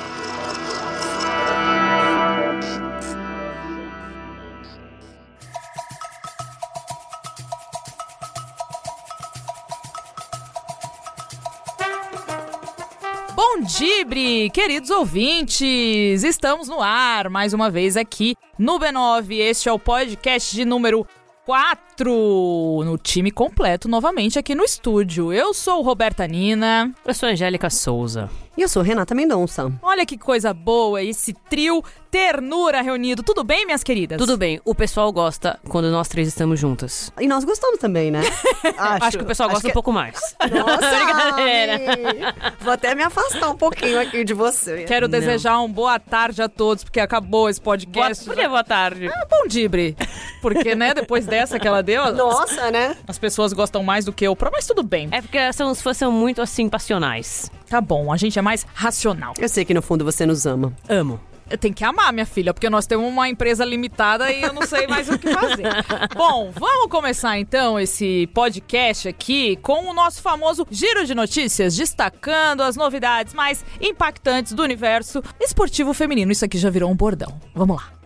Bom 13.36 13.60
Dibre, 13.62 14.50
queridos 14.52 14.90
ouvintes! 14.90 16.24
Estamos 16.24 16.70
no 16.70 16.82
ar 16.82 17.30
mais 17.30 17.54
uma 17.54 17.70
vez 17.70 17.98
aqui 17.98 18.38
no 18.58 18.80
B9. 18.80 19.34
Este 19.34 19.68
é 19.68 19.72
o 19.72 19.78
podcast 19.78 20.56
de 20.56 20.64
número 20.64 21.06
4 21.48 22.84
no 22.84 22.98
time 22.98 23.32
completo 23.32 23.88
novamente 23.88 24.38
aqui 24.38 24.54
no 24.54 24.66
estúdio. 24.66 25.32
Eu 25.32 25.54
sou 25.54 25.82
Roberta 25.82 26.28
Nina. 26.28 26.94
Eu 27.06 27.14
sou 27.14 27.30
Angélica 27.30 27.70
Souza. 27.70 28.30
E 28.58 28.62
eu 28.64 28.68
sou 28.68 28.82
Renata 28.82 29.14
Mendonça. 29.14 29.72
Olha 29.84 30.04
que 30.04 30.18
coisa 30.18 30.52
boa 30.52 31.04
esse 31.04 31.32
trio 31.32 31.84
ternura 32.10 32.82
reunido. 32.82 33.22
Tudo 33.22 33.44
bem, 33.44 33.68
minhas 33.68 33.84
queridas? 33.84 34.18
Tudo 34.18 34.36
bem. 34.36 34.60
O 34.66 34.74
pessoal 34.74 35.12
gosta 35.12 35.60
quando 35.70 35.92
nós 35.92 36.08
três 36.08 36.28
estamos 36.28 36.60
juntas. 36.60 37.14
E 37.20 37.28
nós 37.28 37.44
gostamos 37.44 37.78
também, 37.78 38.10
né? 38.10 38.22
Acho, 38.76 39.06
Acho 39.06 39.18
que 39.20 39.24
o 39.24 39.28
pessoal 39.28 39.50
gosta 39.50 39.62
que... 39.62 39.70
um 39.70 39.74
pouco 39.74 39.92
mais. 39.92 40.20
Nossa, 40.50 40.90
Brincadeira. 41.06 42.36
Vou 42.60 42.74
até 42.74 42.96
me 42.96 43.04
afastar 43.04 43.52
um 43.52 43.56
pouquinho 43.56 44.00
aqui 44.00 44.24
de 44.24 44.34
você. 44.34 44.86
Quero 44.86 45.08
Não. 45.08 45.12
desejar 45.20 45.60
uma 45.60 45.68
boa 45.68 46.00
tarde 46.00 46.42
a 46.42 46.50
todos, 46.50 46.84
porque 46.84 47.00
acabou 47.00 47.48
esse 47.50 47.62
podcast. 47.62 48.26
Boa, 48.26 48.36
por 48.36 48.42
que 48.42 48.50
boa 48.50 48.64
tarde? 48.64 49.08
Ah, 49.08 49.28
bom 49.30 49.48
dibre. 49.48 49.96
Porque, 50.42 50.74
né, 50.74 50.96
depois 50.96 51.28
dessa 51.28 51.60
que 51.60 51.68
ela 51.68 51.84
deu... 51.84 52.12
Nossa, 52.16 52.66
as, 52.66 52.72
né? 52.72 52.98
As 53.08 53.20
pessoas 53.20 53.54
gostam 53.54 53.84
mais 53.84 54.06
do 54.06 54.12
que 54.12 54.26
eu, 54.26 54.36
mas 54.52 54.66
tudo 54.66 54.82
bem. 54.82 55.10
É 55.12 55.22
porque 55.22 55.54
são, 55.54 55.70
os 55.70 55.80
fãs 55.80 55.98
são 55.98 56.12
muito, 56.12 56.42
assim, 56.42 56.68
passionais. 56.68 57.52
Tá 57.70 57.82
bom, 57.82 58.14
a 58.14 58.18
gente 58.18 58.40
é 58.40 58.42
mais 58.48 58.66
racional. 58.74 59.34
Eu 59.38 59.50
sei 59.50 59.66
que 59.66 59.74
no 59.74 59.82
fundo 59.82 60.06
você 60.06 60.26
nos 60.26 60.46
ama. 60.46 60.72
Amo. 60.88 61.20
Tem 61.60 61.74
que 61.74 61.84
amar, 61.84 62.14
minha 62.14 62.26
filha, 62.26 62.54
porque 62.54 62.70
nós 62.70 62.86
temos 62.88 63.06
uma 63.06 63.28
empresa 63.28 63.66
limitada 63.66 64.32
e 64.32 64.42
eu 64.42 64.54
não 64.54 64.62
sei 64.62 64.88
mais 64.88 65.10
o 65.10 65.20
que 65.20 65.30
fazer. 65.34 65.64
Bom, 66.16 66.52
vamos 66.58 66.88
começar 66.90 67.38
então 67.38 67.78
esse 67.78 68.28
podcast 68.34 69.10
aqui 69.10 69.58
com 69.58 69.90
o 69.90 69.94
nosso 69.94 70.22
famoso 70.22 70.66
giro 70.72 71.06
de 71.06 71.14
notícias, 71.14 71.76
destacando 71.76 72.62
as 72.62 72.78
novidades 72.78 73.34
mais 73.34 73.66
impactantes 73.82 74.54
do 74.54 74.64
universo 74.64 75.22
esportivo 75.42 75.94
feminino. 75.94 76.32
Isso 76.32 76.46
aqui 76.46 76.58
já 76.58 76.70
virou 76.70 76.90
um 76.90 76.96
bordão. 76.96 77.40
Vamos 77.54 77.76
lá. 77.76 77.97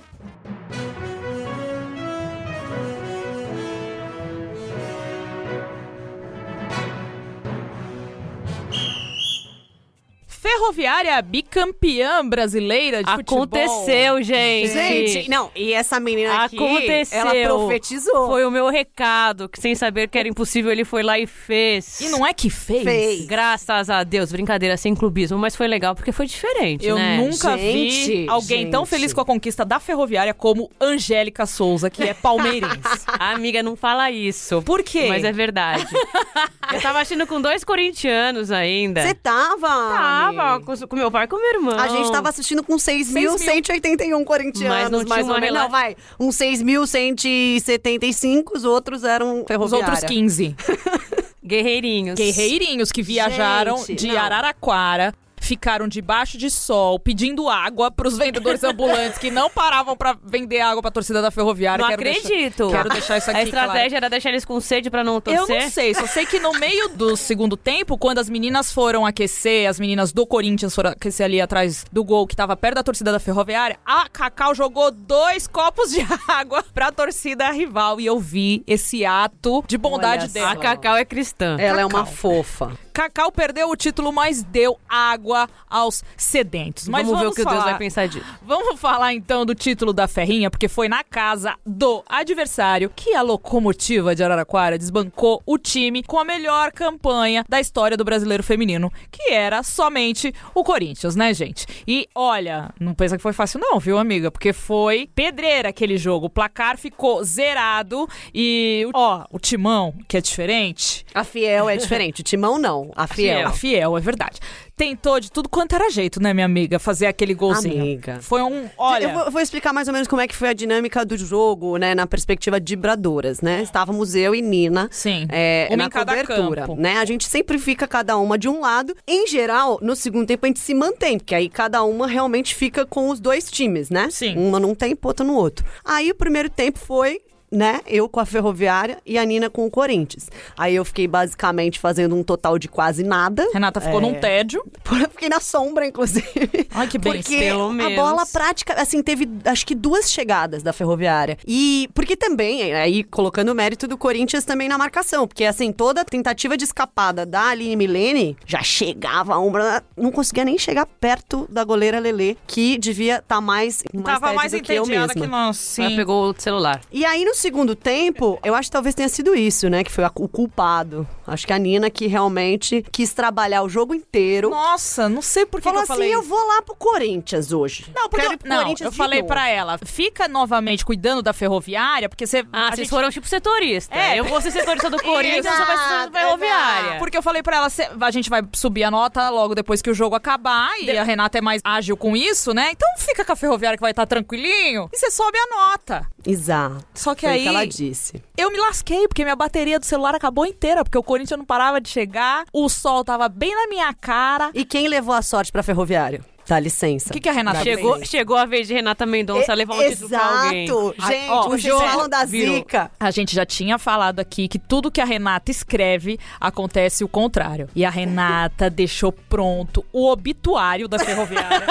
Ferroviária 10.61 11.19
bicampeã 11.23 12.23
brasileira 12.27 13.03
de 13.03 13.09
Aconteceu, 13.09 14.15
futebol. 14.17 14.21
gente. 14.23 14.67
Gente, 14.71 15.29
não, 15.29 15.49
e 15.55 15.73
essa 15.73 15.99
menina 15.99 16.43
aqui, 16.43 16.55
Aconteceu. 16.55 17.17
ela 17.19 17.33
profetizou. 17.47 18.27
Foi 18.27 18.45
o 18.45 18.51
meu 18.51 18.69
recado, 18.69 19.49
que 19.49 19.59
sem 19.59 19.73
saber 19.73 20.07
que 20.07 20.19
era 20.19 20.27
impossível, 20.27 20.71
ele 20.71 20.85
foi 20.85 21.01
lá 21.01 21.17
e 21.17 21.25
fez. 21.25 21.99
E 21.99 22.09
não 22.09 22.25
é 22.25 22.31
que 22.31 22.49
fez? 22.49 22.83
Fez. 22.83 23.25
Graças 23.25 23.89
a 23.89 24.03
Deus, 24.03 24.31
brincadeira, 24.31 24.77
sem 24.77 24.93
clubismo, 24.93 25.37
mas 25.37 25.55
foi 25.55 25.67
legal 25.67 25.95
porque 25.95 26.11
foi 26.11 26.27
diferente, 26.27 26.85
Eu 26.85 26.95
né? 26.95 27.17
nunca 27.17 27.57
Gente, 27.57 28.07
vi 28.23 28.29
alguém 28.29 28.59
gente. 28.59 28.71
tão 28.71 28.85
feliz 28.85 29.13
com 29.13 29.21
a 29.21 29.25
conquista 29.25 29.65
da 29.65 29.79
Ferroviária 29.79 30.33
como 30.33 30.69
Angélica 30.79 31.47
Souza, 31.47 31.89
que 31.89 32.03
é 32.03 32.13
palmeirense. 32.13 32.77
Amiga, 33.19 33.63
não 33.63 33.75
fala 33.75 34.11
isso. 34.11 34.61
Por 34.61 34.83
quê? 34.83 35.07
Mas 35.09 35.23
é 35.23 35.31
verdade. 35.31 35.85
Eu 36.71 36.79
tava 36.81 36.99
assistindo 37.01 37.27
com 37.27 37.41
dois 37.41 37.63
corintianos 37.65 38.51
ainda. 38.51 39.01
Você 39.01 39.13
tava? 39.13 39.67
Tava? 39.67 40.50
Com, 40.59 40.75
com 40.87 40.95
meu 40.95 41.09
pai 41.11 41.27
com 41.27 41.37
meu 41.37 41.53
irmão. 41.53 41.79
A 41.79 41.87
gente 41.87 42.11
tava 42.11 42.29
assistindo 42.29 42.63
com 42.63 42.75
6.181 42.75 44.23
corintianos, 44.23 44.69
Mas 44.69 44.89
não 44.91 45.03
mais 45.07 45.27
ou 45.29 45.39
menos. 45.39 45.59
Não, 45.59 45.69
vai. 45.69 45.95
Uns 46.19 46.35
6.175, 46.37 48.51
os 48.55 48.65
outros 48.65 49.03
eram 49.03 49.41
Os 49.41 49.47
ferroviária. 49.47 49.87
outros 49.87 50.03
15. 50.03 50.55
Guerreirinhos. 51.43 52.15
Guerreirinhos 52.15 52.91
que 52.91 53.01
viajaram 53.01 53.77
Gente, 53.77 53.95
de 53.95 54.07
não. 54.07 54.17
Araraquara. 54.17 55.13
Ficaram 55.51 55.85
debaixo 55.85 56.37
de 56.37 56.49
sol, 56.49 56.97
pedindo 56.97 57.49
água 57.49 57.91
pros 57.91 58.17
vendedores 58.17 58.63
ambulantes 58.63 59.17
que 59.17 59.29
não 59.29 59.49
paravam 59.49 59.97
pra 59.97 60.15
vender 60.23 60.61
água 60.61 60.81
pra 60.81 60.89
torcida 60.89 61.21
da 61.21 61.29
ferroviária. 61.29 61.81
Não 61.83 61.89
Quero 61.89 62.03
deixar- 62.03 62.19
acredito. 62.29 62.69
quero 62.69 62.89
deixar 62.89 63.17
isso 63.17 63.29
aqui 63.29 63.39
A 63.41 63.43
estratégia 63.43 63.89
claro. 63.89 63.95
era 63.97 64.09
deixar 64.09 64.29
eles 64.29 64.45
com 64.45 64.61
sede 64.61 64.89
pra 64.89 65.03
não 65.03 65.15
Eu 65.15 65.21
torcer? 65.21 65.63
não 65.63 65.69
sei, 65.69 65.93
só 65.93 66.07
sei 66.07 66.25
que 66.25 66.39
no 66.39 66.53
meio 66.53 66.87
do 66.95 67.17
segundo 67.17 67.57
tempo, 67.57 67.97
quando 67.97 68.19
as 68.19 68.29
meninas 68.29 68.71
foram 68.71 69.05
aquecer, 69.05 69.67
as 69.69 69.77
meninas 69.77 70.13
do 70.13 70.25
Corinthians 70.25 70.73
foram 70.73 70.91
aquecer 70.91 71.25
ali 71.25 71.41
atrás 71.41 71.83
do 71.91 72.01
gol 72.01 72.25
que 72.25 72.33
tava 72.35 72.55
perto 72.55 72.75
da 72.75 72.83
torcida 72.83 73.11
da 73.11 73.19
Ferroviária, 73.19 73.77
a 73.85 74.07
Cacau 74.07 74.55
jogou 74.55 74.89
dois 74.89 75.47
copos 75.47 75.91
de 75.91 75.99
água 76.29 76.63
pra 76.73 76.93
torcida 76.93 77.51
rival 77.51 77.99
e 77.99 78.05
eu 78.05 78.17
vi 78.21 78.63
esse 78.65 79.03
ato 79.03 79.61
de 79.67 79.77
bondade 79.77 80.23
Olha 80.23 80.31
dela. 80.31 80.51
A 80.51 80.55
Cacau 80.55 80.95
é 80.95 81.03
cristã. 81.03 81.57
Ela 81.59 81.81
é 81.81 81.85
uma 81.85 82.05
Cacau. 82.05 82.13
fofa. 82.13 82.71
Cacau 82.93 83.31
perdeu 83.31 83.69
o 83.69 83.75
título, 83.75 84.11
mas 84.11 84.43
deu 84.43 84.77
água 84.87 85.40
aos 85.69 86.03
sedentos. 86.17 86.87
Mas 86.87 87.05
vamos, 87.05 87.19
vamos, 87.19 87.35
ver 87.35 87.41
o 87.41 87.43
que 87.43 87.43
falar. 87.43 87.57
Deus 87.57 87.69
vai 87.71 87.77
pensar 87.77 88.07
disso. 88.07 88.25
Vamos 88.41 88.79
falar 88.79 89.13
então 89.13 89.45
do 89.45 89.55
título 89.55 89.93
da 89.93 90.07
Ferrinha, 90.07 90.49
porque 90.49 90.67
foi 90.67 90.87
na 90.87 91.03
casa 91.03 91.55
do 91.65 92.03
adversário 92.07 92.91
que 92.95 93.13
a 93.13 93.21
locomotiva 93.21 94.15
de 94.15 94.23
Araraquara 94.23 94.77
desbancou 94.77 95.41
o 95.45 95.57
time 95.57 96.03
com 96.03 96.19
a 96.19 96.25
melhor 96.25 96.71
campanha 96.71 97.43
da 97.47 97.59
história 97.59 97.97
do 97.97 98.03
brasileiro 98.03 98.43
feminino, 98.43 98.91
que 99.11 99.31
era 99.31 99.63
somente 99.63 100.33
o 100.53 100.63
Corinthians, 100.63 101.15
né, 101.15 101.33
gente? 101.33 101.65
E 101.87 102.07
olha, 102.15 102.73
não 102.79 102.93
pensa 102.93 103.17
que 103.17 103.23
foi 103.23 103.33
fácil, 103.33 103.59
não, 103.59 103.79
viu, 103.79 103.97
amiga? 103.97 104.31
Porque 104.31 104.53
foi 104.53 105.09
pedreira 105.13 105.69
aquele 105.69 105.97
jogo. 105.97 106.27
O 106.27 106.29
placar 106.29 106.77
ficou 106.77 107.23
zerado 107.23 108.07
e, 108.33 108.87
ó, 108.93 109.25
o 109.29 109.39
timão, 109.39 109.93
que 110.07 110.17
é 110.17 110.21
diferente, 110.21 111.05
A 111.13 111.23
Fiel 111.23 111.69
é 111.69 111.77
diferente. 111.77 112.21
O 112.21 112.23
Timão 112.23 112.57
não. 112.57 112.91
A 112.95 113.07
Fiel. 113.07 113.47
a 113.47 113.51
Fiel, 113.51 113.97
é 113.97 114.01
verdade. 114.01 114.39
Tentou 114.75 115.19
de 115.19 115.31
tudo 115.31 115.47
quanto 115.49 115.75
era 115.75 115.89
jeito, 115.89 116.21
né, 116.21 116.33
minha 116.33 116.45
amiga? 116.45 116.79
Fazer 116.79 117.05
aquele 117.05 117.33
golzinho. 117.33 117.81
Amiga. 117.81 118.19
Foi 118.21 118.41
um. 118.41 118.67
Olha. 118.77 119.11
Eu 119.25 119.31
vou, 119.31 119.41
explicar 119.41 119.73
mais 119.73 119.87
ou 119.87 119.93
menos 119.93 120.07
como 120.07 120.21
é 120.21 120.27
que 120.27 120.35
foi 120.35 120.49
a 120.49 120.53
dinâmica 120.53 121.05
do 121.05 121.17
jogo, 121.17 121.77
né, 121.77 121.93
na 121.93 122.07
perspectiva 122.07 122.59
de 122.59 122.75
Bradoras, 122.75 123.41
né? 123.41 123.61
Estávamos 123.61 124.15
eu 124.15 124.33
e 124.33 124.41
Nina. 124.41 124.87
Sim. 124.91 125.27
É, 125.29 125.67
Uma 125.69 125.77
na 125.77 125.85
em 125.85 125.89
cada 125.89 126.11
cobertura, 126.13 126.61
campo. 126.61 126.81
né? 126.81 126.97
A 126.97 127.05
gente 127.05 127.25
sempre 127.27 127.57
fica 127.59 127.87
cada 127.87 128.17
uma 128.17 128.37
de 128.37 128.49
um 128.49 128.61
lado. 128.61 128.95
Em 129.07 129.27
geral, 129.27 129.77
no 129.81 129.95
segundo 129.95 130.27
tempo 130.27 130.45
a 130.45 130.47
gente 130.47 130.59
se 130.59 130.73
mantém, 130.73 131.17
porque 131.17 131.35
aí 131.35 131.49
cada 131.49 131.83
uma 131.83 132.07
realmente 132.07 132.55
fica 132.55 132.85
com 132.85 133.09
os 133.09 133.19
dois 133.19 133.49
times, 133.51 133.89
né? 133.89 134.09
Sim. 134.09 134.37
Uma 134.37 134.59
num 134.59 134.73
tempo, 134.73 135.07
outra 135.07 135.25
no 135.25 135.35
outro. 135.35 135.65
Aí 135.85 136.09
o 136.09 136.15
primeiro 136.15 136.49
tempo 136.49 136.79
foi 136.79 137.21
né? 137.51 137.81
Eu 137.85 138.07
com 138.07 138.19
a 138.19 138.25
Ferroviária 138.25 138.97
e 139.05 139.17
a 139.17 139.25
Nina 139.25 139.49
com 139.49 139.65
o 139.65 139.71
Corinthians. 139.71 140.29
Aí 140.57 140.75
eu 140.75 140.85
fiquei 140.85 141.07
basicamente 141.07 141.79
fazendo 141.79 142.15
um 142.15 142.23
total 142.23 142.57
de 142.57 142.67
quase 142.67 143.03
nada. 143.03 143.47
Renata 143.53 143.81
ficou 143.81 143.99
É. 143.99 144.01
num 144.01 144.13
tédio. 144.13 144.63
Eu 145.01 145.09
fiquei 145.09 145.29
na 145.29 145.39
sombra, 145.39 145.85
inclusive. 145.87 146.67
Ai, 146.69 146.87
que 146.87 146.97
bem. 146.97 147.13
Porque 147.13 147.37
pelo 147.39 147.69
a 147.69 147.73
menos. 147.73 147.95
bola 147.95 148.25
prática, 148.25 148.73
assim, 148.79 149.01
teve 149.01 149.27
acho 149.45 149.65
que 149.65 149.73
duas 149.73 150.11
chegadas 150.11 150.61
da 150.61 150.71
Ferroviária. 150.71 151.37
E 151.47 151.89
porque 151.93 152.15
também, 152.15 152.73
aí 152.73 153.03
colocando 153.03 153.49
o 153.49 153.55
mérito 153.55 153.87
do 153.87 153.97
Corinthians 153.97 154.43
também 154.45 154.67
na 154.69 154.77
marcação, 154.77 155.27
porque 155.27 155.43
assim, 155.43 155.71
toda 155.71 156.05
tentativa 156.05 156.55
de 156.55 156.63
escapada 156.65 157.25
da 157.25 157.47
Aline 157.47 157.75
Milene 157.75 158.37
já 158.45 158.61
chegava 158.61 159.33
a 159.33 159.39
ombra, 159.39 159.83
não 159.97 160.11
conseguia 160.11 160.45
nem 160.45 160.57
chegar 160.57 160.85
perto 160.85 161.47
da 161.49 161.63
goleira 161.63 161.99
Lelê, 161.99 162.35
que 162.45 162.77
devia 162.77 163.17
estar 163.17 163.41
mais, 163.41 163.83
mais 163.93 164.05
Tava 164.05 164.33
mais 164.33 164.51
do 164.51 164.61
que 164.61 164.71
eu 164.73 164.83
entediada 164.83 165.07
mesma. 165.07 165.21
que 165.21 165.27
nós. 165.31 165.79
Ela 165.79 165.89
Sim. 165.89 165.95
pegou 165.95 166.29
o 166.29 166.35
celular. 166.37 166.81
E 166.91 167.03
aí, 167.05 167.25
no 167.25 167.33
segundo 167.41 167.75
tempo, 167.75 168.39
eu 168.43 168.53
acho 168.55 168.69
que 168.69 168.73
talvez 168.73 168.93
tenha 168.95 169.09
sido 169.09 169.35
isso, 169.35 169.69
né? 169.69 169.83
Que 169.83 169.91
foi 169.91 170.03
a- 170.03 170.11
o 170.15 170.27
culpado. 170.27 171.07
Acho 171.25 171.47
que 171.47 171.53
a 171.53 171.57
Nina 171.57 171.89
que 171.89 172.07
realmente 172.07 172.85
quis 172.91 173.13
trabalhar 173.13 173.63
o 173.63 173.69
jogo 173.69 173.93
inteiro. 173.95 174.49
Nossa, 174.49 175.07
não 175.09 175.21
sei 175.21 175.45
por 175.45 175.59
que, 175.59 175.63
Falou 175.63 175.83
que 175.83 175.89
eu 175.91 175.93
assim, 175.93 176.01
falei. 176.03 176.13
eu 176.15 176.21
vou 176.21 176.47
lá 176.47 176.61
pro 176.61 176.75
Corinthians 176.75 177.51
hoje. 177.51 177.85
Não, 177.95 178.03
porque 178.09 178.17
Quero 178.21 178.31
eu, 178.31 178.35
ir 178.35 178.37
pro 178.37 178.49
não, 178.49 178.57
Corinthians 178.57 178.85
eu 178.85 178.91
de 178.91 178.97
falei 178.97 179.23
pra 179.23 179.47
ela, 179.49 179.77
fica 179.83 180.27
novamente 180.27 180.85
cuidando 180.85 181.21
da 181.21 181.33
ferroviária, 181.33 182.07
porque 182.07 182.27
você. 182.27 182.43
Ah, 182.51 182.67
vocês 182.67 182.79
gente- 182.79 182.89
foram 182.89 183.09
tipo 183.09 183.27
setorista. 183.27 183.95
É. 183.95 184.19
Eu 184.19 184.25
vou 184.25 184.39
ser 184.41 184.51
setorista 184.51 184.89
do 184.89 184.97
Corinthians, 185.01 185.45
você 185.45 185.65
vai 185.65 185.77
ser 185.77 186.09
da 186.09 186.19
Ferroviária. 186.19 186.99
Porque 186.99 187.17
eu 187.17 187.23
falei 187.23 187.41
pra 187.41 187.57
ela, 187.57 187.69
cê- 187.69 187.89
a 187.99 188.11
gente 188.11 188.29
vai 188.29 188.41
subir 188.53 188.83
a 188.83 188.91
nota 188.91 189.29
logo 189.29 189.55
depois 189.55 189.81
que 189.81 189.89
o 189.89 189.93
jogo 189.93 190.15
acabar, 190.15 190.69
e 190.79 190.89
a 190.97 191.03
Renata 191.03 191.37
é 191.37 191.41
mais 191.41 191.61
ágil 191.63 191.95
com 191.97 192.15
isso, 192.15 192.53
né? 192.53 192.69
Então 192.71 192.87
fica 192.97 193.23
com 193.25 193.31
a 193.31 193.35
ferroviária 193.35 193.77
que 193.77 193.81
vai 193.81 193.91
estar 193.91 194.05
tranquilinho, 194.05 194.89
e 194.91 194.97
você 194.97 195.09
sobe 195.09 195.37
a 195.37 195.55
nota. 195.69 196.05
Exato. 196.25 196.85
Só 196.93 197.15
que 197.15 197.25
aí 197.31 197.43
que 197.43 197.47
ela 197.47 197.67
disse. 197.67 198.23
eu 198.37 198.51
me 198.51 198.57
lasquei, 198.59 199.07
porque 199.07 199.23
minha 199.23 199.35
bateria 199.35 199.79
do 199.79 199.85
celular 199.85 200.15
acabou 200.15 200.45
inteira, 200.45 200.83
porque 200.83 200.97
o 200.97 201.03
Corinthians 201.03 201.37
não 201.37 201.45
parava 201.45 201.79
de 201.79 201.89
chegar, 201.89 202.45
o 202.53 202.69
sol 202.69 203.03
tava 203.03 203.27
bem 203.29 203.53
na 203.55 203.67
minha 203.67 203.93
cara. 203.93 204.51
E 204.53 204.65
quem 204.65 204.87
levou 204.87 205.13
a 205.13 205.21
sorte 205.21 205.51
pra 205.51 205.63
Ferroviária? 205.63 206.21
Dá 206.47 206.59
licença. 206.59 207.09
O 207.09 207.13
que, 207.13 207.21
que 207.21 207.29
a 207.29 207.31
Renata? 207.31 207.63
Chegou, 207.63 208.05
chegou 208.05 208.35
a 208.35 208.45
vez 208.45 208.67
de 208.67 208.73
Renata 208.73 209.05
Mendonça 209.05 209.53
levar 209.53 209.75
um 209.75 209.89
título 209.89 210.09
pra 210.09 210.43
alguém. 210.43 210.65
Exato. 210.65 210.95
Gente, 211.07 211.29
ó, 211.29 211.57
Jô, 211.57 211.79
falam 211.79 212.09
da 212.09 212.25
viu? 212.25 212.55
zica. 212.55 212.91
A 212.99 213.11
gente 213.11 213.33
já 213.33 213.45
tinha 213.45 213.77
falado 213.77 214.19
aqui 214.19 214.47
que 214.47 214.59
tudo 214.59 214.91
que 214.91 214.99
a 214.99 215.05
Renata 215.05 215.49
escreve 215.49 216.19
acontece 216.39 217.03
o 217.03 217.07
contrário. 217.07 217.69
E 217.75 217.85
a 217.85 217.89
Renata 217.89 218.67
deixou 218.71 219.11
pronto 219.11 219.85
o 219.93 220.09
obituário 220.09 220.87
da 220.87 220.99
ferroviária. 220.99 221.65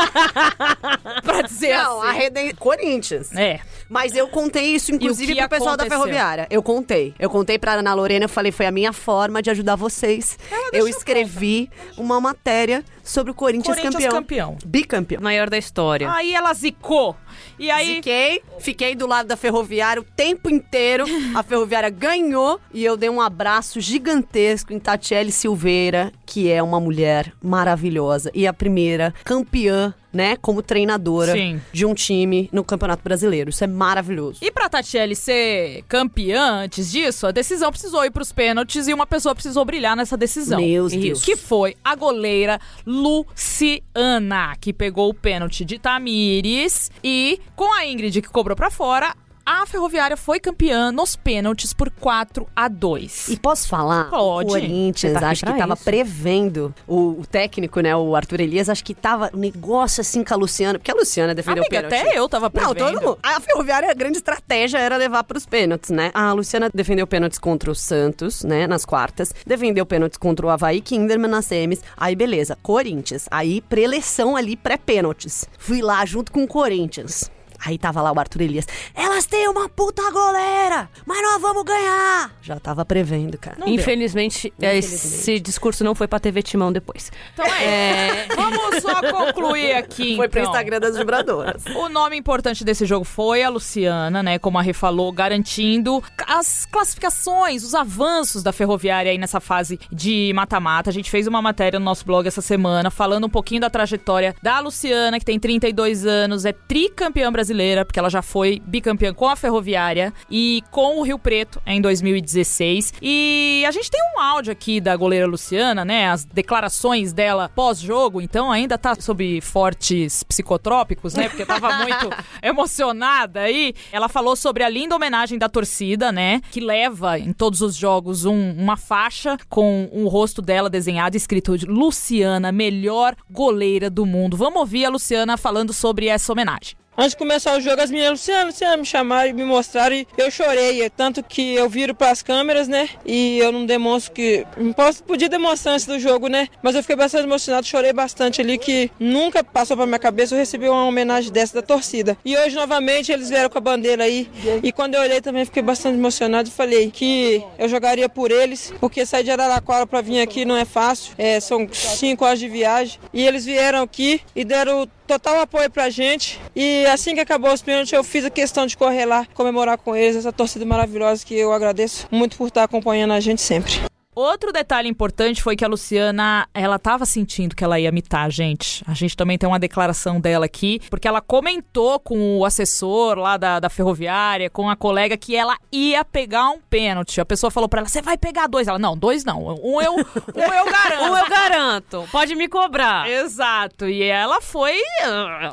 pra 1.22 1.42
dizer 1.42 1.76
Não, 1.76 2.00
a 2.00 2.10
assim. 2.10 2.18
Reden... 2.18 2.54
Corinthians. 2.54 3.34
É. 3.36 3.60
Mas 3.90 4.14
eu 4.14 4.28
contei 4.28 4.66
isso, 4.76 4.94
inclusive, 4.94 5.34
pro 5.34 5.48
pessoal 5.48 5.76
da 5.76 5.82
aconteceu? 5.82 6.04
Ferroviária. 6.04 6.46
Eu 6.48 6.62
contei. 6.62 7.12
Eu 7.18 7.28
contei 7.28 7.58
pra 7.58 7.72
Ana 7.72 7.92
Lorena, 7.92 8.26
eu 8.26 8.28
falei, 8.28 8.52
foi 8.52 8.66
a 8.66 8.70
minha 8.70 8.92
forma 8.92 9.42
de 9.42 9.50
ajudar 9.50 9.74
vocês. 9.74 10.38
Eu 10.72 10.86
escrevi 10.86 11.68
uma 11.96 12.20
matéria 12.20 12.84
sobre 13.02 13.32
o 13.32 13.34
Corinthians, 13.34 13.76
Corinthians 13.76 14.04
campeão. 14.04 14.54
campeão. 14.54 14.58
Bicampeão. 14.64 15.20
Maior 15.20 15.50
da 15.50 15.58
história. 15.58 16.08
Aí 16.12 16.32
ela 16.32 16.54
zicou. 16.54 17.16
E 17.58 17.68
aí. 17.68 17.96
Fiquei, 17.96 18.42
fiquei 18.60 18.94
do 18.94 19.08
lado 19.08 19.26
da 19.26 19.36
Ferroviária 19.36 20.00
o 20.00 20.04
tempo 20.04 20.48
inteiro. 20.48 21.04
A 21.34 21.42
Ferroviária 21.42 21.90
ganhou 21.90 22.60
e 22.72 22.84
eu 22.84 22.96
dei 22.96 23.10
um 23.10 23.20
abraço 23.20 23.80
gigantesco 23.80 24.72
em 24.72 24.78
Tatiele 24.78 25.32
Silveira, 25.32 26.12
que 26.24 26.48
é 26.48 26.62
uma 26.62 26.78
mulher 26.78 27.32
maravilhosa 27.42 28.30
e 28.32 28.46
a 28.46 28.52
primeira 28.52 29.12
campeã, 29.24 29.92
né, 30.12 30.36
como 30.36 30.62
treinadora 30.62 31.32
Sim. 31.32 31.60
de 31.72 31.86
um 31.86 31.94
time 31.94 32.48
no 32.52 32.64
Campeonato 32.64 33.02
Brasileiro. 33.02 33.50
Isso 33.50 33.64
é 33.64 33.66
maravilhoso. 33.66 34.38
E 34.42 34.50
pra 34.50 34.68
Tatiele 34.68 35.14
ser 35.14 35.82
campeã 35.88 36.62
antes 36.62 36.90
disso, 36.90 37.26
a 37.26 37.30
decisão 37.30 37.70
precisou 37.70 38.04
ir 38.04 38.10
pros 38.10 38.32
pênaltis 38.32 38.88
e 38.88 38.94
uma 38.94 39.06
pessoa 39.06 39.34
precisou 39.34 39.64
brilhar 39.64 39.96
nessa 39.96 40.16
decisão. 40.16 40.60
Isso. 40.60 40.98
Deus. 40.98 41.24
Que 41.24 41.36
foi 41.36 41.76
a 41.84 41.94
goleira 41.94 42.60
Luciana, 42.86 44.56
que 44.60 44.72
pegou 44.72 45.08
o 45.10 45.14
pênalti 45.14 45.64
de 45.64 45.78
Tamires 45.78 46.90
e 47.02 47.40
com 47.54 47.72
a 47.72 47.86
Ingrid 47.86 48.22
que 48.22 48.28
cobrou 48.28 48.56
pra 48.56 48.70
fora, 48.70 49.14
a 49.52 49.66
Ferroviária 49.66 50.16
foi 50.16 50.38
campeã 50.38 50.92
nos 50.92 51.16
pênaltis 51.16 51.72
por 51.72 51.90
4 51.90 52.46
a 52.54 52.68
2. 52.68 53.30
E 53.30 53.36
posso 53.36 53.66
falar? 53.66 54.08
Pode. 54.08 54.48
O 54.48 54.52
Corinthians, 54.52 55.12
tá 55.18 55.28
acho 55.28 55.40
que 55.44 55.50
pra 55.50 55.58
tava 55.58 55.74
isso. 55.74 55.82
prevendo 55.82 56.72
o, 56.86 57.18
o 57.20 57.26
técnico, 57.28 57.80
né, 57.80 57.96
o 57.96 58.14
Arthur 58.14 58.42
Elias, 58.42 58.68
acho 58.68 58.84
que 58.84 58.94
tava 58.94 59.28
um 59.34 59.38
negócio 59.38 60.00
assim 60.02 60.22
com 60.22 60.32
a 60.32 60.36
Luciana, 60.36 60.78
porque 60.78 60.92
a 60.92 60.94
Luciana 60.94 61.34
defendeu 61.34 61.64
Amiga, 61.64 61.86
o 61.86 61.90
pênalti. 61.90 62.08
até 62.08 62.16
eu 62.16 62.28
tava 62.28 62.44
Não, 62.46 62.50
prevendo. 62.52 62.76
todo 62.76 62.92
mundo. 63.04 63.18
A 63.22 63.40
Ferroviária, 63.40 63.90
a 63.90 63.94
grande 63.94 64.18
estratégia 64.18 64.78
era 64.78 64.96
levar 64.96 65.24
pros 65.24 65.44
pênaltis, 65.46 65.90
né? 65.90 66.12
A 66.14 66.32
Luciana 66.32 66.70
defendeu 66.72 67.04
pênaltis 67.08 67.38
contra 67.40 67.72
o 67.72 67.74
Santos, 67.74 68.44
né, 68.44 68.68
nas 68.68 68.84
quartas. 68.84 69.34
Defendeu 69.44 69.84
pênaltis 69.84 70.16
contra 70.16 70.46
o 70.46 70.48
Havaí 70.48 70.80
Kinderman 70.80 71.28
nas 71.28 71.46
semis. 71.46 71.80
Aí, 71.96 72.14
beleza, 72.14 72.56
Corinthians. 72.62 73.26
Aí, 73.32 73.60
preleção 73.62 74.36
ali, 74.36 74.56
pré-pênaltis. 74.56 75.46
Fui 75.58 75.82
lá 75.82 76.04
junto 76.06 76.30
com 76.30 76.44
o 76.44 76.46
Corinthians. 76.46 77.28
Aí 77.64 77.78
tava 77.78 78.00
lá 78.00 78.12
o 78.12 78.18
Arthur 78.18 78.42
Elias. 78.42 78.66
Elas 78.94 79.26
têm 79.26 79.48
uma 79.48 79.68
puta 79.68 80.02
goleira, 80.10 80.88
mas 81.06 81.22
nós 81.22 81.40
vamos 81.40 81.64
ganhar. 81.64 82.32
Já 82.42 82.58
tava 82.58 82.84
prevendo, 82.84 83.36
cara. 83.38 83.56
Não 83.58 83.66
deu. 83.66 83.74
Infelizmente, 83.74 84.52
esse 84.60 85.38
discurso 85.38 85.84
não 85.84 85.94
foi 85.94 86.08
pra 86.08 86.18
TV 86.18 86.42
Timão 86.42 86.72
depois. 86.72 87.12
Então 87.34 87.46
é, 87.46 88.26
vamos 88.34 88.82
só 88.82 89.00
concluir 89.10 89.72
aqui, 89.72 90.16
Foi 90.16 90.28
pro 90.28 90.40
então. 90.40 90.52
Instagram 90.52 90.80
das 90.80 90.96
vibradoras. 90.96 91.64
O 91.74 91.88
nome 91.88 92.16
importante 92.16 92.64
desse 92.64 92.86
jogo 92.86 93.04
foi 93.04 93.42
a 93.42 93.48
Luciana, 93.48 94.22
né? 94.22 94.38
Como 94.38 94.58
a 94.58 94.62
Rê 94.62 94.72
falou, 94.72 95.12
garantindo 95.12 96.02
as 96.26 96.64
classificações, 96.66 97.64
os 97.64 97.74
avanços 97.74 98.42
da 98.42 98.52
Ferroviária 98.52 99.10
aí 99.12 99.18
nessa 99.18 99.40
fase 99.40 99.78
de 99.92 100.32
mata-mata. 100.34 100.90
A 100.90 100.92
gente 100.92 101.10
fez 101.10 101.26
uma 101.26 101.42
matéria 101.42 101.78
no 101.78 101.84
nosso 101.84 102.04
blog 102.04 102.26
essa 102.26 102.40
semana 102.40 102.90
falando 102.90 103.24
um 103.26 103.30
pouquinho 103.30 103.60
da 103.60 103.70
trajetória 103.70 104.34
da 104.42 104.60
Luciana, 104.60 105.18
que 105.18 105.24
tem 105.24 105.38
32 105.38 106.06
anos, 106.06 106.44
é 106.44 106.52
tricampeã 106.52 107.30
brasileira, 107.30 107.49
porque 107.84 107.98
ela 107.98 108.10
já 108.10 108.22
foi 108.22 108.60
bicampeã 108.66 109.12
com 109.14 109.28
a 109.28 109.36
Ferroviária 109.36 110.12
e 110.30 110.62
com 110.70 110.98
o 110.98 111.02
Rio 111.02 111.18
Preto 111.18 111.60
em 111.66 111.80
2016. 111.80 112.94
E 113.02 113.64
a 113.66 113.70
gente 113.70 113.90
tem 113.90 114.00
um 114.16 114.20
áudio 114.20 114.52
aqui 114.52 114.80
da 114.80 114.96
goleira 114.96 115.26
Luciana, 115.26 115.84
né? 115.84 116.08
As 116.08 116.24
declarações 116.24 117.12
dela 117.12 117.48
pós-jogo, 117.54 118.20
então 118.20 118.50
ainda 118.50 118.76
tá 118.78 118.94
sob 118.98 119.40
fortes 119.40 120.22
psicotrópicos, 120.22 121.14
né? 121.14 121.28
Porque 121.28 121.44
tava 121.44 121.70
muito 121.78 122.10
emocionada 122.42 123.40
aí. 123.40 123.74
Ela 123.92 124.08
falou 124.08 124.36
sobre 124.36 124.62
a 124.62 124.68
linda 124.68 124.94
homenagem 124.94 125.38
da 125.38 125.48
torcida, 125.48 126.12
né? 126.12 126.40
Que 126.50 126.60
leva 126.60 127.18
em 127.18 127.32
todos 127.32 127.60
os 127.60 127.74
jogos 127.74 128.24
um- 128.24 128.52
uma 128.52 128.76
faixa 128.76 129.36
com 129.48 129.88
o 129.92 130.08
rosto 130.08 130.42
dela 130.42 130.68
desenhado, 130.70 131.16
escrito 131.16 131.56
de 131.56 131.66
Luciana, 131.66 132.52
melhor 132.52 133.14
goleira 133.30 133.88
do 133.90 134.04
mundo. 134.06 134.36
Vamos 134.36 134.60
ouvir 134.60 134.84
a 134.84 134.90
Luciana 134.90 135.36
falando 135.36 135.72
sobre 135.72 136.06
essa 136.06 136.32
homenagem. 136.32 136.74
Antes 137.00 137.12
de 137.12 137.16
começar 137.16 137.56
o 137.56 137.60
jogo, 137.62 137.80
as 137.80 137.90
meninas, 137.90 138.20
Luciano, 138.20 138.76
me 138.76 138.84
chamaram 138.84 139.30
e 139.30 139.32
me 139.32 139.42
mostraram 139.42 139.96
e 139.96 140.06
eu 140.18 140.30
chorei. 140.30 140.82
É 140.82 140.90
Tanto 140.90 141.22
que 141.22 141.54
eu 141.54 141.66
viro 141.66 141.94
para 141.94 142.10
as 142.10 142.20
câmeras, 142.20 142.68
né? 142.68 142.90
E 143.06 143.38
eu 143.38 143.50
não 143.50 143.64
demonstro 143.64 144.12
que. 144.12 144.46
Não 144.54 144.74
posso, 144.74 145.02
podia 145.04 145.26
demonstrar 145.26 145.76
antes 145.76 145.86
do 145.86 145.98
jogo, 145.98 146.28
né? 146.28 146.48
Mas 146.62 146.74
eu 146.74 146.82
fiquei 146.82 146.96
bastante 146.96 147.24
emocionado, 147.24 147.66
chorei 147.66 147.94
bastante 147.94 148.42
ali, 148.42 148.58
que 148.58 148.90
nunca 149.00 149.42
passou 149.42 149.78
pra 149.78 149.86
minha 149.86 149.98
cabeça 149.98 150.34
eu 150.34 150.38
receber 150.38 150.68
uma 150.68 150.84
homenagem 150.84 151.32
dessa 151.32 151.54
da 151.54 151.62
torcida. 151.62 152.18
E 152.22 152.36
hoje, 152.36 152.54
novamente, 152.54 153.10
eles 153.10 153.30
vieram 153.30 153.48
com 153.48 153.56
a 153.56 153.62
bandeira 153.62 154.04
aí. 154.04 154.28
E 154.62 154.70
quando 154.70 154.94
eu 154.94 155.00
olhei 155.00 155.22
também, 155.22 155.46
fiquei 155.46 155.62
bastante 155.62 155.96
emocionado 155.96 156.50
e 156.50 156.52
falei 156.52 156.90
que 156.90 157.42
eu 157.58 157.66
jogaria 157.66 158.10
por 158.10 158.30
eles, 158.30 158.74
porque 158.78 159.06
sair 159.06 159.24
de 159.24 159.30
Araraquara 159.30 159.86
pra 159.86 160.02
vir 160.02 160.20
aqui 160.20 160.44
não 160.44 160.54
é 160.54 160.66
fácil. 160.66 161.14
É, 161.16 161.40
são 161.40 161.66
cinco 161.72 162.26
horas 162.26 162.38
de 162.38 162.46
viagem. 162.46 163.00
E 163.10 163.26
eles 163.26 163.46
vieram 163.46 163.84
aqui 163.84 164.20
e 164.36 164.44
deram 164.44 164.86
total 165.10 165.40
apoio 165.40 165.68
pra 165.68 165.90
gente. 165.90 166.40
E 166.54 166.86
assim 166.86 167.14
que 167.14 167.20
acabou 167.20 167.52
os 167.52 167.62
pênaltis, 167.62 167.92
eu 167.92 168.04
fiz 168.04 168.24
a 168.24 168.30
questão 168.30 168.64
de 168.64 168.76
correr 168.76 169.06
lá, 169.06 169.26
comemorar 169.34 169.76
com 169.76 169.96
eles, 169.96 170.14
essa 170.14 170.32
torcida 170.32 170.64
maravilhosa 170.64 171.26
que 171.26 171.34
eu 171.34 171.52
agradeço 171.52 172.06
muito 172.12 172.36
por 172.36 172.46
estar 172.46 172.62
acompanhando 172.62 173.12
a 173.12 173.20
gente 173.20 173.42
sempre. 173.42 173.80
Outro 174.14 174.52
detalhe 174.52 174.88
importante 174.88 175.40
foi 175.40 175.54
que 175.54 175.64
a 175.64 175.68
Luciana, 175.68 176.48
ela 176.52 176.80
tava 176.80 177.06
sentindo 177.06 177.54
que 177.54 177.62
ela 177.62 177.78
ia 177.78 177.92
mitar, 177.92 178.28
gente. 178.28 178.82
A 178.88 178.92
gente 178.92 179.16
também 179.16 179.38
tem 179.38 179.48
uma 179.48 179.58
declaração 179.58 180.20
dela 180.20 180.46
aqui, 180.46 180.80
porque 180.90 181.06
ela 181.06 181.20
comentou 181.20 182.00
com 182.00 182.38
o 182.38 182.44
assessor 182.44 183.16
lá 183.16 183.36
da, 183.36 183.60
da 183.60 183.70
ferroviária, 183.70 184.50
com 184.50 184.68
a 184.68 184.74
colega, 184.74 185.16
que 185.16 185.36
ela 185.36 185.56
ia 185.70 186.04
pegar 186.04 186.50
um 186.50 186.58
pênalti. 186.58 187.20
A 187.20 187.24
pessoa 187.24 187.52
falou 187.52 187.68
pra 187.68 187.82
ela, 187.82 187.88
você 187.88 188.02
vai 188.02 188.18
pegar 188.18 188.48
dois. 188.48 188.66
Ela, 188.66 188.80
não, 188.80 188.96
dois 188.96 189.24
não. 189.24 189.46
Um 189.62 189.80
eu, 189.80 189.94
um 189.94 189.98
eu 190.00 190.64
garanto. 190.64 191.00
Um 191.10 191.16
eu 191.16 191.28
garanto. 191.28 192.08
Pode 192.10 192.34
me 192.34 192.48
cobrar. 192.48 193.08
Exato. 193.08 193.88
E 193.88 194.02
ela 194.02 194.40
foi, 194.40 194.76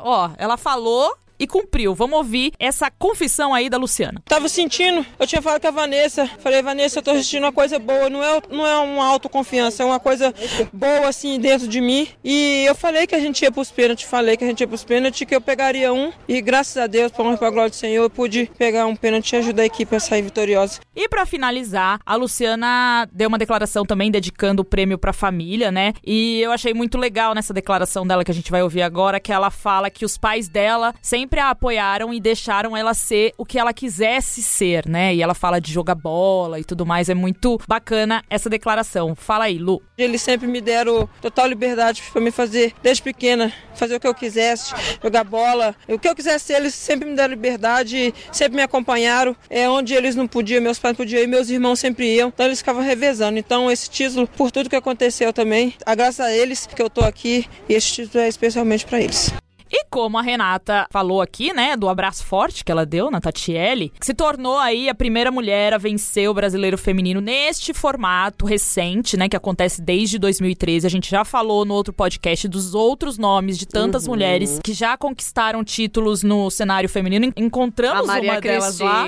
ó, 0.02 0.30
ela 0.36 0.56
falou 0.56 1.16
e 1.38 1.46
cumpriu. 1.46 1.94
Vamos 1.94 2.18
ouvir 2.18 2.52
essa 2.58 2.90
confissão 2.90 3.54
aí 3.54 3.70
da 3.70 3.76
Luciana. 3.76 4.22
Tava 4.24 4.48
sentindo, 4.48 5.04
eu 5.18 5.26
tinha 5.26 5.40
falado 5.40 5.60
com 5.60 5.68
a 5.68 5.70
Vanessa, 5.70 6.26
falei, 6.38 6.62
Vanessa, 6.62 6.98
eu 6.98 7.02
tô 7.02 7.14
sentindo 7.14 7.44
uma 7.44 7.52
coisa 7.52 7.78
boa, 7.78 8.10
não 8.10 8.22
é, 8.22 8.40
não 8.50 8.66
é 8.66 8.76
uma 8.78 9.06
autoconfiança, 9.06 9.82
é 9.82 9.86
uma 9.86 10.00
coisa 10.00 10.34
boa 10.72 11.08
assim 11.08 11.38
dentro 11.38 11.68
de 11.68 11.80
mim. 11.80 12.08
E 12.24 12.64
eu 12.66 12.74
falei 12.74 13.06
que 13.06 13.14
a 13.14 13.20
gente 13.20 13.42
ia 13.42 13.52
pros 13.52 13.70
pênaltis, 13.70 14.08
falei 14.08 14.36
que 14.36 14.44
a 14.44 14.46
gente 14.46 14.60
ia 14.60 14.68
pros 14.68 14.84
pênaltis, 14.84 15.26
que 15.26 15.34
eu 15.34 15.40
pegaria 15.40 15.92
um. 15.92 16.12
E 16.28 16.40
graças 16.40 16.76
a 16.76 16.86
Deus, 16.86 17.12
pra 17.12 17.24
honra 17.24 17.34
e 17.34 17.38
pra 17.38 17.50
glória 17.50 17.70
do 17.70 17.76
Senhor, 17.76 18.02
eu 18.02 18.10
pude 18.10 18.50
pegar 18.58 18.86
um 18.86 18.96
pênalti 18.96 19.32
e 19.32 19.36
ajudar 19.36 19.62
a 19.62 19.66
equipe 19.66 19.94
a 19.94 20.00
sair 20.00 20.22
vitoriosa. 20.22 20.80
E 20.94 21.08
pra 21.08 21.24
finalizar, 21.26 22.00
a 22.04 22.16
Luciana 22.16 23.08
deu 23.12 23.28
uma 23.28 23.38
declaração 23.38 23.84
também 23.84 24.10
dedicando 24.10 24.62
o 24.62 24.64
prêmio 24.64 24.98
pra 24.98 25.12
família, 25.12 25.70
né? 25.70 25.92
E 26.04 26.40
eu 26.40 26.50
achei 26.50 26.74
muito 26.74 26.98
legal 26.98 27.34
nessa 27.34 27.54
declaração 27.54 28.06
dela 28.06 28.24
que 28.24 28.30
a 28.30 28.34
gente 28.34 28.50
vai 28.50 28.62
ouvir 28.62 28.82
agora, 28.82 29.20
que 29.20 29.32
ela 29.32 29.50
fala 29.50 29.90
que 29.90 30.04
os 30.04 30.18
pais 30.18 30.48
dela 30.48 30.94
sempre 31.02 31.27
a 31.36 31.50
apoiaram 31.50 32.14
e 32.14 32.20
deixaram 32.20 32.76
ela 32.76 32.94
ser 32.94 33.32
o 33.36 33.44
que 33.44 33.58
ela 33.58 33.72
quisesse 33.72 34.42
ser, 34.42 34.88
né? 34.88 35.14
E 35.14 35.22
ela 35.22 35.34
fala 35.34 35.60
de 35.60 35.72
jogar 35.72 35.94
bola 35.94 36.58
e 36.58 36.64
tudo 36.64 36.86
mais, 36.86 37.08
é 37.08 37.14
muito 37.14 37.60
bacana 37.68 38.24
essa 38.30 38.48
declaração. 38.48 39.14
Fala 39.14 39.44
aí, 39.44 39.58
Lu. 39.58 39.82
Eles 39.96 40.22
sempre 40.22 40.46
me 40.46 40.60
deram 40.60 41.08
total 41.20 41.46
liberdade 41.46 42.02
para 42.12 42.20
me 42.20 42.30
fazer, 42.30 42.72
desde 42.82 43.02
pequena, 43.02 43.52
fazer 43.74 43.96
o 43.96 44.00
que 44.00 44.06
eu 44.06 44.14
quisesse, 44.14 44.72
jogar 45.02 45.24
bola. 45.24 45.74
O 45.88 45.98
que 45.98 46.08
eu 46.08 46.14
quisesse, 46.14 46.52
eles 46.52 46.74
sempre 46.74 47.08
me 47.08 47.16
deram 47.16 47.30
liberdade, 47.30 48.14
sempre 48.32 48.56
me 48.56 48.62
acompanharam. 48.62 49.36
É 49.50 49.68
onde 49.68 49.94
eles 49.94 50.14
não 50.14 50.26
podiam, 50.26 50.62
meus 50.62 50.78
pais 50.78 50.92
não 50.92 51.04
podiam 51.04 51.22
ir, 51.22 51.26
meus 51.26 51.50
irmãos 51.50 51.78
sempre 51.78 52.14
iam. 52.16 52.28
Então 52.28 52.46
eles 52.46 52.58
ficavam 52.58 52.82
revezando. 52.82 53.38
Então 53.38 53.70
esse 53.70 53.90
título, 53.90 54.26
por 54.26 54.50
tudo 54.50 54.70
que 54.70 54.76
aconteceu 54.76 55.32
também, 55.32 55.74
a 55.84 55.94
graça 55.94 56.24
a 56.24 56.32
eles 56.32 56.66
que 56.66 56.80
eu 56.80 56.90
tô 56.90 57.00
aqui 57.02 57.46
e 57.68 57.74
esse 57.74 57.92
título 57.92 58.22
é 58.22 58.28
especialmente 58.28 58.86
para 58.86 59.00
eles. 59.00 59.32
E 59.70 59.84
como 59.90 60.18
a 60.18 60.22
Renata 60.22 60.86
falou 60.90 61.20
aqui, 61.20 61.52
né, 61.52 61.76
do 61.76 61.88
abraço 61.88 62.24
forte 62.24 62.64
que 62.64 62.72
ela 62.72 62.86
deu 62.86 63.10
na 63.10 63.20
Tatiele, 63.20 63.92
que 63.98 64.06
se 64.06 64.14
tornou 64.14 64.58
aí 64.58 64.88
a 64.88 64.94
primeira 64.94 65.30
mulher 65.30 65.72
a 65.74 65.78
vencer 65.78 66.28
o 66.28 66.34
brasileiro 66.34 66.78
feminino 66.78 67.20
neste 67.20 67.72
formato 67.74 68.46
recente, 68.46 69.16
né, 69.16 69.28
que 69.28 69.36
acontece 69.36 69.80
desde 69.82 70.18
2013. 70.18 70.86
A 70.86 70.90
gente 70.90 71.10
já 71.10 71.24
falou 71.24 71.64
no 71.64 71.74
outro 71.74 71.92
podcast 71.92 72.46
dos 72.48 72.74
outros 72.74 73.18
nomes 73.18 73.58
de 73.58 73.66
tantas 73.66 74.04
Uhum. 74.04 74.10
mulheres 74.14 74.58
que 74.62 74.72
já 74.72 74.96
conquistaram 74.96 75.62
títulos 75.64 76.22
no 76.22 76.50
cenário 76.50 76.88
feminino. 76.88 77.32
Encontramos 77.36 78.08
uma 78.08 78.40
delas 78.40 78.78
lá. 78.80 79.04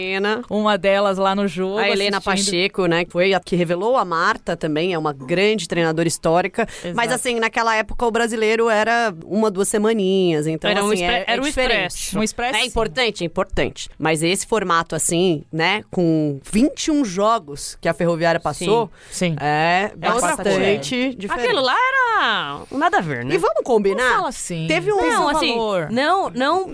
Uma 0.49 0.77
delas 0.77 1.19
lá 1.19 1.35
no 1.35 1.47
jogo. 1.49 1.79
A 1.79 1.89
Helena 1.89 2.19
assistindo. 2.19 2.45
Pacheco, 2.47 2.87
né, 2.87 3.05
que 3.05 3.13
foi 3.13 3.33
a 3.35 3.41
que 3.41 3.57
revelou 3.57 3.97
a 3.97 4.05
Marta 4.05 4.57
também, 4.57 4.93
é 4.93 4.99
uma 4.99 5.13
grande 5.13 5.67
treinadora 5.69 6.07
histórica. 6.09 6.67
Exato. 6.83 6.95
Mas 6.97 7.11
assim, 7.13 7.39
naquela 7.41 7.75
época 7.75 8.05
o 8.07 8.11
brasileiro 8.11 8.69
era 8.69 9.15
uma, 9.25 9.51
duas 9.51 9.69
semaninhas, 9.69 10.47
então 10.53 10.71
Era 10.71 10.83
um 10.85 10.89
assim, 10.91 11.03
expre- 11.03 11.15
é, 11.17 11.19
é 11.21 11.25
era 11.27 11.41
um 11.43 11.45
diferente. 11.45 11.87
expresso. 11.95 12.19
Um 12.19 12.23
expresso. 12.23 12.57
É 12.59 12.65
importante, 12.65 13.23
é 13.23 13.27
importante. 13.27 13.89
Mas 13.99 14.23
esse 14.23 14.47
formato 14.47 14.95
assim, 14.95 15.45
né, 15.53 15.83
com 15.91 16.41
21 16.51 17.05
jogos 17.05 17.77
que 17.81 17.89
a 17.89 17.95
Ferroviária 17.95 18.41
passou, 18.41 18.91
Sim. 19.11 19.37
é, 19.41 19.93
É 20.01 20.13
outra 20.13 20.37
bastante 20.37 21.15
diferente. 21.15 21.27
Aquilo 21.31 21.61
lá 21.63 21.75
era 21.75 22.61
nada 22.79 22.99
a 22.99 23.01
ver, 23.01 23.25
né? 23.25 23.35
E 23.35 23.39
vamos 23.39 23.63
combinar? 23.65 24.15
Fala 24.17 24.29
assim. 24.29 24.67
Teve 24.67 24.93
um- 24.93 24.97
Não, 25.01 25.29
assim, 25.29 25.49
valor. 25.57 25.91
não, 25.91 26.31
não 26.31 26.73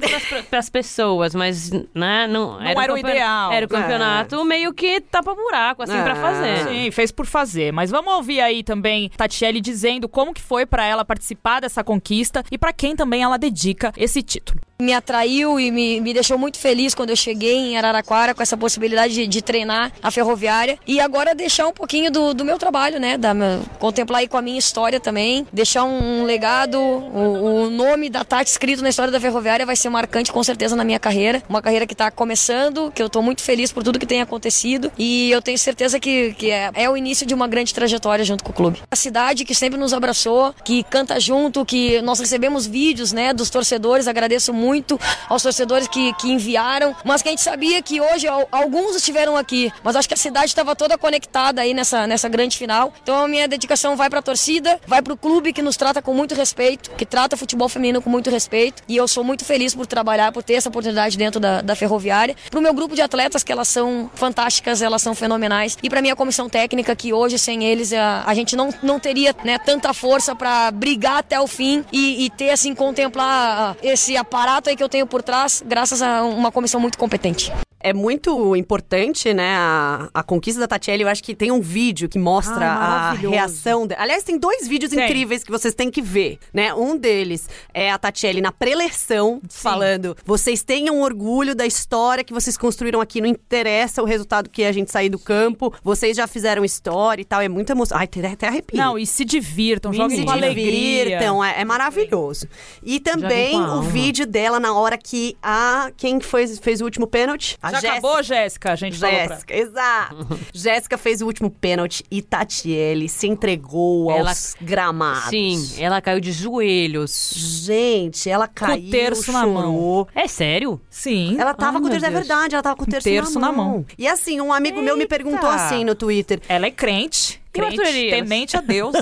para 0.50 0.58
as 0.58 0.68
pessoas, 0.70 1.34
mas 1.34 1.70
né, 1.94 2.26
não, 2.28 2.58
Não 2.58 2.62
era 2.62 2.92
o 2.92 2.96
campeon- 2.96 3.10
ideal. 3.10 3.52
Era 3.52 3.66
o 3.66 3.68
campeonato 3.68 4.44
meio 4.44 4.72
que 4.72 5.00
tapa 5.00 5.34
buraco 5.34 5.82
assim 5.82 5.92
pra 6.02 6.12
É. 6.12 6.14
fazer. 6.16 6.68
Sim, 6.68 6.90
fez 6.90 7.12
por 7.12 7.26
fazer. 7.26 7.72
Mas 7.72 7.90
vamos 7.90 8.12
ouvir 8.14 8.40
aí 8.40 8.62
também 8.62 9.08
Tatiele 9.16 9.60
dizendo 9.60 10.08
como 10.08 10.32
que 10.34 10.42
foi 10.42 10.66
pra 10.66 10.84
ela 10.84 11.04
participar 11.04 11.60
dessa 11.60 11.82
conquista 11.84 12.42
e 12.50 12.58
pra 12.58 12.72
quem 12.72 12.94
também 12.96 13.22
ela 13.22 13.36
dedica 13.36 13.65
esse 13.96 14.22
título. 14.22 14.60
me 14.78 14.92
atraiu 14.92 15.58
e 15.58 15.70
me, 15.70 16.00
me 16.00 16.12
deixou 16.12 16.36
muito 16.36 16.58
feliz 16.58 16.94
quando 16.94 17.10
eu 17.10 17.16
cheguei 17.16 17.56
em 17.56 17.78
Araraquara 17.78 18.34
com 18.34 18.42
essa 18.42 18.56
possibilidade 18.56 19.14
de, 19.14 19.26
de 19.26 19.42
treinar 19.42 19.90
a 20.02 20.10
ferroviária 20.10 20.78
e 20.86 21.00
agora 21.00 21.34
deixar 21.34 21.66
um 21.66 21.72
pouquinho 21.72 22.10
do, 22.10 22.34
do 22.34 22.44
meu 22.44 22.58
trabalho, 22.58 23.00
né? 23.00 23.16
Da, 23.16 23.32
contemplar 23.78 24.20
aí 24.20 24.28
com 24.28 24.36
a 24.36 24.42
minha 24.42 24.58
história 24.58 25.00
também, 25.00 25.46
deixar 25.52 25.84
um, 25.84 26.24
legado, 26.24 26.78
o, 26.78 27.64
o 27.64 27.70
nome 27.70 28.10
da 28.10 28.24
Tati 28.24 28.50
escrito 28.50 28.82
na 28.82 28.90
história 28.90 29.10
da 29.10 29.20
ferroviária 29.20 29.64
vai 29.64 29.76
ser 29.76 29.88
marcante 29.88 30.30
com 30.30 30.42
certeza 30.42 30.76
na 30.76 30.84
minha 30.84 30.98
carreira, 30.98 31.42
uma 31.48 31.62
carreira 31.62 31.86
que 31.86 31.94
está 31.94 32.10
começando, 32.10 32.92
que 32.94 33.02
eu 33.02 33.08
tô 33.08 33.22
muito 33.22 33.42
feliz 33.42 33.72
por 33.72 33.82
tudo 33.82 33.98
que 33.98 34.06
tem 34.06 34.20
acontecido 34.20 34.92
e 34.98 35.30
eu 35.30 35.40
tenho 35.40 35.58
certeza 35.58 35.98
que, 35.98 36.34
que 36.34 36.50
é, 36.50 36.70
é 36.74 36.90
o 36.90 36.96
início 36.96 37.26
de 37.26 37.34
uma 37.34 37.48
grande 37.48 37.72
trajetória 37.72 38.24
junto 38.24 38.44
com 38.44 38.50
o 38.50 38.54
clube. 38.54 38.82
A 38.90 38.96
cidade 38.96 39.44
que 39.44 39.54
sempre 39.54 39.78
nos 39.78 39.94
abraçou, 39.94 40.54
que 40.64 40.82
canta 40.84 41.18
junto, 41.18 41.64
que 41.64 42.02
nós 42.02 42.20
recebemos 42.20 42.66
vídeos, 42.66 43.12
né, 43.12 43.32
dos 43.32 43.48
torcedores, 43.56 44.06
agradeço 44.06 44.52
muito 44.52 45.00
aos 45.28 45.42
torcedores 45.42 45.88
que, 45.88 46.12
que 46.20 46.28
enviaram, 46.30 46.94
mas 47.04 47.22
que 47.22 47.28
a 47.28 47.32
gente 47.32 47.42
sabia 47.42 47.80
que 47.80 48.00
hoje 48.00 48.26
al- 48.28 48.46
alguns 48.52 48.94
estiveram 48.96 49.34
aqui, 49.36 49.72
mas 49.82 49.96
acho 49.96 50.06
que 50.08 50.14
a 50.14 50.16
cidade 50.26 50.48
estava 50.54 50.76
toda 50.76 50.98
conectada 50.98 51.62
aí 51.62 51.72
nessa, 51.72 52.06
nessa 52.06 52.28
grande 52.28 52.56
final. 52.58 52.92
Então 53.02 53.24
a 53.24 53.28
minha 53.28 53.48
dedicação 53.48 53.96
vai 53.96 54.08
para 54.10 54.18
a 54.18 54.22
torcida, 54.22 54.78
vai 54.86 55.00
para 55.00 55.14
o 55.14 55.16
clube 55.16 55.52
que 55.52 55.62
nos 55.62 55.76
trata 55.76 56.02
com 56.02 56.12
muito 56.12 56.34
respeito, 56.34 56.90
que 56.98 57.06
trata 57.06 57.34
o 57.34 57.38
futebol 57.38 57.68
feminino 57.68 58.02
com 58.02 58.10
muito 58.10 58.28
respeito, 58.30 58.82
e 58.86 58.94
eu 58.96 59.08
sou 59.08 59.24
muito 59.24 59.44
feliz 59.44 59.74
por 59.74 59.86
trabalhar, 59.86 60.32
por 60.32 60.42
ter 60.42 60.54
essa 60.54 60.68
oportunidade 60.68 61.16
dentro 61.16 61.40
da, 61.40 61.62
da 61.62 61.74
ferroviária. 61.74 62.36
Para 62.50 62.60
o 62.60 62.62
meu 62.62 62.74
grupo 62.74 62.94
de 62.94 63.02
atletas, 63.02 63.42
que 63.42 63.52
elas 63.52 63.68
são 63.68 64.10
fantásticas, 64.14 64.82
elas 64.82 65.00
são 65.00 65.14
fenomenais, 65.14 65.78
e 65.82 65.88
para 65.88 66.02
minha 66.02 66.16
comissão 66.16 66.48
técnica, 66.48 66.94
que 66.94 67.12
hoje 67.12 67.38
sem 67.38 67.64
eles 67.64 67.92
a, 67.92 68.24
a 68.26 68.34
gente 68.34 68.54
não, 68.60 68.68
não 68.82 68.98
teria 69.00 69.34
né, 69.44 69.56
tanta 69.58 69.94
força 69.94 70.34
para 70.34 70.70
brigar 70.70 71.18
até 71.18 71.40
o 71.40 71.46
fim 71.46 71.84
e, 71.92 72.24
e 72.24 72.30
ter 72.30 72.50
assim 72.50 72.74
contemplar 72.74 73.45
esse 73.82 74.16
aparato 74.16 74.68
aí 74.70 74.76
que 74.76 74.82
eu 74.82 74.88
tenho 74.88 75.06
por 75.06 75.22
trás, 75.22 75.62
graças 75.66 76.02
a 76.02 76.22
uma 76.22 76.52
comissão 76.52 76.80
muito 76.80 76.98
competente. 76.98 77.52
É 77.86 77.92
muito 77.92 78.56
importante, 78.56 79.32
né, 79.32 79.54
a, 79.56 80.08
a 80.12 80.22
conquista 80.24 80.58
da 80.60 80.66
Tatiele. 80.66 81.04
Eu 81.04 81.08
acho 81.08 81.22
que 81.22 81.36
tem 81.36 81.52
um 81.52 81.60
vídeo 81.60 82.08
que 82.08 82.18
mostra 82.18 82.66
Ah, 82.66 83.10
a 83.10 83.12
reação. 83.12 83.86
De... 83.86 83.94
Aliás, 83.94 84.24
tem 84.24 84.36
dois 84.36 84.66
vídeos 84.66 84.90
Tem. 84.90 85.04
incríveis 85.04 85.44
que 85.44 85.52
vocês 85.52 85.72
têm 85.72 85.88
que 85.88 86.02
ver, 86.02 86.40
né? 86.52 86.74
Um 86.74 86.96
deles 86.96 87.48
é 87.72 87.92
a 87.92 87.96
Tatiele 87.96 88.40
na 88.40 88.50
preleção, 88.50 89.40
falando: 89.48 90.16
vocês 90.24 90.64
tenham 90.64 91.00
orgulho 91.00 91.54
da 91.54 91.64
história 91.64 92.24
que 92.24 92.32
vocês 92.32 92.58
construíram 92.58 93.00
aqui. 93.00 93.20
Não 93.20 93.28
interessa 93.28 94.02
o 94.02 94.04
resultado 94.04 94.50
que 94.50 94.64
a 94.64 94.72
gente 94.72 94.90
sair 94.90 95.08
do 95.08 95.18
campo. 95.18 95.72
Vocês 95.84 96.16
já 96.16 96.26
fizeram 96.26 96.64
história 96.64 97.22
e 97.22 97.24
tal. 97.24 97.40
É 97.40 97.48
muito 97.48 97.70
emoção. 97.70 97.96
Ai, 97.96 98.08
até, 98.32 98.48
arrepio. 98.48 98.76
Não, 98.76 98.98
e 98.98 99.06
se 99.06 99.24
divirtam, 99.24 99.92
se 99.92 99.98
joguem 99.98 100.24
com 100.24 100.30
alegria. 100.32 101.04
divirtam, 101.04 101.44
é, 101.44 101.60
é 101.60 101.64
maravilhoso. 101.64 102.48
E 102.82 102.98
também 102.98 103.54
o 103.60 103.82
vídeo 103.82 104.26
dela 104.26 104.58
na 104.58 104.74
hora 104.74 104.98
que 104.98 105.36
a. 105.40 105.92
Quem 105.96 106.20
fez, 106.20 106.58
fez 106.58 106.80
o 106.80 106.84
último 106.84 107.06
pênalti? 107.06 107.56
A 107.62 107.75
Já 107.80 107.92
acabou, 107.92 108.22
Jéssica? 108.22 108.72
A 108.72 108.76
gente 108.76 108.98
falou 108.98 109.14
pra... 109.16 109.28
Jéssica, 109.28 109.56
exato. 109.56 110.40
Jéssica 110.52 110.98
fez 110.98 111.22
o 111.22 111.26
último 111.26 111.50
pênalti 111.50 112.04
e 112.10 112.22
Tatiele 112.22 113.08
se 113.08 113.26
entregou 113.26 114.10
Ela- 114.10 114.30
aos 114.30 114.56
gramados. 114.60 115.30
Sim, 115.30 115.82
ela 115.82 116.00
caiu 116.00 116.20
de 116.20 116.32
joelhos. 116.32 117.32
Gente, 117.34 118.28
ela 118.28 118.46
caiu, 118.48 118.90
terço 118.90 119.32
na 119.32 119.46
mão. 119.46 120.06
É 120.14 120.26
sério? 120.26 120.80
Sim. 120.90 121.36
Ela 121.38 121.54
tava 121.54 121.78
Ai, 121.78 121.82
com 121.82 121.86
o 121.88 121.90
terço, 121.90 122.06
é 122.06 122.10
verdade, 122.10 122.54
ela 122.54 122.62
tava 122.62 122.76
com 122.76 122.84
o 122.84 122.86
terço, 122.86 123.04
terço 123.08 123.38
na, 123.38 123.48
na 123.48 123.52
mão. 123.52 123.68
mão. 123.70 123.86
E 123.98 124.06
assim, 124.08 124.40
um 124.40 124.52
amigo 124.52 124.80
meu 124.82 124.96
me 124.96 125.06
perguntou 125.06 125.50
Eita. 125.50 125.64
assim 125.64 125.84
no 125.84 125.94
Twitter. 125.94 126.40
Ela 126.48 126.66
é 126.66 126.70
crente. 126.70 127.40
Crente, 127.56 128.10
temente 128.10 128.56
a 128.56 128.60
Deus. 128.60 128.94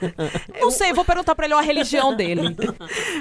Não 0.60 0.70
sei, 0.70 0.92
vou 0.92 1.04
perguntar 1.04 1.34
pra 1.34 1.46
ele 1.46 1.54
a 1.54 1.60
religião 1.60 2.14
dele. 2.14 2.56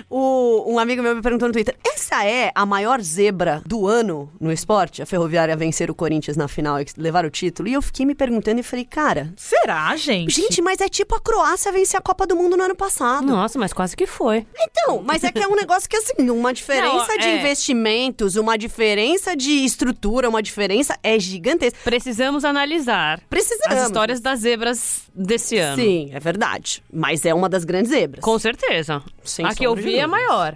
O, 0.09 0.73
um 0.73 0.79
amigo 0.79 1.01
meu 1.01 1.15
me 1.15 1.21
perguntou 1.21 1.47
no 1.47 1.53
Twitter: 1.53 1.75
essa 1.85 2.25
é 2.25 2.51
a 2.53 2.65
maior 2.65 3.01
zebra 3.01 3.61
do 3.65 3.87
ano 3.87 4.31
no 4.39 4.51
esporte? 4.51 5.01
A 5.01 5.05
Ferroviária 5.05 5.55
vencer 5.55 5.89
o 5.89 5.95
Corinthians 5.95 6.37
na 6.37 6.47
final 6.47 6.79
e 6.81 6.85
levar 6.97 7.25
o 7.25 7.29
título? 7.29 7.67
E 7.67 7.73
eu 7.73 7.81
fiquei 7.81 8.05
me 8.05 8.15
perguntando 8.15 8.59
e 8.59 8.63
falei, 8.63 8.85
cara. 8.85 9.33
Será, 9.35 9.95
gente? 9.95 10.33
Gente, 10.33 10.61
mas 10.61 10.81
é 10.81 10.89
tipo 10.89 11.15
a 11.15 11.19
Croácia 11.19 11.71
vencer 11.71 11.97
a 11.97 12.01
Copa 12.01 12.25
do 12.25 12.35
Mundo 12.35 12.57
no 12.57 12.63
ano 12.63 12.75
passado. 12.75 13.25
Nossa, 13.25 13.59
mas 13.59 13.73
quase 13.73 13.95
que 13.95 14.07
foi. 14.07 14.45
Então, 14.59 15.01
mas 15.03 15.23
é 15.23 15.31
que 15.31 15.39
é 15.39 15.47
um 15.47 15.55
negócio 15.55 15.89
que, 15.89 15.97
assim, 15.97 16.29
uma 16.29 16.53
diferença 16.53 17.07
Não, 17.07 17.17
de 17.17 17.25
é. 17.25 17.39
investimentos, 17.39 18.35
uma 18.35 18.57
diferença 18.57 19.35
de 19.35 19.51
estrutura, 19.65 20.29
uma 20.29 20.41
diferença 20.41 20.97
é 21.03 21.19
gigantesca. 21.19 21.79
Precisamos 21.83 22.43
analisar 22.45 23.19
Precisamos. 23.29 23.77
as 23.77 23.85
histórias 23.85 24.19
das 24.19 24.45
zebras 24.73 25.03
desse 25.13 25.57
ano. 25.57 25.81
Sim, 25.81 26.09
é 26.13 26.19
verdade. 26.19 26.83
Mas 26.91 27.25
é 27.25 27.33
uma 27.33 27.49
das 27.49 27.63
grandes 27.63 27.91
zebras. 27.91 28.23
Com 28.23 28.37
certeza. 28.37 29.01
Sem 29.23 29.45
a 29.45 29.53
que 29.53 29.65
eu 29.65 29.75
vi 29.75 29.97
é 29.97 30.07
maior. 30.07 30.55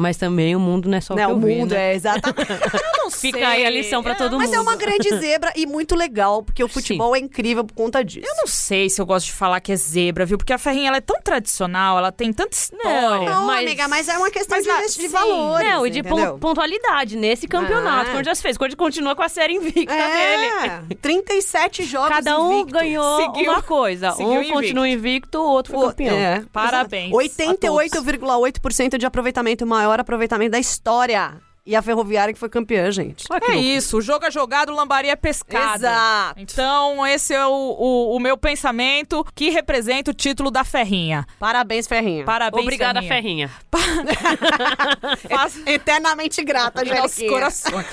Mas 0.00 0.16
também 0.16 0.56
o 0.56 0.60
mundo 0.60 0.88
não 0.88 0.98
é 0.98 1.00
só 1.00 1.14
Né, 1.14 1.26
o 1.26 1.30
que 1.30 1.34
o 1.34 1.36
eu 1.36 1.40
vi, 1.46 1.54
mundo 1.56 1.74
né? 1.74 1.92
é 1.92 1.94
exatamente. 1.94 2.50
Eu 3.00 3.04
não 3.04 3.10
Fica 3.10 3.38
sei. 3.38 3.46
aí 3.46 3.66
a 3.66 3.70
lição 3.70 4.02
pra 4.02 4.14
todo 4.14 4.38
Mas 4.38 4.46
mundo. 4.50 4.56
é 4.56 4.60
uma 4.60 4.76
grande 4.76 5.08
zebra 5.18 5.52
e 5.56 5.66
muito 5.66 5.96
legal, 5.96 6.42
porque 6.44 6.62
o 6.62 6.68
futebol 6.68 7.14
é 7.16 7.18
incrível 7.18 7.64
por 7.64 7.74
conta 7.74 8.04
disso. 8.04 8.26
Eu 8.26 8.34
não 8.36 8.46
sei 8.46 8.88
se 8.88 9.00
eu 9.00 9.06
gosto 9.06 9.26
de 9.26 9.32
falar 9.32 9.58
que 9.60 9.72
é 9.72 9.76
zebra, 9.76 10.24
viu? 10.24 10.38
Porque 10.38 10.52
a 10.52 10.58
Ferrinha 10.58 10.88
ela 10.88 10.98
é 10.98 11.00
tão 11.00 11.20
tradicional, 11.20 11.98
ela 11.98 12.12
tem 12.12 12.32
tanta 12.32 12.56
história. 12.56 13.28
Não, 13.28 13.46
mas- 13.46 13.66
amiga, 13.66 13.88
mas 13.88 14.08
é 14.08 14.16
uma 14.16 14.30
questão 14.30 14.56
Mas 14.58 14.64
de, 14.64 14.70
investi- 14.72 15.00
de 15.00 15.06
sim. 15.08 15.12
valores. 15.12 15.68
Não, 15.68 15.86
e 15.86 15.90
de 15.90 15.98
entendeu? 16.00 16.38
pontualidade 16.38 17.16
nesse 17.16 17.48
campeonato 17.48 18.16
o 18.16 18.24
já 18.24 18.34
fez. 18.36 18.56
Quando 18.56 18.76
continua 18.76 19.16
com 19.16 19.22
a 19.22 19.28
série 19.28 19.54
invicta 19.54 19.92
dele. 19.92 20.46
É, 20.90 20.94
37 21.00 21.82
jogos 21.84 22.08
Cada 22.10 22.38
um 22.40 22.52
invictos. 22.60 22.80
ganhou 22.80 23.16
Seguiu- 23.22 23.50
uma 23.50 23.62
coisa. 23.62 24.12
seguiu 24.12 24.30
Um 24.30 24.36
invicto. 24.36 24.54
continua 24.54 24.88
invicto, 24.88 25.38
o 25.38 25.50
outro 25.50 25.72
foi 25.74 25.82
O- 25.84 25.88
campeão. 25.88 26.16
É, 26.16 26.42
Parabéns 26.52 27.12
88,8% 27.12 28.98
de 28.98 29.06
aproveitamento, 29.06 29.64
o 29.64 29.68
maior 29.90 30.00
aproveitamento 30.00 30.52
da 30.52 30.58
história. 30.58 31.34
E 31.66 31.76
a 31.76 31.82
Ferroviária 31.82 32.32
que 32.32 32.40
foi 32.40 32.48
campeã, 32.48 32.90
gente. 32.90 33.26
Olha 33.30 33.38
que 33.40 33.50
É 33.50 33.54
louco. 33.54 33.68
isso, 33.68 33.98
o 33.98 34.00
jogo 34.00 34.24
é 34.24 34.30
jogado, 34.30 34.72
lambaria 34.74 35.12
é 35.12 35.16
pescada. 35.16 35.76
Exato. 35.88 36.40
Então, 36.40 37.06
esse 37.06 37.34
é 37.34 37.46
o, 37.46 37.50
o, 37.52 38.16
o 38.16 38.18
meu 38.18 38.36
pensamento 38.36 39.24
que 39.34 39.50
representa 39.50 40.10
o 40.10 40.14
título 40.14 40.50
da 40.50 40.64
Ferrinha. 40.64 41.26
Parabéns, 41.38 41.86
Ferrinha. 41.86 42.24
Parabéns, 42.24 42.62
Obrigada, 42.64 43.02
Ferrinha. 43.02 43.50
Ferrinha. 43.70 45.16
Faz 45.28 45.60
Eternamente 45.66 46.42
grata, 46.42 46.82
em 46.82 46.98
nossos 46.98 47.22
corações. 47.28 47.86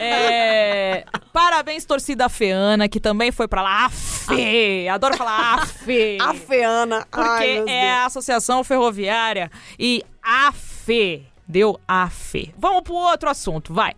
É, 0.00 1.04
Parabéns, 1.32 1.84
torcida 1.84 2.28
feana, 2.28 2.88
que 2.88 2.98
também 2.98 3.30
foi 3.30 3.46
pra 3.46 3.62
lá. 3.62 3.84
Afe! 3.84 4.88
Adoro 4.88 5.16
falar 5.16 5.56
afe! 5.56 6.16
A 6.20 6.32
Feana. 6.34 7.06
Porque 7.10 7.28
Ai, 7.28 7.64
é 7.68 7.90
a 7.92 8.06
Associação 8.06 8.64
Ferroviária 8.64 9.50
e 9.78 10.02
afe. 10.22 11.26
Deu 11.50 11.80
afe. 11.88 12.54
Vamos 12.56 12.82
pro 12.82 12.94
outro 12.94 13.28
assunto, 13.28 13.74
vai. 13.74 13.92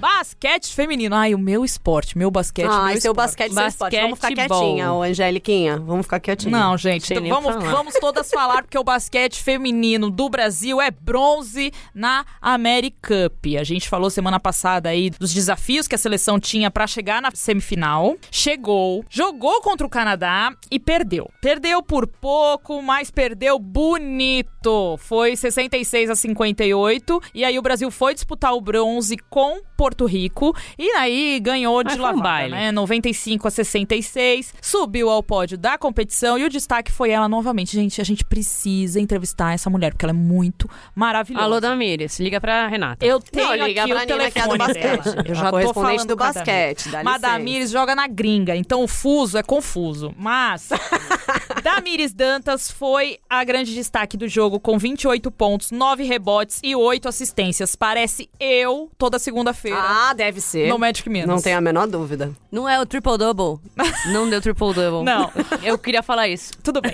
Basquete 0.00 0.74
feminino. 0.74 1.14
Ai, 1.14 1.34
o 1.34 1.38
meu 1.38 1.64
esporte, 1.64 2.16
meu 2.16 2.30
basquete, 2.30 2.66
meu 2.66 2.72
Ai, 2.72 3.00
seu 3.00 3.12
esporte. 3.12 3.16
basquete, 3.16 3.52
seu 3.52 3.66
esporte. 3.66 4.00
Vamos 4.00 4.18
ficar 4.18 4.34
quietinha, 4.34 4.92
ô 4.92 5.02
Angeliquinha. 5.02 5.78
Vamos 5.78 6.06
ficar 6.06 6.20
quietinha. 6.20 6.50
Não, 6.50 6.76
gente, 6.76 7.12
então 7.12 7.24
o 7.24 7.28
vamos, 7.28 7.54
falar. 7.54 7.70
vamos 7.70 7.94
todas 7.94 8.30
falar, 8.30 8.62
porque 8.62 8.78
o 8.78 8.84
basquete 8.84 9.42
feminino 9.42 10.10
do 10.10 10.28
Brasil 10.28 10.80
é 10.80 10.90
bronze 10.90 11.72
na 11.94 12.24
AmeriCup. 12.40 13.58
A 13.58 13.64
gente 13.64 13.88
falou 13.88 14.10
semana 14.10 14.40
passada 14.40 14.88
aí 14.88 15.10
dos 15.10 15.32
desafios 15.32 15.86
que 15.86 15.94
a 15.94 15.98
seleção 15.98 16.40
tinha 16.40 16.70
pra 16.70 16.86
chegar 16.86 17.20
na 17.20 17.30
semifinal. 17.32 18.16
Chegou, 18.30 19.04
jogou 19.08 19.60
contra 19.60 19.86
o 19.86 19.90
Canadá 19.90 20.52
e 20.70 20.78
perdeu. 20.78 21.30
Perdeu 21.40 21.82
por 21.82 22.06
pouco, 22.06 22.82
mas 22.82 23.10
perdeu 23.10 23.58
bonito. 23.58 24.96
Foi 24.98 25.36
66 25.36 26.10
a 26.10 26.16
58. 26.16 27.20
E 27.34 27.44
aí 27.44 27.58
o 27.58 27.62
Brasil 27.62 27.90
foi 27.90 28.14
disputar 28.14 28.54
o 28.54 28.60
bronze 28.60 29.16
com 29.28 29.60
Porto 29.90 30.06
Rico. 30.06 30.56
E 30.78 30.88
aí 30.92 31.40
ganhou 31.40 31.82
de 31.82 31.94
um 31.94 32.02
lavada, 32.02 32.22
baile. 32.22 32.54
né? 32.54 32.72
95 32.72 33.48
a 33.48 33.50
66. 33.50 34.54
Subiu 34.62 35.10
ao 35.10 35.22
pódio 35.22 35.58
da 35.58 35.76
competição 35.76 36.38
e 36.38 36.44
o 36.44 36.48
destaque 36.48 36.92
foi 36.92 37.10
ela 37.10 37.28
novamente. 37.28 37.74
Gente, 37.74 38.00
a 38.00 38.04
gente 38.04 38.24
precisa 38.24 39.00
entrevistar 39.00 39.52
essa 39.52 39.68
mulher, 39.68 39.92
porque 39.92 40.04
ela 40.04 40.12
é 40.12 40.14
muito 40.16 40.70
maravilhosa. 40.94 41.44
Alô, 41.44 41.60
Damires, 41.60 42.20
liga 42.20 42.40
pra 42.40 42.68
Renata. 42.68 43.04
Eu 43.04 43.20
tenho 43.20 43.48
Não, 43.56 43.66
liga 43.66 43.82
aqui 43.82 43.92
pra 43.92 44.02
o 44.02 44.06
Nina, 44.06 44.30
que 44.30 44.38
é 44.38 44.42
do 44.42 44.48
telefone 44.48 44.58
basquete. 44.58 45.04
dela. 45.04 45.24
Eu 45.26 45.34
já 45.34 45.50
tô 45.50 45.74
falando 45.74 46.04
do 46.06 46.16
basquete, 46.16 46.88
Mas. 47.04 47.20
Damires 47.20 47.70
joga 47.70 47.94
na 47.94 48.06
gringa, 48.06 48.54
então 48.56 48.82
o 48.82 48.88
fuso 48.88 49.36
é 49.36 49.42
confuso. 49.42 50.14
Mas 50.16 50.68
Damires 51.62 52.12
Dantas 52.12 52.70
foi 52.70 53.18
a 53.28 53.44
grande 53.44 53.74
destaque 53.74 54.16
do 54.16 54.26
jogo 54.28 54.58
com 54.58 54.78
28 54.78 55.30
pontos, 55.30 55.70
9 55.70 56.04
rebotes 56.04 56.60
e 56.62 56.74
8 56.74 57.08
assistências. 57.08 57.74
Parece 57.76 58.28
eu 58.38 58.90
toda 58.96 59.18
segunda-feira 59.18 59.78
Ah, 59.80 60.12
deve 60.14 60.40
ser. 60.40 60.68
no 60.68 60.78
Magic 60.78 61.08
Minas. 61.08 61.28
Não 61.28 61.40
tem 61.40 61.54
a 61.54 61.60
menor 61.60 61.86
dúvida. 61.86 62.32
Não 62.50 62.68
é 62.68 62.80
o 62.80 62.86
triple-double? 62.86 63.58
Não 64.12 64.28
deu 64.28 64.40
triple-double. 64.40 65.04
Não. 65.04 65.30
Eu 65.62 65.78
queria 65.78 66.02
falar 66.02 66.28
isso. 66.28 66.52
Tudo 66.62 66.80
bem. 66.80 66.92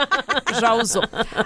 Já 0.60 0.74
usou. 0.74 1.02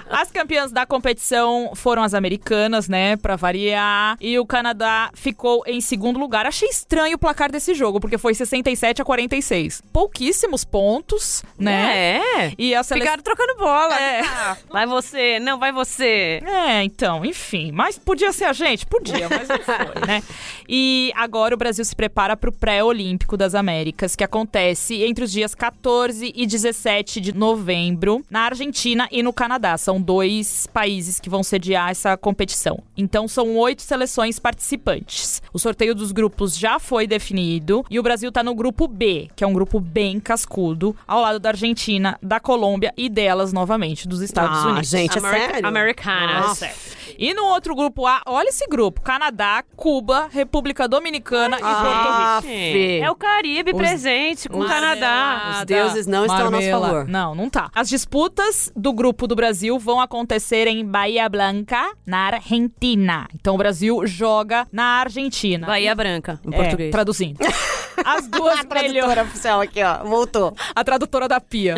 As 0.09 0.31
campeãs 0.31 0.71
da 0.71 0.85
competição 0.85 1.71
foram 1.75 2.03
as 2.03 2.13
americanas, 2.13 2.87
né? 2.87 3.17
Pra 3.17 3.35
variar. 3.35 4.17
E 4.21 4.37
o 4.39 4.45
Canadá 4.45 5.09
ficou 5.13 5.63
em 5.65 5.81
segundo 5.81 6.19
lugar. 6.19 6.45
Achei 6.45 6.69
estranho 6.69 7.15
o 7.15 7.19
placar 7.19 7.51
desse 7.51 7.73
jogo, 7.73 7.99
porque 7.99 8.17
foi 8.17 8.33
67 8.33 9.01
a 9.01 9.05
46. 9.05 9.81
Pouquíssimos 9.91 10.63
pontos, 10.63 11.43
né? 11.57 12.21
É. 12.47 12.50
E 12.57 12.75
a 12.75 12.83
seleção. 12.83 13.05
Ficaram 13.05 13.23
trocando 13.23 13.55
bola. 13.57 13.99
É. 13.99 14.21
Vai 14.69 14.85
você, 14.85 15.39
não, 15.39 15.57
vai 15.57 15.71
você. 15.71 16.41
É, 16.45 16.83
então, 16.83 17.25
enfim. 17.25 17.71
Mas 17.71 17.97
podia 17.97 18.31
ser 18.31 18.45
a 18.45 18.53
gente? 18.53 18.85
Podia, 18.85 19.27
mas 19.29 19.47
não 19.47 19.59
foi, 19.59 20.01
né? 20.07 20.23
E 20.67 21.11
agora 21.15 21.55
o 21.55 21.57
Brasil 21.57 21.83
se 21.83 21.95
prepara 21.95 22.35
para 22.35 22.49
o 22.49 22.53
pré-olímpico 22.53 23.37
das 23.37 23.55
Américas, 23.55 24.15
que 24.15 24.23
acontece 24.23 25.03
entre 25.03 25.23
os 25.23 25.31
dias 25.31 25.55
14 25.55 26.31
e 26.35 26.45
17 26.45 27.19
de 27.21 27.33
novembro, 27.33 28.23
na 28.29 28.41
Argentina 28.41 29.07
e 29.11 29.23
no 29.23 29.33
Canadá. 29.33 29.77
São 29.77 30.01
dois 30.01 30.67
países 30.67 31.19
que 31.19 31.29
vão 31.29 31.43
sediar 31.43 31.89
essa 31.89 32.17
competição. 32.17 32.83
Então, 32.97 33.27
são 33.27 33.55
oito 33.57 33.81
seleções 33.81 34.39
participantes. 34.39 35.41
O 35.53 35.59
sorteio 35.59 35.95
dos 35.95 36.11
grupos 36.11 36.57
já 36.57 36.79
foi 36.79 37.07
definido 37.07 37.85
e 37.89 37.99
o 37.99 38.03
Brasil 38.03 38.31
tá 38.31 38.43
no 38.43 38.55
grupo 38.55 38.87
B, 38.87 39.29
que 39.35 39.43
é 39.43 39.47
um 39.47 39.53
grupo 39.53 39.79
bem 39.79 40.19
cascudo, 40.19 40.95
ao 41.07 41.21
lado 41.21 41.39
da 41.39 41.49
Argentina, 41.49 42.17
da 42.21 42.39
Colômbia 42.41 42.93
e 42.97 43.07
delas 43.09 43.53
novamente, 43.53 44.07
dos 44.07 44.21
Estados 44.21 44.57
ah, 44.65 44.67
Unidos. 44.69 44.89
gente, 44.89 45.15
é 45.15 45.19
America- 45.19 45.51
sério? 45.53 45.67
Americanas. 45.67 46.47
Nossa. 46.47 46.69
E 47.17 47.33
no 47.35 47.43
outro 47.45 47.75
grupo 47.75 48.07
A, 48.07 48.21
olha 48.25 48.49
esse 48.49 48.65
grupo: 48.67 48.99
Canadá, 49.01 49.63
Cuba, 49.75 50.27
República 50.31 50.87
Dominicana 50.87 51.57
e 51.57 51.61
Porto 51.61 51.77
Rico. 51.77 52.07
Ah, 52.09 52.39
Gente, 52.41 52.73
Fê. 52.73 52.99
É 52.99 53.11
o 53.11 53.15
Caribe 53.15 53.71
Os- 53.71 53.77
presente 53.77 54.49
com 54.49 54.59
o 54.61 54.65
Canadá. 54.65 55.57
Os 55.59 55.65
deuses 55.65 56.07
não 56.07 56.25
estão 56.25 56.47
a 56.47 56.51
nosso 56.51 56.69
favor. 56.69 57.07
Não, 57.07 57.35
não 57.35 57.49
tá. 57.49 57.69
As 57.75 57.87
disputas 57.89 58.71
do 58.75 58.91
grupo 58.91 59.27
do 59.27 59.35
Brasil 59.35 59.77
vão 59.77 59.99
acontecer 60.01 60.65
em 60.67 60.83
Bahia 60.85 61.29
Blanca, 61.29 61.91
na 62.05 62.27
Argentina. 62.27 63.27
Então 63.35 63.55
o 63.55 63.57
Brasil 63.57 64.01
joga 64.07 64.67
na 64.71 65.01
Argentina. 65.01 65.67
Bahia 65.67 65.93
Branca, 65.93 66.39
em 66.45 66.53
É, 66.53 66.57
português. 66.57 66.91
Traduzindo. 66.91 67.37
As 68.05 68.27
duas 68.27 68.59
A 68.59 68.63
tradutora 68.63 68.81
melhores. 68.81 69.23
oficial 69.23 69.61
aqui, 69.61 69.81
ó. 69.83 70.03
Voltou. 70.03 70.55
A 70.75 70.83
tradutora 70.83 71.27
da 71.27 71.39
Pia. 71.39 71.75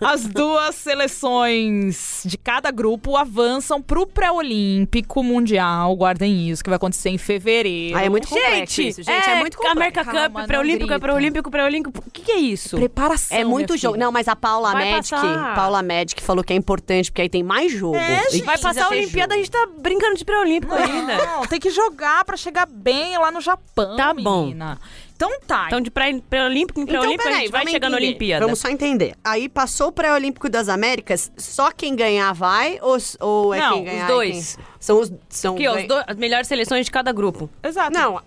As 0.00 0.26
duas 0.26 0.74
seleções 0.74 2.22
de 2.24 2.36
cada 2.36 2.70
grupo 2.70 3.16
avançam 3.16 3.80
pro 3.80 4.06
pré-olímpico 4.06 5.22
mundial. 5.22 5.94
Guardem 5.96 6.48
isso, 6.50 6.62
que 6.62 6.70
vai 6.70 6.76
acontecer 6.76 7.10
em 7.10 7.18
fevereiro. 7.18 7.96
Ah, 7.96 8.04
é 8.04 8.08
muito 8.08 8.28
complexo 8.28 8.56
Gente, 8.56 8.88
isso, 8.88 9.02
gente. 9.02 9.28
É, 9.28 9.36
muito 9.36 9.56
complexo. 9.56 9.78
America 9.78 10.04
Calma, 10.04 10.40
Cup, 10.40 10.46
pré-olímpico, 10.46 10.92
é 10.92 10.98
pré-olímpico, 10.98 11.50
pré-olímpico. 11.50 12.02
O 12.06 12.10
que, 12.10 12.22
que 12.22 12.32
é 12.32 12.38
isso? 12.38 12.76
Preparação. 12.76 13.36
É 13.36 13.44
muito 13.44 13.76
jogo. 13.76 13.96
Não, 13.96 14.10
mas 14.12 14.28
a 14.28 14.36
Paula 14.36 14.72
Vai 14.72 14.90
Magic, 14.90 15.10
passar. 15.10 15.54
Paula 15.54 15.82
Magic 15.82 16.22
falou 16.22 16.42
que 16.44 16.52
é 16.52 16.56
importante, 16.56 17.10
porque 17.10 17.22
aí 17.22 17.28
tem 17.28 17.42
mais 17.42 17.72
jogo. 17.72 17.96
É, 17.96 18.30
gente. 18.30 18.44
Vai 18.44 18.58
passar 18.58 18.86
a 18.86 18.88
Olimpíada, 18.90 19.34
a 19.34 19.36
jogo. 19.36 19.44
gente 19.46 19.50
tá 19.50 19.68
brincando 19.78 20.16
de 20.16 20.24
pré-olímpico 20.24 20.74
ainda. 20.74 21.16
Não, 21.26 21.46
tem 21.46 21.60
que 21.60 21.70
jogar 21.70 22.24
pra 22.24 22.36
chegar 22.36 22.66
bem 22.66 23.16
lá 23.18 23.30
no 23.30 23.40
Japão, 23.40 23.96
Tá 23.96 24.12
bom. 24.14 24.52
Então 25.26 25.40
tá. 25.46 25.64
Então, 25.68 25.80
de 25.80 25.90
pré- 25.90 26.20
pré-olímpico 26.28 26.80
em 26.80 26.82
Então, 26.82 26.92
pré-olímpico, 27.00 27.22
a 27.22 27.30
peraí, 27.30 27.42
gente 27.42 27.52
vai 27.52 27.66
chegar 27.66 27.88
na. 27.90 27.96
Olimpíada. 27.96 28.44
Vamos 28.44 28.58
só 28.58 28.68
entender. 28.68 29.14
Aí 29.22 29.48
passou 29.48 29.88
o 29.88 29.92
pré-olímpico 29.92 30.48
das 30.48 30.68
Américas, 30.68 31.30
só 31.36 31.70
quem 31.70 31.94
ganhar 31.94 32.32
vai 32.32 32.78
ou, 32.82 32.96
ou 33.20 33.54
é 33.54 33.60
Não, 33.60 33.72
quem 33.74 33.82
os 33.84 33.90
ganhar? 33.90 34.04
é 34.04 34.06
dois. 34.08 34.56
quem- 34.56 34.64
São 34.80 35.00
os 35.00 35.12
são 35.28 35.54
Aqui, 35.54 35.68
ó, 35.68 35.76
os 35.76 35.84
do- 35.86 36.04
as 36.06 36.16
melhores 36.16 36.48
seleções 36.48 36.86
de 36.86 36.90
cada 36.90 37.12
grupo. 37.12 37.48
Exato. 37.62 37.92
Não. 37.92 38.20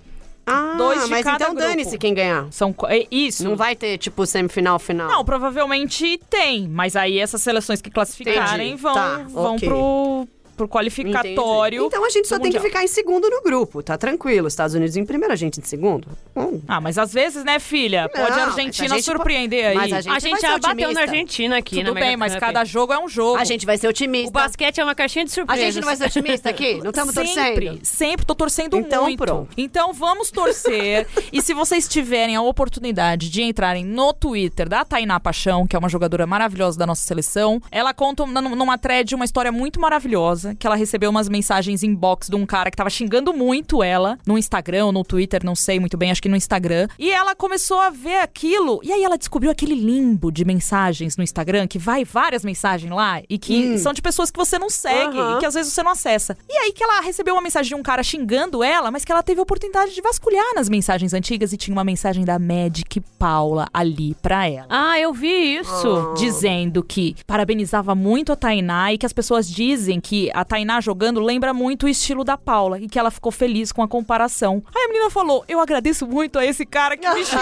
Ah, 0.48 0.76
Dois 0.78 1.06
de 1.06 1.10
mas 1.10 1.24
cada 1.24 1.38
então 1.38 1.56
grupo. 1.56 1.68
dane-se 1.70 1.98
quem 1.98 2.14
ganhar. 2.14 2.48
São 2.52 2.74
é 2.88 3.08
isso. 3.10 3.44
Não 3.44 3.56
vai 3.56 3.76
ter, 3.76 3.98
tipo, 3.98 4.26
semifinal, 4.28 4.78
final. 4.78 5.08
Não, 5.10 5.26
provavelmente 5.26 6.20
tem, 6.30 6.68
mas 6.68 6.96
aí 6.96 7.18
essas 7.18 7.42
seleções 7.42 7.82
que 7.82 7.90
classificarem 7.90 8.68
Entendi. 8.68 8.82
vão, 8.82 8.94
Tá, 8.94 9.18
vão 9.28 9.56
ok. 9.56 9.68
pro, 9.68 10.28
pro 10.56 10.66
Entendi. 10.66 10.72
qualificatório. 10.72 11.86
Então 11.86 12.06
a 12.06 12.10
gente 12.10 12.28
só 12.28 12.36
tem 12.40 12.52
que 12.52 12.58
Mundial. 12.58 12.64
ficar 12.64 12.84
em 12.84 12.88
segundo 12.88 13.30
no 13.30 13.42
grupo, 13.42 13.82
tá 13.84 13.98
tranquilo. 13.98 14.48
Estados 14.48 14.76
Unidos 14.76 14.96
em 14.96 15.06
primeiro, 15.06 15.34
a 15.34 15.36
gente 15.36 15.60
em 15.60 15.64
segundo. 15.64 16.08
Hum. 16.36 16.62
Ah, 16.68 16.80
mas 16.82 16.98
às 16.98 17.14
vezes, 17.14 17.44
né, 17.44 17.60
filha? 17.60 18.10
Pode 18.10 18.30
Não, 18.32 18.38
a 18.44 18.46
mas 18.48 18.58
Argentina 18.58 18.94
a 18.94 18.98
gente 18.98 19.06
surpreender 19.06 19.66
aí. 19.68 19.76
mas 19.76 19.94
a 19.94 19.98
A 19.98 20.02
gente 20.02 20.22
gente 20.22 20.32
vai 20.32 20.42
já 20.42 20.54
ser 20.54 20.60
bateu 20.60 20.94
na 20.94 21.02
Argentina 21.02 21.58
aqui, 21.58 21.78
Tudo 21.84 21.94
bem, 21.94 22.18
mas 22.18 22.36
cada 22.36 22.64
jogo 22.64 22.94
é 22.94 23.00
um 23.00 23.08
jogo. 23.08 23.38
A 23.38 23.44
gente 23.44 23.66
vai 23.66 23.78
ser 23.78 23.88
otimista. 23.88 24.30
O 24.30 24.32
basquete 24.32 24.80
é 24.80 24.84
uma 24.84 24.96
caixinha 24.96 25.26
de 25.26 25.32
A 25.32 25.34
surpresas. 25.34 25.66
gente 25.66 25.82
não 25.82 25.88
vai 25.88 25.96
ser 25.96 26.06
otimista 26.06 26.50
aqui? 26.50 26.76
Não 26.82 26.90
estamos 26.92 27.14
sempre, 27.14 27.66
torcendo? 27.68 27.80
sempre, 27.86 28.26
tô 28.26 28.36
torcendo 28.36 28.78
Então, 28.78 29.04
muito. 29.04 29.18
pronto. 29.24 29.50
Então 29.58 29.94
vamos 29.94 30.32
torcer. 30.32 31.08
e 31.32 31.42
se 31.42 31.54
vocês 31.54 31.88
tiverem 31.88 32.36
a 32.36 32.42
oportunidade 32.42 33.30
de 33.30 33.42
entrarem 33.44 33.86
no 33.86 34.14
Twitter 34.14 34.68
da 34.68 34.84
Tainá 34.84 35.20
Paixão, 35.20 35.66
que 35.68 35.76
é 35.76 35.80
uma 35.80 35.90
jogadora 35.90 36.26
maravilhosa 36.28 36.78
da 36.78 36.86
nossa 36.86 37.02
seleção, 37.04 37.62
ela 37.72 37.94
conta 37.94 38.26
num- 38.26 38.56
numa 38.56 38.78
thread 38.78 39.14
uma 39.16 39.26
história 39.26 39.52
muito 39.52 39.80
maravilhosa, 39.80 40.45
que 40.54 40.68
ela 40.68 40.76
recebeu 40.76 41.10
umas 41.10 41.30
mensagens 41.30 41.82
inbox 41.84 42.30
de 42.30 42.36
um 42.36 42.46
cara 42.46 42.70
que 42.70 42.78
tava 42.78 42.90
xingando 42.90 43.34
muito 43.34 43.82
ela 43.82 44.18
no 44.26 44.38
Instagram 44.38 44.86
ou 44.88 44.92
no 44.92 45.04
Twitter, 45.04 45.44
não 45.44 45.56
sei 45.56 45.80
muito 45.80 45.98
bem, 45.98 46.12
acho 46.12 46.22
que 46.22 46.30
no 46.30 46.36
Instagram. 46.36 46.88
E 47.00 47.10
ela 47.10 47.34
começou 47.36 47.80
a 47.80 47.90
ver 47.90 48.20
aquilo, 48.20 48.80
e 48.84 48.92
aí 48.92 49.04
ela 49.04 49.18
descobriu 49.18 49.52
aquele 49.52 49.76
limbo 49.76 50.32
de 50.32 50.46
mensagens 50.46 51.18
no 51.18 51.24
Instagram, 51.24 51.68
que 51.68 51.80
vai 51.80 52.04
várias 52.04 52.44
mensagens 52.44 52.92
lá, 52.94 53.22
e 53.30 53.38
que 53.38 53.78
são 53.80 53.94
de 53.94 54.02
pessoas 54.02 54.30
que 54.30 54.38
você 54.38 54.60
não 54.60 54.70
segue, 54.70 55.18
Aham. 55.18 55.38
e 55.38 55.40
que 55.40 55.46
às 55.46 55.54
vezes 55.54 55.74
você 55.74 55.82
não 55.82 55.92
acessa. 55.92 56.38
E 56.50 56.58
aí 56.58 56.72
que 56.72 56.84
ela 56.84 57.02
recebeu 57.02 57.34
uma 57.34 57.42
mensagem 57.42 57.70
de 57.70 57.76
um 57.76 57.84
cara 57.84 58.04
xingando 58.04 58.64
ela, 58.64 58.92
mas 58.92 59.06
que 59.06 59.12
ela 59.12 59.24
teve 59.24 59.40
a 59.40 59.44
oportunidade 59.44 59.94
de 59.94 60.02
vasculhar 60.02 60.54
nas 60.56 60.70
mensagens 60.70 61.14
antigas 61.14 61.54
e 61.54 61.58
tinha 61.58 61.74
uma 61.76 61.84
mensagem 61.84 62.26
da 62.26 62.38
Magic 62.38 63.00
Paula 63.18 63.68
ali 63.74 64.16
pra 64.22 64.48
ela. 64.48 64.68
Ah, 64.70 65.00
eu 65.00 65.14
vi 65.14 65.58
isso. 65.58 66.14
Dizendo 66.18 66.84
que 66.84 67.16
parabenizava 67.26 67.96
muito 67.96 68.32
a 68.32 68.36
Tainá 68.36 68.92
e 68.94 68.98
que 68.98 69.06
as 69.06 69.14
pessoas 69.14 69.50
dizem 69.50 70.00
que 70.00 70.30
a 70.36 70.46
Tainá 70.46 70.80
jogando 70.82 71.20
lembra 71.20 71.54
muito 71.54 71.86
o 71.86 71.90
estilo 71.90 72.24
da 72.24 72.38
Paula 72.38 72.80
e 72.80 72.88
que 72.88 73.00
ela 73.00 73.10
ficou 73.10 73.32
feliz 73.32 73.72
com 73.72 73.82
a 73.82 73.88
comparação. 73.88 74.62
Aí 74.76 74.84
a 74.84 74.88
menina 74.88 75.10
falou: 75.10 75.44
Eu 75.48 75.60
agradeço 75.60 76.06
muito 76.06 76.38
a 76.38 76.46
esse 76.46 76.66
cara 76.66 76.98
que 76.98 77.08
me 77.10 77.24
xingou, 77.26 77.42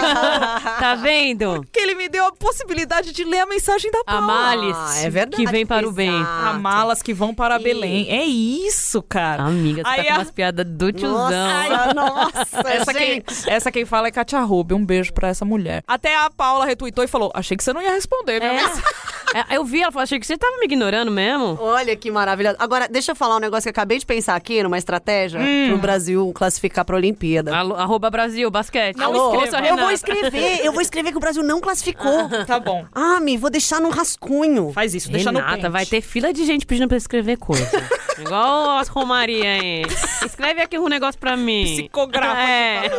Tá 0.78 0.94
vendo? 0.94 1.64
que 1.72 1.80
ele 1.80 1.94
me 1.94 2.08
deu 2.08 2.26
a 2.26 2.32
possibilidade 2.32 3.12
de 3.12 3.24
ler 3.24 3.40
a 3.40 3.46
mensagem 3.46 3.90
da 3.90 4.02
Paula. 4.04 4.22
Amales, 4.22 4.76
Ah, 4.78 4.98
é 5.02 5.10
verdade. 5.10 5.44
que 5.44 5.50
vem 5.50 5.66
para 5.66 5.86
o 5.88 5.92
bem. 5.92 6.08
Exato. 6.08 6.46
A 6.46 6.52
malas 6.54 7.02
que 7.02 7.12
vão 7.12 7.34
para 7.34 7.60
E- 7.60 7.62
Belém. 7.64 8.08
É 8.10 8.24
isso, 8.24 9.02
cara. 9.02 9.42
Amiga, 9.44 9.82
você 9.82 9.88
Aí 9.88 10.02
tá 10.02 10.08
com 10.08 10.12
a- 10.14 10.18
umas 10.18 10.30
piadas 10.30 10.66
do 10.66 10.92
tiozão. 10.92 11.30
Nossa, 11.30 11.94
nossa, 11.94 12.68
Essa 12.68 12.94
quem, 12.94 13.22
essa 13.46 13.72
quem 13.72 13.84
fala 13.84 14.08
é 14.08 14.10
Katia 14.10 14.40
Rubio. 14.40 14.76
Um 14.76 14.84
beijo 14.84 15.12
pra 15.12 15.28
essa 15.28 15.44
mulher. 15.44 15.82
Até 15.86 16.16
a 16.16 16.30
Paula 16.30 16.64
retweetou 16.64 17.04
e 17.04 17.08
falou: 17.08 17.30
Achei 17.34 17.56
que 17.56 17.64
você 17.64 17.72
não 17.72 17.82
ia 17.82 17.92
responder, 17.92 18.40
minha 18.40 18.52
É. 18.52 18.56
mensagem." 18.56 18.84
É, 19.34 19.56
eu 19.56 19.64
vi, 19.64 19.82
ela 19.82 19.90
falou, 19.90 20.04
achei 20.04 20.20
que 20.20 20.24
você 20.24 20.38
tava 20.38 20.56
me 20.58 20.64
ignorando 20.66 21.10
mesmo. 21.10 21.58
Olha 21.60 21.96
que 21.96 22.08
maravilhoso. 22.08 22.54
Agora, 22.60 22.83
Agora, 22.84 22.88
deixa 22.92 23.12
eu 23.12 23.16
falar 23.16 23.36
um 23.36 23.40
negócio 23.40 23.62
que 23.64 23.68
eu 23.68 23.82
acabei 23.82 23.98
de 23.98 24.06
pensar 24.06 24.34
aqui, 24.36 24.62
numa 24.62 24.76
estratégia 24.78 25.40
pro 25.68 25.78
Brasil 25.78 26.30
classificar 26.34 26.84
pra 26.84 26.96
Olimpíada. 26.96 27.56
Alô, 27.56 27.74
arroba 27.74 28.10
Brasil, 28.10 28.50
basquete. 28.50 28.96
Não 28.96 29.06
Alô? 29.06 29.34
escreva, 29.44 29.56
eu 29.58 29.76
vou 29.76 29.86
Renata. 29.88 29.92
escrever, 29.94 30.60
eu 30.64 30.72
vou 30.72 30.80
escrever 30.82 31.10
que 31.12 31.16
o 31.16 31.20
Brasil 31.20 31.42
não 31.42 31.60
classificou. 31.60 32.28
Tá 32.46 32.58
bom. 32.60 32.84
Ah, 32.92 33.20
me 33.20 33.36
vou 33.36 33.50
deixar 33.50 33.80
no 33.80 33.88
rascunho. 33.90 34.72
Faz 34.72 34.94
isso, 34.94 35.10
deixa 35.10 35.32
no 35.32 35.38
Renata, 35.38 35.56
pente. 35.62 35.68
vai 35.70 35.86
ter 35.86 36.00
fila 36.00 36.32
de 36.32 36.44
gente 36.44 36.66
pedindo 36.66 36.88
pra 36.88 36.96
escrever 36.96 37.36
coisa. 37.38 37.64
Igual 38.18 38.78
as 38.78 38.88
Romaria 38.88 39.44
aí. 39.44 39.82
Escreve 40.24 40.60
aqui 40.62 40.78
um 40.78 40.88
negócio 40.88 41.18
pra 41.18 41.36
mim. 41.36 41.64
Psicografa 41.64 42.40
É. 42.40 42.90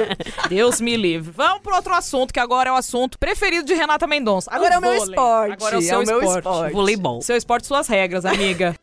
Deus 0.50 0.82
me 0.82 0.98
livre. 0.98 1.32
Vamos 1.36 1.62
pro 1.62 1.76
outro 1.76 1.94
assunto, 1.94 2.34
que 2.34 2.40
agora 2.40 2.70
é 2.70 2.72
o 2.72 2.76
assunto 2.76 3.18
preferido 3.18 3.66
de 3.66 3.74
Renata 3.74 4.06
Mendonça. 4.08 4.50
Agora 4.52 4.76
é 4.76 4.78
o 4.78 4.82
meu 4.82 4.92
vôlei. 4.92 5.10
esporte, 5.10 5.54
Agora 5.54 5.76
é 5.76 5.78
o 5.78 5.82
seu 5.82 6.00
é 6.00 6.04
o 6.04 6.06
meu 6.06 6.18
esporte. 6.20 6.38
esporte. 6.40 6.74
Voleibol. 6.74 7.22
Seu 7.22 7.38
esporte, 7.38 7.66
suas 7.68 7.88
regras, 7.88 8.26
amiga. 8.26 8.76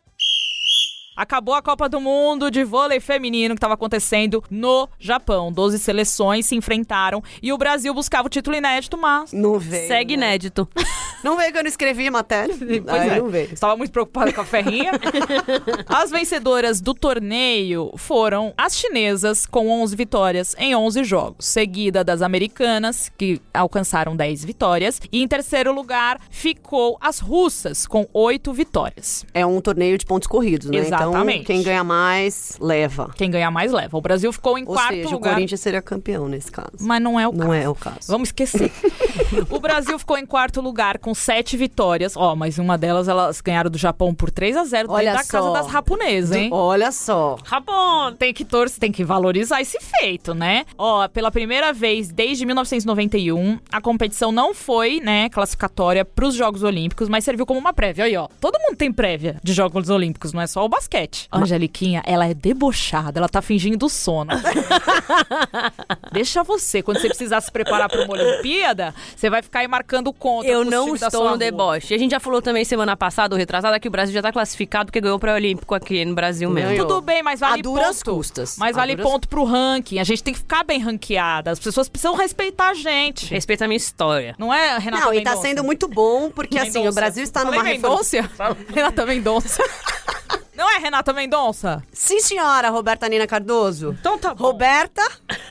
Acabou 1.15 1.53
a 1.53 1.61
Copa 1.61 1.87
do 1.87 2.01
Mundo 2.01 2.49
de 2.49 2.63
vôlei 2.63 2.99
feminino 2.99 3.53
que 3.53 3.59
estava 3.59 3.75
acontecendo 3.75 4.43
no 4.49 4.89
Japão. 4.99 5.51
Doze 5.51 5.77
seleções 5.77 6.47
se 6.47 6.55
enfrentaram 6.55 7.23
e 7.41 7.53
o 7.53 7.57
Brasil 7.57 7.93
buscava 7.93 8.27
o 8.27 8.29
título 8.29 8.55
inédito, 8.55 8.97
mas. 8.97 9.31
Não 9.31 9.59
veio. 9.59 9.87
Segue 9.87 10.17
né? 10.17 10.27
inédito. 10.27 10.67
Não 11.23 11.37
veio 11.37 11.53
que 11.53 11.57
eu 11.57 11.63
não 11.63 11.69
escrevi 11.69 12.09
matéria? 12.09 12.53
Pois 12.83 13.01
Aí 13.01 13.09
é. 13.09 13.19
não 13.19 13.29
veio. 13.29 13.53
Estava 13.53 13.77
muito 13.77 13.91
preocupada 13.91 14.33
com 14.33 14.41
a 14.41 14.45
ferrinha. 14.45 14.91
As 15.87 16.11
vencedoras 16.11 16.81
do 16.81 16.93
torneio 16.93 17.91
foram 17.95 18.53
as 18.57 18.75
chinesas, 18.75 19.45
com 19.45 19.69
11 19.69 19.95
vitórias 19.95 20.55
em 20.57 20.75
11 20.75 21.03
jogos, 21.03 21.45
seguida 21.45 22.03
das 22.03 22.21
americanas, 22.21 23.09
que 23.17 23.39
alcançaram 23.53 24.15
10 24.15 24.43
vitórias. 24.43 24.99
E 25.11 25.21
em 25.21 25.27
terceiro 25.27 25.73
lugar 25.73 26.19
ficou 26.29 26.97
as 26.99 27.19
russas, 27.19 27.87
com 27.87 28.05
8 28.11 28.51
vitórias. 28.51 29.25
É 29.33 29.45
um 29.45 29.61
torneio 29.61 29.97
de 29.97 30.05
pontos 30.05 30.27
corridos, 30.27 30.69
né? 30.69 30.77
Exatamente. 31.09 31.41
Então, 31.43 31.55
quem 31.55 31.63
ganha 31.63 31.83
mais, 31.83 32.57
leva. 32.59 33.09
Quem 33.15 33.29
ganhar 33.31 33.51
mais 33.51 33.71
leva. 33.71 33.97
O 33.97 34.01
Brasil 34.01 34.31
ficou 34.31 34.57
em 34.57 34.63
Ou 34.65 34.73
quarto 34.73 34.95
seja, 34.95 35.09
lugar. 35.09 35.31
o 35.31 35.33
Corinthians 35.35 35.61
seria 35.61 35.81
campeão 35.81 36.27
nesse 36.27 36.51
caso. 36.51 36.71
Mas 36.79 37.01
não 37.01 37.19
é 37.19 37.27
o 37.27 37.31
Não 37.31 37.47
caso. 37.47 37.53
é 37.53 37.69
o 37.69 37.75
caso. 37.75 38.07
Vamos 38.07 38.29
esquecer. 38.29 38.71
o 39.49 39.59
Brasil 39.59 39.97
ficou 39.99 40.17
em 40.17 40.25
quarto 40.25 40.61
lugar 40.61 40.97
com 40.99 41.13
sete 41.13 41.55
vitórias. 41.57 42.15
Ó, 42.15 42.35
mas 42.35 42.57
uma 42.57 42.77
delas 42.77 43.07
elas 43.07 43.41
ganharam 43.41 43.69
do 43.69 43.77
Japão 43.77 44.13
por 44.13 44.29
3 44.31 44.57
a 44.57 44.63
0 44.65 44.91
Olha 44.91 45.11
dentro 45.11 45.25
da 45.25 45.31
casa 45.31 45.47
só. 45.47 45.53
das 45.53 45.71
japonesas, 45.71 46.35
hein? 46.35 46.49
Olha 46.51 46.91
só. 46.91 47.37
Japão, 47.49 48.13
tem 48.17 48.33
que 48.33 48.45
torcer, 48.45 48.79
tem 48.79 48.91
que 48.91 49.03
valorizar 49.03 49.61
esse 49.61 49.77
feito, 49.79 50.33
né? 50.33 50.65
Ó, 50.77 51.07
pela 51.07 51.31
primeira 51.31 51.73
vez 51.73 52.11
desde 52.11 52.45
1991, 52.45 53.59
a 53.71 53.81
competição 53.81 54.31
não 54.31 54.53
foi, 54.53 54.99
né, 54.99 55.29
classificatória 55.29 56.03
pros 56.05 56.35
Jogos 56.35 56.63
Olímpicos, 56.63 57.09
mas 57.09 57.23
serviu 57.23 57.45
como 57.45 57.59
uma 57.59 57.73
prévia. 57.73 58.05
Aí, 58.05 58.15
ó, 58.15 58.27
todo 58.39 58.59
mundo 58.59 58.75
tem 58.77 58.91
prévia 58.91 59.37
de 59.43 59.53
Jogos 59.53 59.89
Olímpicos, 59.89 60.33
não 60.33 60.41
é 60.41 60.47
só 60.47 60.63
o 60.65 60.69
basquete. 60.69 60.92
A 61.31 61.39
Angeliquinha, 61.39 62.01
ela 62.05 62.25
é 62.27 62.33
debochada, 62.33 63.19
ela 63.19 63.27
tá 63.29 63.41
fingindo 63.41 63.89
sono. 63.89 64.31
Deixa 66.11 66.43
você, 66.43 66.81
quando 66.81 66.99
você 66.99 67.07
precisar 67.07 67.41
se 67.41 67.51
preparar 67.51 67.89
pra 67.89 68.03
uma 68.03 68.13
Olimpíada, 68.13 68.93
você 69.15 69.29
vai 69.29 69.41
ficar 69.41 69.59
aí 69.59 69.67
marcando 69.67 70.11
conta 70.13 70.47
Eu 70.47 70.63
não 70.63 70.93
estou 70.95 71.23
no 71.23 71.29
rua. 71.29 71.37
deboche. 71.37 71.93
A 71.93 71.97
gente 71.97 72.11
já 72.11 72.19
falou 72.19 72.41
também 72.41 72.63
semana 72.63 72.95
passada, 72.95 73.33
ou 73.33 73.39
retrasada, 73.39 73.79
que 73.79 73.87
o 73.87 73.91
Brasil 73.91 74.13
já 74.13 74.21
tá 74.21 74.31
classificado 74.31 74.87
porque 74.87 75.01
ganhou 75.01 75.17
o 75.17 75.19
pré-olímpico 75.19 75.73
aqui 75.73 76.05
no 76.05 76.13
Brasil 76.13 76.49
mesmo. 76.49 76.69
Ganhou. 76.69 76.87
Tudo 76.87 77.01
bem, 77.01 77.23
mas 77.23 77.39
vale 77.39 77.59
A 77.59 77.63
duras 77.63 78.03
ponto. 78.03 78.15
custas. 78.17 78.55
Mas 78.57 78.75
A 78.77 78.79
vale 78.81 78.95
duras- 78.95 79.11
ponto 79.11 79.27
pro 79.27 79.43
ranking. 79.43 79.99
A 79.99 80.03
gente 80.03 80.23
tem 80.23 80.33
que 80.33 80.39
ficar 80.39 80.63
bem 80.63 80.79
ranqueada. 80.79 81.51
As 81.51 81.59
pessoas 81.59 81.89
precisam 81.89 82.15
respeitar 82.15 82.69
a 82.69 82.73
gente. 82.73 83.25
Respeita 83.27 83.65
a 83.65 83.67
minha 83.67 83.77
história. 83.77 84.35
Não 84.37 84.53
é, 84.53 84.77
Renata 84.77 85.05
Não, 85.05 85.13
e 85.13 85.21
tá 85.21 85.31
Mendonça? 85.31 85.47
sendo 85.47 85.63
muito 85.63 85.87
bom, 85.87 86.29
porque 86.29 86.57
assim, 86.57 86.79
Mendonça. 86.79 86.89
o 86.91 86.93
Brasil 86.95 87.23
está 87.23 87.41
Falei 87.41 87.59
numa 87.59 87.69
reforma. 87.69 87.95
Mendonça? 87.97 88.57
Renata 88.73 89.05
Mendonça. 89.05 89.63
Não 90.55 90.69
é 90.69 90.77
Renata 90.77 91.11
Mendonça? 91.13 91.83
Sim, 91.91 92.19
senhora, 92.19 92.69
Roberta 92.69 93.07
Nina 93.09 93.25
Cardoso. 93.25 93.95
Então 93.99 94.17
tá 94.19 94.33
bom. 94.35 94.45
Roberta 94.45 95.01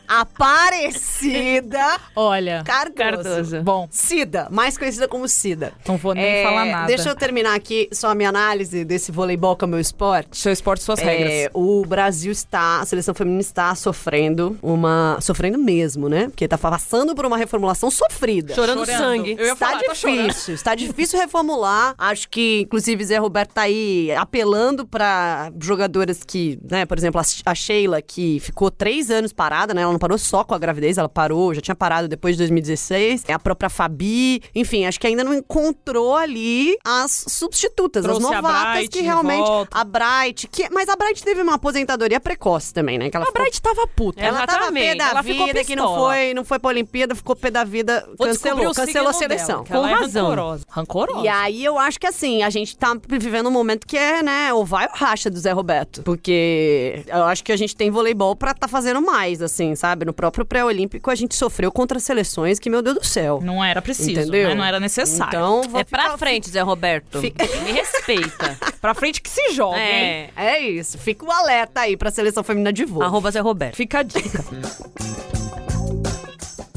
Aparecida 0.09 1.99
Olha, 2.15 2.63
Cardoso. 2.65 2.95
Cardoso. 3.25 3.63
bom, 3.63 3.89
Cida, 3.91 4.47
mais 4.51 4.79
conhecida 4.79 5.09
como 5.09 5.27
Cida. 5.27 5.73
não 5.87 5.97
vou 5.97 6.15
nem 6.15 6.25
É, 6.25 6.43
falar 6.45 6.65
nada. 6.67 6.87
Deixa 6.87 7.09
eu 7.09 7.17
terminar 7.17 7.55
aqui 7.55 7.89
só 7.93 8.11
a 8.11 8.15
minha 8.15 8.29
análise 8.29 8.85
desse 8.85 9.11
voleibol 9.11 9.57
que 9.57 9.65
é 9.65 9.67
o 9.67 9.69
meu 9.69 9.81
esporte. 9.81 10.37
Seu 10.37 10.53
esporte, 10.53 10.83
suas 10.85 11.01
É, 11.01 11.05
regras. 11.05 11.51
o 11.55 11.85
Brasil 11.85 12.31
está, 12.31 12.81
a 12.81 12.87
seleção 12.87 13.15
feminina 13.15 13.41
está 13.41 13.75
sofrendo 13.75 14.57
uma. 14.63 15.19
Sofrendo 15.21 15.59
mesmo, 15.59 16.09
né? 16.09 16.29
Porque 16.29 16.47
tá 16.47 16.57
passando 16.59 17.15
por 17.15 17.27
uma 17.27 17.37
reformulação 17.37 17.91
sofrida. 17.91 18.55
Chorando, 18.55 18.85
Chorando. 18.87 18.99
sangue. 19.03 19.37
Eu 19.39 19.47
ia 19.47 19.53
Está 19.55 19.67
falar, 19.71 19.83
tá 19.83 19.93
difícil, 19.93 20.55
está 20.55 20.75
difícil 20.75 21.19
reformular. 21.21 21.95
Acho 21.99 22.29
que, 22.29 22.61
inclusive, 22.63 23.05
Zé 23.05 23.19
Roberto 23.19 23.53
tá 23.55 23.63
aí 23.63 24.13
apelando 24.13 24.87
para 24.93 25.51
jogadoras 25.59 26.21
que, 26.23 26.59
né, 26.71 26.85
por 26.85 26.99
exemplo, 26.99 27.19
a- 27.47 27.55
Sheila, 27.55 28.03
que 28.03 28.39
ficou 28.41 28.71
três 28.71 29.11
anos 29.11 29.33
parada, 29.33 29.73
né? 29.73 29.81
Ela 29.81 29.91
não 29.93 29.99
parou 29.99 30.19
só 30.19 30.45
com 30.45 30.55
a 30.55 30.59
gravidez, 30.59 30.99
ela 30.99 31.09
parou, 31.09 31.55
já 31.55 31.63
tinha 31.63 31.75
parado 31.75 32.07
depois 32.09 32.35
de 32.35 32.39
2016. 32.41 33.25
É 33.27 33.33
a 33.33 33.39
própria 33.39 33.71
Fabi. 33.71 34.43
Enfim, 34.55 34.85
acho 34.85 35.01
que 35.01 35.07
ainda 35.07 35.25
não 35.25 35.33
encontrou 35.33 36.15
ali 36.15 36.77
as 36.85 37.25
substitutas, 37.27 38.05
Trouxe 38.05 38.23
as 38.23 38.31
novatas 38.33 38.73
Bright 38.75 38.89
que 38.91 39.01
realmente. 39.01 39.49
A 39.71 39.83
Bright, 39.85 40.47
que, 40.49 40.69
mas 40.71 40.89
a 40.91 40.95
Bright 40.97 41.23
teve 41.25 41.41
uma 41.41 41.55
aposentadoria 41.55 42.21
precoce 42.21 42.75
também, 42.75 42.99
né? 42.99 43.09
Que 43.09 43.17
ela 43.17 43.25
A 43.25 43.29
ficou- 43.29 43.43
Bright 43.43 43.63
tava 43.63 43.87
puta. 43.87 44.21
ela 44.21 44.47
tava 44.47 44.71
pé 44.73 44.95
da 44.95 45.09
Ela 45.09 45.23
ficou 45.23 45.47
vida, 45.47 45.65
que 45.65 45.75
não 45.75 45.95
foi, 45.95 46.35
não 46.35 46.45
foi 46.45 46.59
pra 46.59 46.69
Olimpíada, 46.69 47.15
ficou 47.15 47.35
pé 47.35 47.51
da 47.51 47.65
vida, 47.65 48.07
Vou 48.19 48.27
cancelou, 48.27 48.75
cancelou 48.75 49.09
a 49.09 49.13
seleção. 49.15 49.63
dela, 49.65 49.79
ela 49.79 49.89
Com 49.89 49.95
é 49.97 50.01
razão. 50.01 50.25
Rancorosa. 50.27 50.65
Rancorosa. 50.69 51.25
E 51.25 51.29
aí 51.29 51.65
eu 51.65 51.79
acho 51.79 51.99
que 51.99 52.07
assim, 52.07 52.43
a 52.43 52.51
gente 52.51 52.77
tá 52.77 52.95
vivendo 53.09 53.47
um 53.49 53.53
momento 53.53 53.87
que 53.87 53.97
é, 53.97 54.23
né, 54.23 54.53
o 54.53 54.65
vai 54.65 54.82
ou 54.91 54.97
racha 54.99 55.29
do 55.31 55.39
Zé 55.39 55.53
Roberto. 55.53 56.03
Porque 56.03 57.03
eu 57.07 57.25
acho 57.25 57.43
que 57.45 57.53
a 57.53 57.57
gente 57.57 57.75
tem 57.77 57.91
voleibol 57.91 58.35
pra 58.37 58.55
tá 58.55 58.67
fazendo 58.69 59.01
mais, 59.01 59.41
assim, 59.43 59.75
sabe? 59.75 60.05
No 60.05 60.13
próprio 60.13 60.45
pré-olímpico 60.45 61.11
a 61.11 61.15
gente 61.15 61.35
sofreu 61.35 61.71
contra 61.73 61.99
seleções 61.99 62.59
que, 62.59 62.69
meu 62.71 62.83
Deus 62.83 62.97
do 62.99 63.05
céu. 63.05 63.41
Não 63.43 63.63
era 63.65 63.81
preciso, 63.83 64.11
Entendeu? 64.21 64.49
né? 64.49 64.55
Não 64.55 64.65
era 64.65 64.79
necessário. 64.81 65.29
Então, 65.29 65.63
vou 65.69 65.81
É 65.81 65.85
pra 65.85 66.03
ficar- 66.05 66.19
frente, 66.19 66.51
Zé 66.51 66.61
Roberto. 66.61 67.21
Fica- 67.21 67.45
Me 67.65 67.73
respeita. 67.73 68.57
Pra 68.83 68.95
frente 68.95 69.21
que 69.23 69.31
se 69.31 69.53
joga, 69.53 69.79
hein? 69.79 69.85
é. 69.85 70.31
É 70.37 70.59
isso. 70.61 70.99
Fica 70.99 71.25
o 71.25 71.31
alerta 71.31 71.83
aí 71.83 71.97
pra 71.97 72.11
seleção 72.11 72.43
feminina 72.43 72.73
de 72.73 72.85
vôlei. 72.85 73.07
Arroba 73.09 73.31
Zé 73.31 73.39
Roberto. 73.41 73.77
Fica 73.77 74.01
a 74.01 74.03
dica. 74.03 74.45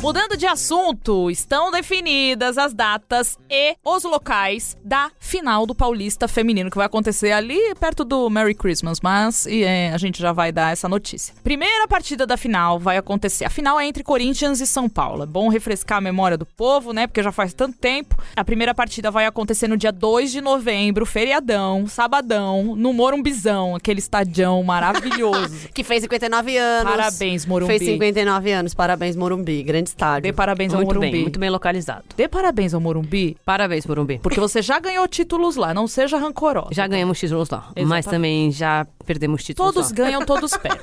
Mudando 0.06 0.38
de 0.38 0.46
assunto, 0.46 1.32
estão 1.32 1.72
definidas 1.72 2.60
as 2.60 2.76
datas 2.76 3.40
e 3.50 3.76
os 3.84 4.04
locais 4.04 4.78
da 4.84 5.10
final 5.20 5.66
do 5.66 5.74
Paulista 5.74 6.28
Feminino, 6.28 6.70
que 6.70 6.78
vai 6.78 6.86
acontecer 6.86 7.32
ali 7.32 7.58
perto 7.80 8.06
do 8.06 8.30
Merry 8.30 8.54
Christmas, 8.54 9.00
mas 9.02 9.48
e, 9.48 9.64
é, 9.64 9.92
a 9.92 9.98
gente 9.98 10.22
já 10.22 10.32
vai 10.32 10.52
dar 10.52 10.72
essa 10.72 10.88
notícia. 10.88 11.34
Primeira 11.44 11.88
partida 11.88 12.28
da 12.28 12.38
final 12.38 12.78
vai 12.78 12.98
acontecer. 12.98 13.46
A 13.46 13.50
final 13.50 13.80
é 13.80 13.88
entre 13.88 14.04
Corinthians 14.04 14.62
e 14.62 14.68
São 14.68 14.88
Paulo. 14.88 15.24
É 15.24 15.26
bom 15.26 15.50
refrescar 15.50 15.98
a 15.98 16.02
memória 16.02 16.38
do 16.38 16.46
povo, 16.46 16.94
né? 16.94 17.08
Porque 17.08 17.24
já 17.24 17.32
faz 17.32 17.52
tanto 17.56 17.76
tempo. 17.76 18.16
A 18.36 18.46
primeira 18.46 18.76
partida 18.76 19.10
vai 19.10 19.26
acontecer 19.26 19.68
no 19.68 19.76
dia 19.76 19.92
2 19.92 20.32
de 20.32 20.40
novembro, 20.40 21.04
feriadão, 21.08 21.88
sabadão, 21.88 22.76
no 22.76 22.94
Morumbizão, 22.94 23.76
aquele 23.76 24.02
estadião 24.02 24.62
maravilhoso. 24.62 25.66
Que 25.74 25.84
fez 25.84 26.04
59 26.04 26.58
anos. 26.58 26.92
Parabéns, 26.96 27.46
Morumbi. 27.46 27.80
Fez 27.80 27.92
59 27.92 28.52
anos. 28.52 28.74
Parabéns, 28.76 29.16
Morumbi. 29.16 29.64
Grande 29.64 29.95
estádio. 29.96 30.24
Dê 30.24 30.34
parabéns 30.34 30.74
ao 30.74 30.78
Muito 30.80 30.90
Morumbi. 30.90 31.12
bem, 31.12 31.22
muito 31.22 31.40
bem 31.40 31.50
localizado. 31.50 32.04
Dê 32.16 32.28
parabéns 32.28 32.74
ao 32.74 32.82
Morumbi, 32.82 33.38
Parabéns, 33.46 33.86
Morumbi. 33.86 34.20
porque 34.20 34.40
você 34.40 34.62
já 34.62 34.80
ganhou 34.80 35.08
títulos 35.08 35.56
lá, 35.56 35.74
não 35.74 35.88
seja 35.88 36.18
rancorosa. 36.18 36.70
Já 36.72 36.86
ganhamos 36.88 37.18
títulos 37.20 37.50
lá, 37.50 37.70
mas 37.70 37.78
Exatamente. 37.84 38.10
também 38.10 38.52
já 38.52 38.86
perdemos 39.06 39.44
títulos 39.44 39.74
Todos 39.74 39.90
lá. 39.92 39.96
ganham, 39.96 40.26
todos 40.26 40.52
perdem. 40.58 40.82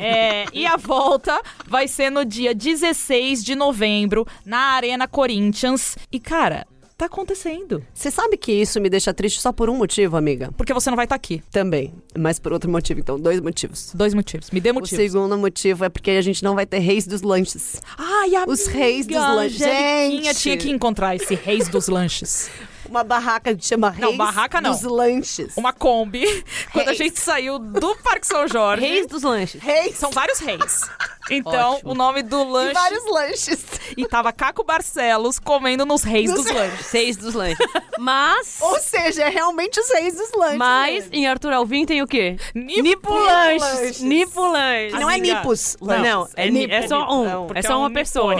É, 0.00 0.44
e 0.52 0.66
a 0.66 0.76
volta 0.76 1.40
vai 1.66 1.86
ser 1.88 2.10
no 2.10 2.24
dia 2.24 2.54
16 2.54 3.44
de 3.44 3.54
novembro, 3.54 4.26
na 4.44 4.58
Arena 4.74 5.06
Corinthians. 5.08 5.96
E, 6.12 6.18
cara, 6.20 6.66
tá 6.96 7.06
acontecendo. 7.06 7.84
Você 7.92 8.10
sabe 8.10 8.36
que 8.36 8.52
isso 8.52 8.80
me 8.80 8.88
deixa 8.88 9.12
triste 9.12 9.40
só 9.40 9.52
por 9.52 9.68
um 9.68 9.76
motivo, 9.76 10.16
amiga? 10.16 10.50
Porque 10.56 10.72
você 10.72 10.88
não 10.90 10.96
vai 10.96 11.04
estar 11.04 11.14
aqui. 11.14 11.42
Também. 11.50 11.94
Mas 12.18 12.38
por 12.38 12.52
outro 12.52 12.70
motivo, 12.70 13.00
então. 13.00 13.18
Dois 13.18 13.40
motivos. 13.40 13.92
Dois 13.94 14.14
motivos. 14.14 14.50
Me 14.50 14.60
dê 14.60 14.70
O 14.70 14.74
motivos. 14.74 15.04
segundo 15.04 15.36
motivo 15.36 15.84
é 15.84 15.88
porque 15.88 16.12
a 16.12 16.22
gente 16.22 16.42
não 16.42 16.54
vai 16.54 16.64
ter 16.66 16.78
reis 16.78 17.06
dos 17.06 17.22
lanches. 17.22 17.80
Ai, 17.98 18.34
amiga, 18.34 18.50
Os 18.50 18.66
reis 18.66 19.06
dos 19.06 19.16
lanches. 19.16 19.58
Gente. 19.58 20.34
tinha 20.36 20.56
que 20.56 20.70
encontrar 20.70 21.14
esse 21.16 21.34
reis 21.34 21.68
dos 21.68 21.88
lanches. 21.88 22.50
Uma 22.88 23.04
barraca 23.04 23.54
que 23.54 23.64
chama 23.64 23.90
Não, 23.98 24.08
reis 24.08 24.16
barraca 24.18 24.60
não. 24.60 24.70
dos 24.70 24.82
lanches. 24.82 25.56
Uma 25.56 25.72
Kombi. 25.72 26.24
Quando 26.72 26.86
a 26.88 26.92
Reis. 26.92 26.98
gente 26.98 27.18
saiu 27.20 27.58
do 27.58 27.96
Parque 27.96 28.26
São 28.26 28.46
Jorge. 28.48 28.86
Reis 28.86 29.06
dos 29.06 29.22
lanches. 29.22 29.60
Reis. 29.62 29.96
São 29.96 30.10
vários 30.10 30.38
reis. 30.38 30.82
Então, 31.28 31.74
Ótimo. 31.74 31.90
o 31.90 31.94
nome 31.94 32.22
do 32.22 32.40
E 32.40 32.44
lanche. 32.44 32.72
vários 32.74 33.04
lanches. 33.10 33.64
E 33.96 34.06
tava 34.06 34.32
Caco 34.32 34.62
Barcelos 34.62 35.38
comendo 35.40 35.84
nos 35.84 36.02
reis 36.04 36.32
dos 36.32 36.46
lanches. 36.46 36.86
Seis 36.86 37.16
dos 37.16 37.34
lanches. 37.34 37.58
Mas... 37.98 38.58
Ou 38.62 38.78
seja, 38.78 39.24
é 39.24 39.28
realmente 39.28 39.80
os 39.80 39.88
reis 39.90 40.14
dos 40.14 40.30
lanches. 40.34 40.58
Mas 40.58 40.94
mesmo. 40.94 41.14
em 41.14 41.26
Arthur 41.26 41.52
Alvim 41.52 41.84
tem 41.84 42.00
o 42.00 42.06
quê? 42.06 42.36
Nipo 42.54 42.82
Nipulanches. 42.82 43.62
Lanches. 43.62 44.00
Nipulanches. 44.00 44.92
Não 45.00 45.10
é. 45.10 45.18
Nipos. 45.18 45.76
Não, 45.80 46.20
lanches. 46.20 46.34
é, 46.36 46.50
ni- 46.50 46.70
é 46.70 46.86
só 46.86 47.12
um. 47.12 47.24
Não, 47.24 47.46
porque 47.46 47.58
É 47.58 47.62
só 47.62 47.72
é 47.72 47.76
um 47.76 47.80
uma 47.80 47.90
pessoa. 47.90 48.34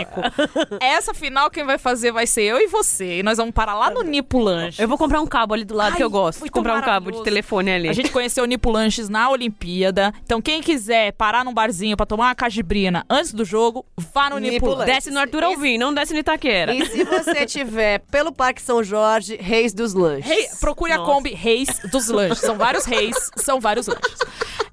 Essa 0.79 1.13
final 1.13 1.49
quem 1.49 1.65
vai 1.65 1.77
fazer 1.77 2.11
vai 2.11 2.25
ser 2.25 2.43
eu 2.43 2.57
e 2.57 2.67
você. 2.67 3.19
E 3.19 3.23
nós 3.23 3.37
vamos 3.37 3.53
parar 3.53 3.75
lá 3.75 3.89
no 3.89 4.01
Nipo 4.01 4.36
Lanche. 4.39 4.81
Eu 4.81 4.87
vou 4.87 4.97
comprar 4.97 5.21
um 5.21 5.25
cabo 5.27 5.53
ali 5.53 5.63
do 5.65 5.75
lado 5.75 5.91
Ai, 5.91 5.97
que 5.97 6.03
eu 6.03 6.09
gosto. 6.09 6.39
muito 6.39 6.51
comprar 6.53 6.77
um 6.77 6.81
cabo 6.81 7.11
de 7.11 7.23
telefone 7.23 7.71
ali. 7.71 7.89
A 7.89 7.93
gente 7.93 8.09
conheceu 8.11 8.43
o 8.43 8.47
Nipo 8.47 8.69
Lanches 8.71 9.09
na 9.09 9.29
Olimpíada. 9.29 10.13
Então, 10.23 10.41
quem 10.41 10.61
quiser 10.61 11.11
parar 11.13 11.43
num 11.45 11.53
barzinho 11.53 11.95
pra 11.97 12.05
tomar 12.05 12.25
uma 12.25 12.35
cajibrina 12.35 13.05
antes 13.09 13.33
do 13.33 13.43
jogo, 13.45 13.85
vá 14.13 14.29
no 14.29 14.37
Nipo, 14.37 14.53
Nipo 14.53 14.65
Lanches. 14.67 14.79
Lanches. 14.79 14.95
Desce 14.95 15.11
no 15.11 15.19
Arthur 15.19 15.43
Alvim, 15.43 15.77
não 15.77 15.93
desce 15.93 16.13
no 16.13 16.19
Itaquera. 16.19 16.73
E 16.73 16.85
se 16.85 17.03
você 17.03 17.45
tiver 17.45 17.99
pelo 18.11 18.31
Parque 18.31 18.61
São 18.61 18.83
Jorge, 18.83 19.37
Reis 19.39 19.73
dos 19.73 19.93
Lanches. 19.93 20.25
Rei- 20.25 20.47
procure 20.59 20.91
a 20.91 20.97
Nossa. 20.97 21.11
Kombi 21.11 21.33
Reis 21.33 21.67
dos 21.91 22.07
Lanches. 22.07 22.39
São 22.39 22.57
vários 22.57 22.85
reis, 22.85 23.15
são 23.37 23.59
vários 23.59 23.87
lanches. 23.87 24.17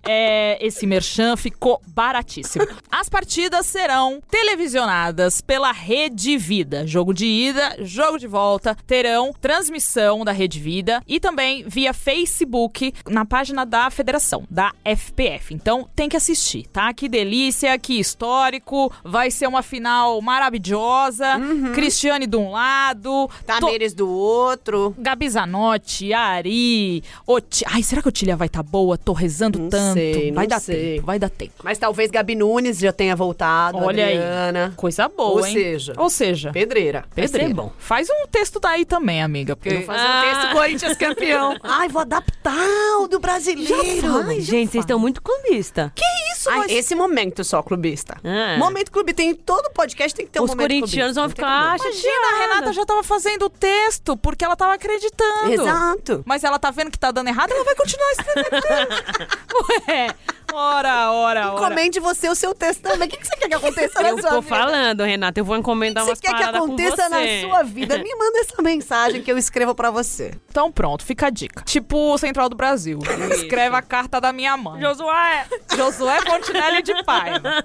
É, 0.06 0.58
esse 0.60 0.86
merchan 0.86 1.36
ficou 1.36 1.80
baratíssimo. 1.86 2.66
As 2.90 3.08
partidas 3.08 3.66
serão 3.66 4.20
televisionadas 4.30 5.40
pela 5.40 5.72
Rede 5.72 6.36
Vida. 6.36 6.86
Jogo 6.86 7.12
de 7.12 7.26
ida, 7.26 7.76
jogo 7.80 8.18
de 8.18 8.26
volta, 8.26 8.76
terão 8.86 9.32
transmissão 9.40 10.24
da 10.24 10.32
Rede 10.32 10.58
Vida 10.60 11.02
e 11.06 11.18
também 11.18 11.64
via 11.66 11.92
Facebook 11.92 12.92
na 13.08 13.24
página 13.24 13.64
da 13.66 13.90
federação, 13.90 14.44
da 14.50 14.72
FPF. 14.84 15.54
Então 15.54 15.88
tem 15.94 16.08
que 16.08 16.16
assistir, 16.16 16.66
tá? 16.68 16.92
Que 16.92 17.08
delícia, 17.08 17.78
que 17.78 17.98
histórico. 17.98 18.92
Vai 19.02 19.30
ser 19.30 19.46
uma 19.46 19.62
final 19.62 20.20
maravilhosa. 20.20 21.26
Cristiane 21.74 22.26
de 22.26 22.36
um 22.36 22.50
lado, 22.50 23.28
to- 23.28 23.44
Tamires 23.46 23.94
do 23.94 24.08
outro. 24.08 24.94
Gabi 24.98 25.28
Zanotti, 25.28 26.12
Ari, 26.12 27.02
Oti... 27.26 27.64
Ai, 27.66 27.82
será 27.82 28.00
que 28.02 28.08
a 28.08 28.10
Otília 28.10 28.36
vai 28.36 28.46
estar 28.46 28.62
boa? 28.62 28.96
Tô 28.96 29.12
rezando 29.12 29.68
tanto. 29.68 29.93
Sei, 29.94 30.32
vai 30.32 30.46
dar 30.46 30.60
sei. 30.60 30.94
tempo, 30.96 31.06
vai 31.06 31.18
dar 31.18 31.30
tempo. 31.30 31.52
Mas 31.62 31.78
talvez 31.78 32.10
Gabi 32.10 32.34
Nunes 32.34 32.78
já 32.78 32.92
tenha 32.92 33.16
voltado. 33.16 33.78
Olha 33.78 34.06
aí. 34.06 34.16
Adriana. 34.16 34.72
Coisa 34.76 35.08
boa, 35.08 35.40
Ou 35.40 35.46
hein? 35.46 35.52
seja, 35.54 35.92
Ou 35.96 36.10
seja, 36.10 36.52
Pedreira. 36.52 37.04
Vai 37.14 37.24
pedreira. 37.26 37.54
bom. 37.54 37.72
Faz 37.78 38.08
um 38.10 38.26
texto 38.30 38.58
daí 38.60 38.84
também, 38.84 39.22
amiga. 39.22 39.56
Porque... 39.56 39.74
Vou 39.76 39.82
fazer 39.84 40.04
Ah. 40.06 40.22
um 40.22 40.30
texto 40.40 40.52
Corinthians 40.52 40.96
campeão. 40.98 41.56
Ai, 41.62 41.88
vou 41.88 42.02
adaptar 42.02 42.98
o 43.00 43.08
do 43.08 43.18
brasileiro. 43.18 44.40
Gente, 44.40 44.70
vocês 44.72 44.82
estão 44.84 44.98
muito 44.98 45.22
clubista. 45.22 45.92
Isso, 46.32 46.50
Ai, 46.50 46.58
mas... 46.60 46.72
esse 46.72 46.94
momento 46.94 47.42
só, 47.44 47.62
clubista. 47.62 48.16
Ah. 48.24 48.58
Momento 48.58 48.90
clube. 48.90 49.12
Tem 49.14 49.34
todo 49.34 49.70
podcast 49.70 50.14
tem 50.14 50.26
que 50.26 50.32
ter 50.32 50.40
um 50.40 50.44
Os 50.44 50.50
momento 50.50 50.68
corintianos 50.68 51.14
clubista. 51.16 51.20
vão 51.20 51.28
ficar... 51.30 51.78
como. 51.78 51.90
Imagina, 51.90 52.26
a 52.26 52.38
Renata 52.38 52.72
já 52.72 52.84
tava 52.84 53.02
fazendo 53.02 53.44
o 53.46 53.50
texto, 53.50 54.16
porque 54.16 54.44
ela 54.44 54.56
tava 54.56 54.74
acreditando. 54.74 55.52
Exato. 55.52 56.22
Mas 56.26 56.44
ela 56.44 56.58
tá 56.58 56.70
vendo 56.70 56.90
que 56.90 56.98
tá 56.98 57.10
dando 57.10 57.28
errado, 57.28 57.52
ela 57.52 57.64
vai 57.64 57.74
continuar 57.74 58.10
escrevendo. 58.12 58.54
Ué, 59.88 60.06
ora, 60.52 61.10
ora, 61.12 61.52
ora. 61.52 61.68
Comente 61.68 62.00
você 62.00 62.28
o 62.28 62.34
seu 62.34 62.54
texto 62.54 62.82
também. 62.82 63.08
O 63.08 63.10
que 63.10 63.16
que 63.18 63.26
você 63.26 63.36
quer 63.36 63.48
que 63.48 63.54
aconteça 63.54 64.02
na 64.02 64.08
Eu 64.08 64.18
sua 64.20 64.30
tô 64.30 64.40
vida? 64.40 64.56
falando, 64.56 65.02
Renata, 65.04 65.40
eu 65.40 65.44
vou 65.44 65.56
encomendar 65.56 66.02
O 66.02 66.06
que 66.06 66.10
umas 66.10 66.18
você 66.18 66.22
quer 66.26 66.32
que 66.32 66.38
paradas 66.40 66.60
com 66.60 66.66
aconteça 66.66 67.08
na 67.08 67.18
sua 67.40 67.62
vida? 67.62 67.98
Me 67.98 68.14
manda 68.16 68.38
essa 68.38 68.62
mensagem 68.62 69.22
que 69.22 69.30
eu 69.30 69.36
escrevo 69.38 69.74
pra 69.74 69.90
você. 69.90 70.32
Então 70.50 70.70
pronto, 70.70 71.04
fica 71.04 71.26
a 71.26 71.30
dica. 71.30 71.62
Tipo 71.64 72.14
o 72.14 72.18
Central 72.18 72.48
do 72.48 72.56
Brasil. 72.56 72.98
Escreve 73.32 73.76
a 73.76 73.82
carta 73.82 74.20
da 74.20 74.32
minha 74.32 74.56
mãe. 74.56 74.80
Josué! 74.80 75.46
Josué 75.76 76.20
Fontinelli 76.22 76.82
de 76.82 77.02
Paiva. 77.04 77.64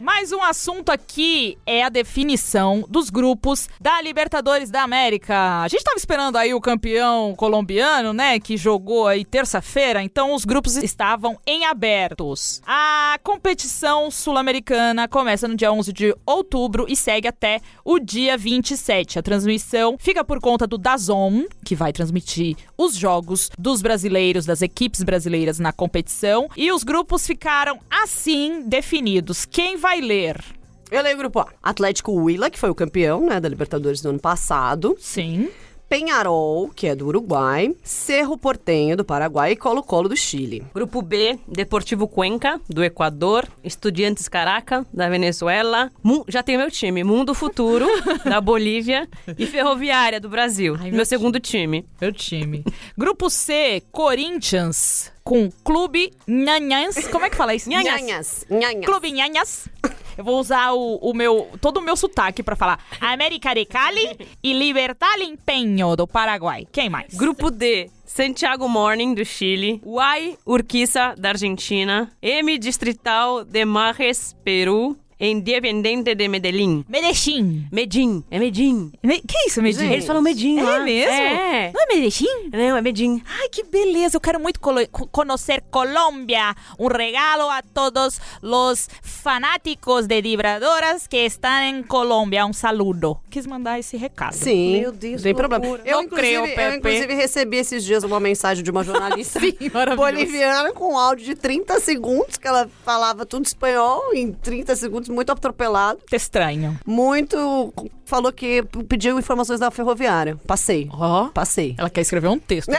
Mais 0.00 0.32
um 0.32 0.42
assunto 0.42 0.90
aqui 0.90 1.56
é 1.64 1.84
a 1.84 1.88
definição 1.88 2.84
dos 2.88 3.10
grupos 3.10 3.68
da 3.80 4.02
Libertadores 4.02 4.68
da 4.68 4.82
América. 4.82 5.62
A 5.62 5.68
gente 5.68 5.84
tava 5.84 5.96
esperando 5.96 6.36
aí 6.36 6.52
o 6.52 6.60
campeão 6.60 7.32
colombiano, 7.36 8.12
né, 8.12 8.40
que 8.40 8.56
jogou 8.56 9.06
aí 9.06 9.24
terça-feira, 9.24 10.02
então 10.02 10.34
os 10.34 10.44
grupos 10.44 10.76
estavam 10.76 11.38
em 11.46 11.64
abertos. 11.64 12.60
A 12.66 13.16
competição 13.22 14.10
sul-americana 14.10 15.06
começa 15.06 15.46
no 15.46 15.54
dia 15.54 15.72
11 15.72 15.92
de 15.92 16.14
outubro 16.26 16.86
e 16.88 16.96
segue 16.96 17.28
até 17.28 17.60
o 17.84 18.00
dia 18.00 18.36
27. 18.36 19.20
A 19.20 19.22
transmissão 19.22 19.96
fica 20.00 20.24
por 20.24 20.40
conta 20.40 20.66
do 20.66 20.76
Dazon, 20.76 21.44
que 21.64 21.76
vai 21.76 21.92
transmitir 21.92 22.56
os 22.76 22.96
jogos 22.96 23.48
dos 23.56 23.80
brasileiros, 23.80 24.44
das 24.44 24.60
equipes 24.60 25.04
brasileiras 25.04 25.60
na 25.60 25.72
competição, 25.72 26.48
e 26.56 26.72
os 26.72 26.82
grupos 26.82 27.24
ficaram 27.24 27.78
assim 27.88 28.64
definidos. 28.66 29.44
Quem 29.44 29.76
vai 29.84 30.00
ler? 30.00 30.42
Eu 30.90 31.02
leio 31.02 31.14
o 31.14 31.18
grupo 31.18 31.40
A. 31.40 31.48
Atlético 31.62 32.10
Huila, 32.10 32.48
que 32.48 32.58
foi 32.58 32.70
o 32.70 32.74
campeão, 32.74 33.26
né, 33.26 33.38
da 33.38 33.50
Libertadores 33.50 34.00
do 34.00 34.08
ano 34.08 34.18
passado. 34.18 34.96
Sim. 34.98 35.50
Penharol, 35.88 36.68
que 36.74 36.86
é 36.86 36.94
do 36.94 37.06
Uruguai. 37.06 37.74
Cerro 37.82 38.36
Portenho, 38.36 38.96
do 38.96 39.04
Paraguai. 39.04 39.52
E 39.52 39.56
Colo-Colo, 39.56 40.08
do 40.08 40.16
Chile. 40.16 40.64
Grupo 40.74 41.00
B, 41.02 41.38
Deportivo 41.46 42.08
Cuenca, 42.08 42.60
do 42.68 42.82
Equador, 42.82 43.46
Estudiantes 43.62 44.28
Caraca, 44.28 44.84
da 44.92 45.08
Venezuela, 45.08 45.90
Mu- 46.02 46.24
já 46.28 46.42
tem 46.42 46.56
meu 46.56 46.70
time, 46.70 47.04
Mundo 47.04 47.34
Futuro, 47.34 47.86
da 48.24 48.40
Bolívia 48.40 49.08
e 49.38 49.46
Ferroviária, 49.46 50.20
do 50.20 50.28
Brasil, 50.28 50.74
Ai, 50.78 50.84
meu, 50.88 50.96
meu 50.96 51.06
segundo 51.06 51.38
time. 51.38 51.84
Meu 52.00 52.12
time. 52.12 52.64
Grupo 52.96 53.30
C, 53.30 53.82
Corinthians, 53.92 55.12
com 55.22 55.50
Clube 55.62 56.12
Nhanhãs. 56.26 57.06
Como 57.08 57.24
é 57.24 57.30
que 57.30 57.36
fala 57.36 57.54
isso? 57.54 57.68
Nhanhas. 57.68 58.44
Nhanhas. 58.50 58.84
Clube 58.84 59.10
Nhanhas. 59.12 59.68
Eu 60.16 60.24
vou 60.24 60.38
usar 60.38 60.72
o, 60.72 60.96
o 60.96 61.14
meu, 61.14 61.48
todo 61.60 61.78
o 61.78 61.82
meu 61.82 61.96
sotaque 61.96 62.42
pra 62.42 62.56
falar 62.56 62.78
América 63.00 63.54
de 63.54 63.64
Cali 63.64 64.16
e 64.42 64.52
Libertad 64.52 65.20
Empenho, 65.20 65.96
do 65.96 66.06
Paraguai. 66.06 66.66
Quem 66.70 66.88
mais? 66.88 67.14
Grupo 67.14 67.50
D, 67.50 67.90
Santiago 68.04 68.68
Morning, 68.68 69.14
do 69.14 69.24
Chile, 69.24 69.80
Uai 69.84 70.38
Urquiza, 70.46 71.14
da 71.18 71.30
Argentina, 71.30 72.10
M 72.22 72.56
Distrital 72.58 73.44
de 73.44 73.64
Marres, 73.64 74.36
Peru, 74.44 74.96
Independiente 75.18 76.14
de 76.14 76.28
Medellín. 76.28 76.84
Medellín. 76.88 77.66
Medellín, 77.70 78.24
é 78.30 78.38
Medellín. 78.38 78.92
Me- 79.02 79.20
Que 79.20 79.46
isso, 79.46 79.62
Medellín? 79.62 79.92
Eles 79.92 80.04
falam 80.06 80.22
Medellín 80.22 80.58
É 80.58 80.62
lá. 80.62 80.80
mesmo? 80.80 81.12
É. 81.12 81.72
Não 81.72 81.82
é 81.82 81.86
Medellín? 81.86 82.50
Não, 82.52 82.76
é 82.76 82.80
Medellín. 82.82 83.22
Ai, 83.40 83.48
que 83.48 83.62
beleza. 83.62 84.16
Eu 84.16 84.20
quero 84.20 84.40
muito 84.40 84.60
colo- 84.60 84.86
co- 84.90 85.06
conhecer 85.06 85.62
Colômbia. 85.70 86.54
Um 86.78 86.88
regalo 86.88 87.48
a 87.48 87.62
todos 87.62 88.20
os 88.42 88.88
fanáticos 89.02 90.06
de 90.06 90.20
vibradoras 90.20 91.06
que 91.06 91.16
estão 91.16 91.62
em 91.62 91.82
Colômbia. 91.82 92.44
Um 92.46 92.52
saludo. 92.52 93.18
Quis 93.30 93.46
mandar 93.46 93.78
esse 93.78 93.96
recado. 93.96 94.34
Sim. 94.34 94.80
Meu 94.80 94.92
Deus, 94.92 95.16
Não 95.16 95.22
tem 95.22 95.34
que 95.34 95.38
problema. 95.40 95.64
Eu, 95.84 95.96
Não 95.96 96.02
inclusive, 96.04 96.14
creio, 96.16 96.46
eu, 96.46 96.54
Pepe. 96.54 96.76
inclusive, 96.78 97.14
recebi 97.14 97.56
esses 97.56 97.84
dias 97.84 98.04
uma 98.04 98.20
mensagem 98.20 98.62
de 98.62 98.70
uma 98.70 98.84
jornalista 98.84 99.38
Sim, 99.40 99.54
boliviana 99.96 100.72
com 100.72 100.92
um 100.94 100.98
áudio 100.98 101.24
de 101.26 101.34
30 101.34 101.80
segundos, 101.80 102.36
que 102.36 102.46
ela 102.46 102.68
falava 102.84 103.24
tudo 103.26 103.44
espanhol 103.46 104.02
em 104.14 104.32
30 104.32 104.76
segundos, 104.76 105.03
muito 105.10 105.30
atropelado. 105.30 106.00
Estranho. 106.12 106.78
Muito. 106.86 107.72
Falou 108.06 108.32
que 108.32 108.62
pediu 108.88 109.18
informações 109.18 109.60
da 109.60 109.70
ferroviária. 109.70 110.36
Passei. 110.46 110.88
Ó. 110.92 111.28
Passei. 111.28 111.74
Ela 111.78 111.88
quer 111.90 112.02
escrever 112.02 112.28
um 112.28 112.38
texto. 112.38 112.70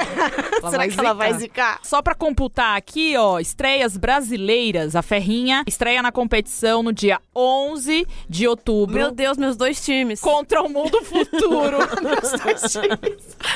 Ela 0.61 0.71
Será 0.71 0.87
que 0.87 0.99
ela 0.99 1.13
vai 1.13 1.33
zicar? 1.33 1.79
Só 1.83 2.01
pra 2.01 2.15
computar 2.15 2.75
aqui, 2.77 3.15
ó, 3.17 3.39
estreias 3.39 3.97
brasileiras. 3.97 4.95
A 4.95 5.01
Ferrinha 5.01 5.63
estreia 5.67 6.01
na 6.01 6.11
competição 6.11 6.81
no 6.81 6.91
dia 6.91 7.19
11 7.35 8.07
de 8.27 8.47
outubro. 8.47 8.95
Meu 8.95 9.11
Deus, 9.11 9.37
meus 9.37 9.55
dois 9.55 9.83
times. 9.83 10.19
Contra 10.21 10.63
o 10.63 10.69
Mundo 10.69 11.01
Futuro. 11.05 11.77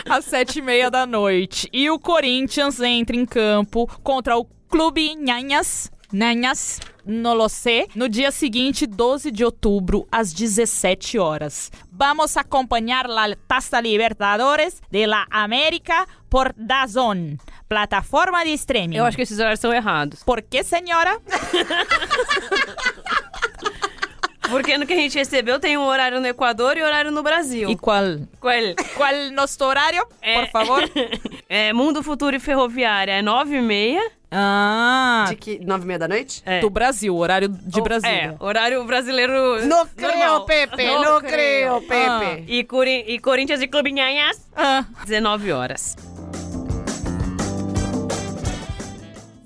às 0.07 0.25
sete 0.25 0.59
e 0.59 0.61
meia 0.61 0.91
da 0.91 1.05
noite. 1.05 1.67
E 1.73 1.89
o 1.89 1.97
Corinthians 1.97 2.79
entra 2.79 3.15
em 3.15 3.25
campo 3.25 3.89
contra 4.03 4.37
o 4.37 4.45
Clube 4.69 5.15
Nhanhas. 5.15 5.91
Nhanhas. 6.11 6.79
No 7.05 7.33
lo 7.33 7.49
sé, 7.49 7.87
no 7.95 8.07
dia 8.07 8.31
seguinte, 8.31 8.85
12 8.85 9.31
de 9.31 9.43
outubro, 9.43 10.07
às 10.11 10.31
17 10.31 11.17
horas. 11.17 11.71
Vamos 11.91 12.37
acompanhar 12.37 13.09
la 13.09 13.35
Taça 13.47 13.81
Libertadores 13.81 14.79
de 14.91 15.07
la 15.07 15.25
América 15.31 16.07
por 16.29 16.53
DAZN, 16.55 17.39
plataforma 17.67 18.43
de 18.43 18.53
streaming. 18.53 18.97
Eu 18.97 19.05
acho 19.05 19.17
que 19.17 19.23
esses 19.23 19.39
horários 19.39 19.59
são 19.59 19.73
errados. 19.73 20.23
Por 20.23 20.43
que, 20.43 20.63
senhora? 20.63 21.19
Porque 24.49 24.77
no 24.77 24.85
que 24.85 24.93
a 24.93 24.97
gente 24.97 25.17
recebeu 25.17 25.59
tem 25.59 25.77
um 25.77 25.85
horário 25.85 26.19
no 26.19 26.27
Equador 26.27 26.77
e 26.77 26.83
horário 26.83 27.11
no 27.11 27.21
Brasil. 27.23 27.69
E 27.69 27.75
qual? 27.75 28.03
Qual? 28.39 28.53
Qual 28.95 29.11
nosso 29.33 29.63
horário, 29.63 30.05
É. 30.21 30.41
por 30.41 30.49
favor? 30.51 30.83
É, 31.51 31.73
Mundo 31.73 32.03
Futuro 32.03 32.35
e 32.35 32.39
Ferroviária 32.39 33.11
é 33.13 33.21
9 33.23 33.55
e 33.57 33.61
meia. 33.61 34.11
Ah, 34.31 35.25
De 35.29 35.35
que? 35.35 35.57
Nove 35.65 35.83
e 35.83 35.87
meia 35.87 35.97
da 35.97 36.07
noite? 36.07 36.43
É. 36.45 36.59
do 36.59 36.69
Brasil, 36.69 37.15
horário 37.15 37.49
de 37.49 37.79
É, 37.79 37.81
Brasília. 37.81 38.35
horário 38.39 38.83
brasileiro 38.83 39.65
Não 39.65 39.87
creio, 39.87 40.41
Pepe. 40.41 40.85
Não, 40.85 41.19
creio, 41.19 41.81
Pepe. 41.81 42.43
E, 42.47 42.63
Cori- 42.63 43.03
e 43.07 43.17
Corinthians 43.17 43.61
e 43.63 43.67
Clube 43.67 43.91
Nhanhas, 43.91 44.39
Ah. 44.55 44.85
19 45.07 45.51
horas. 45.51 45.95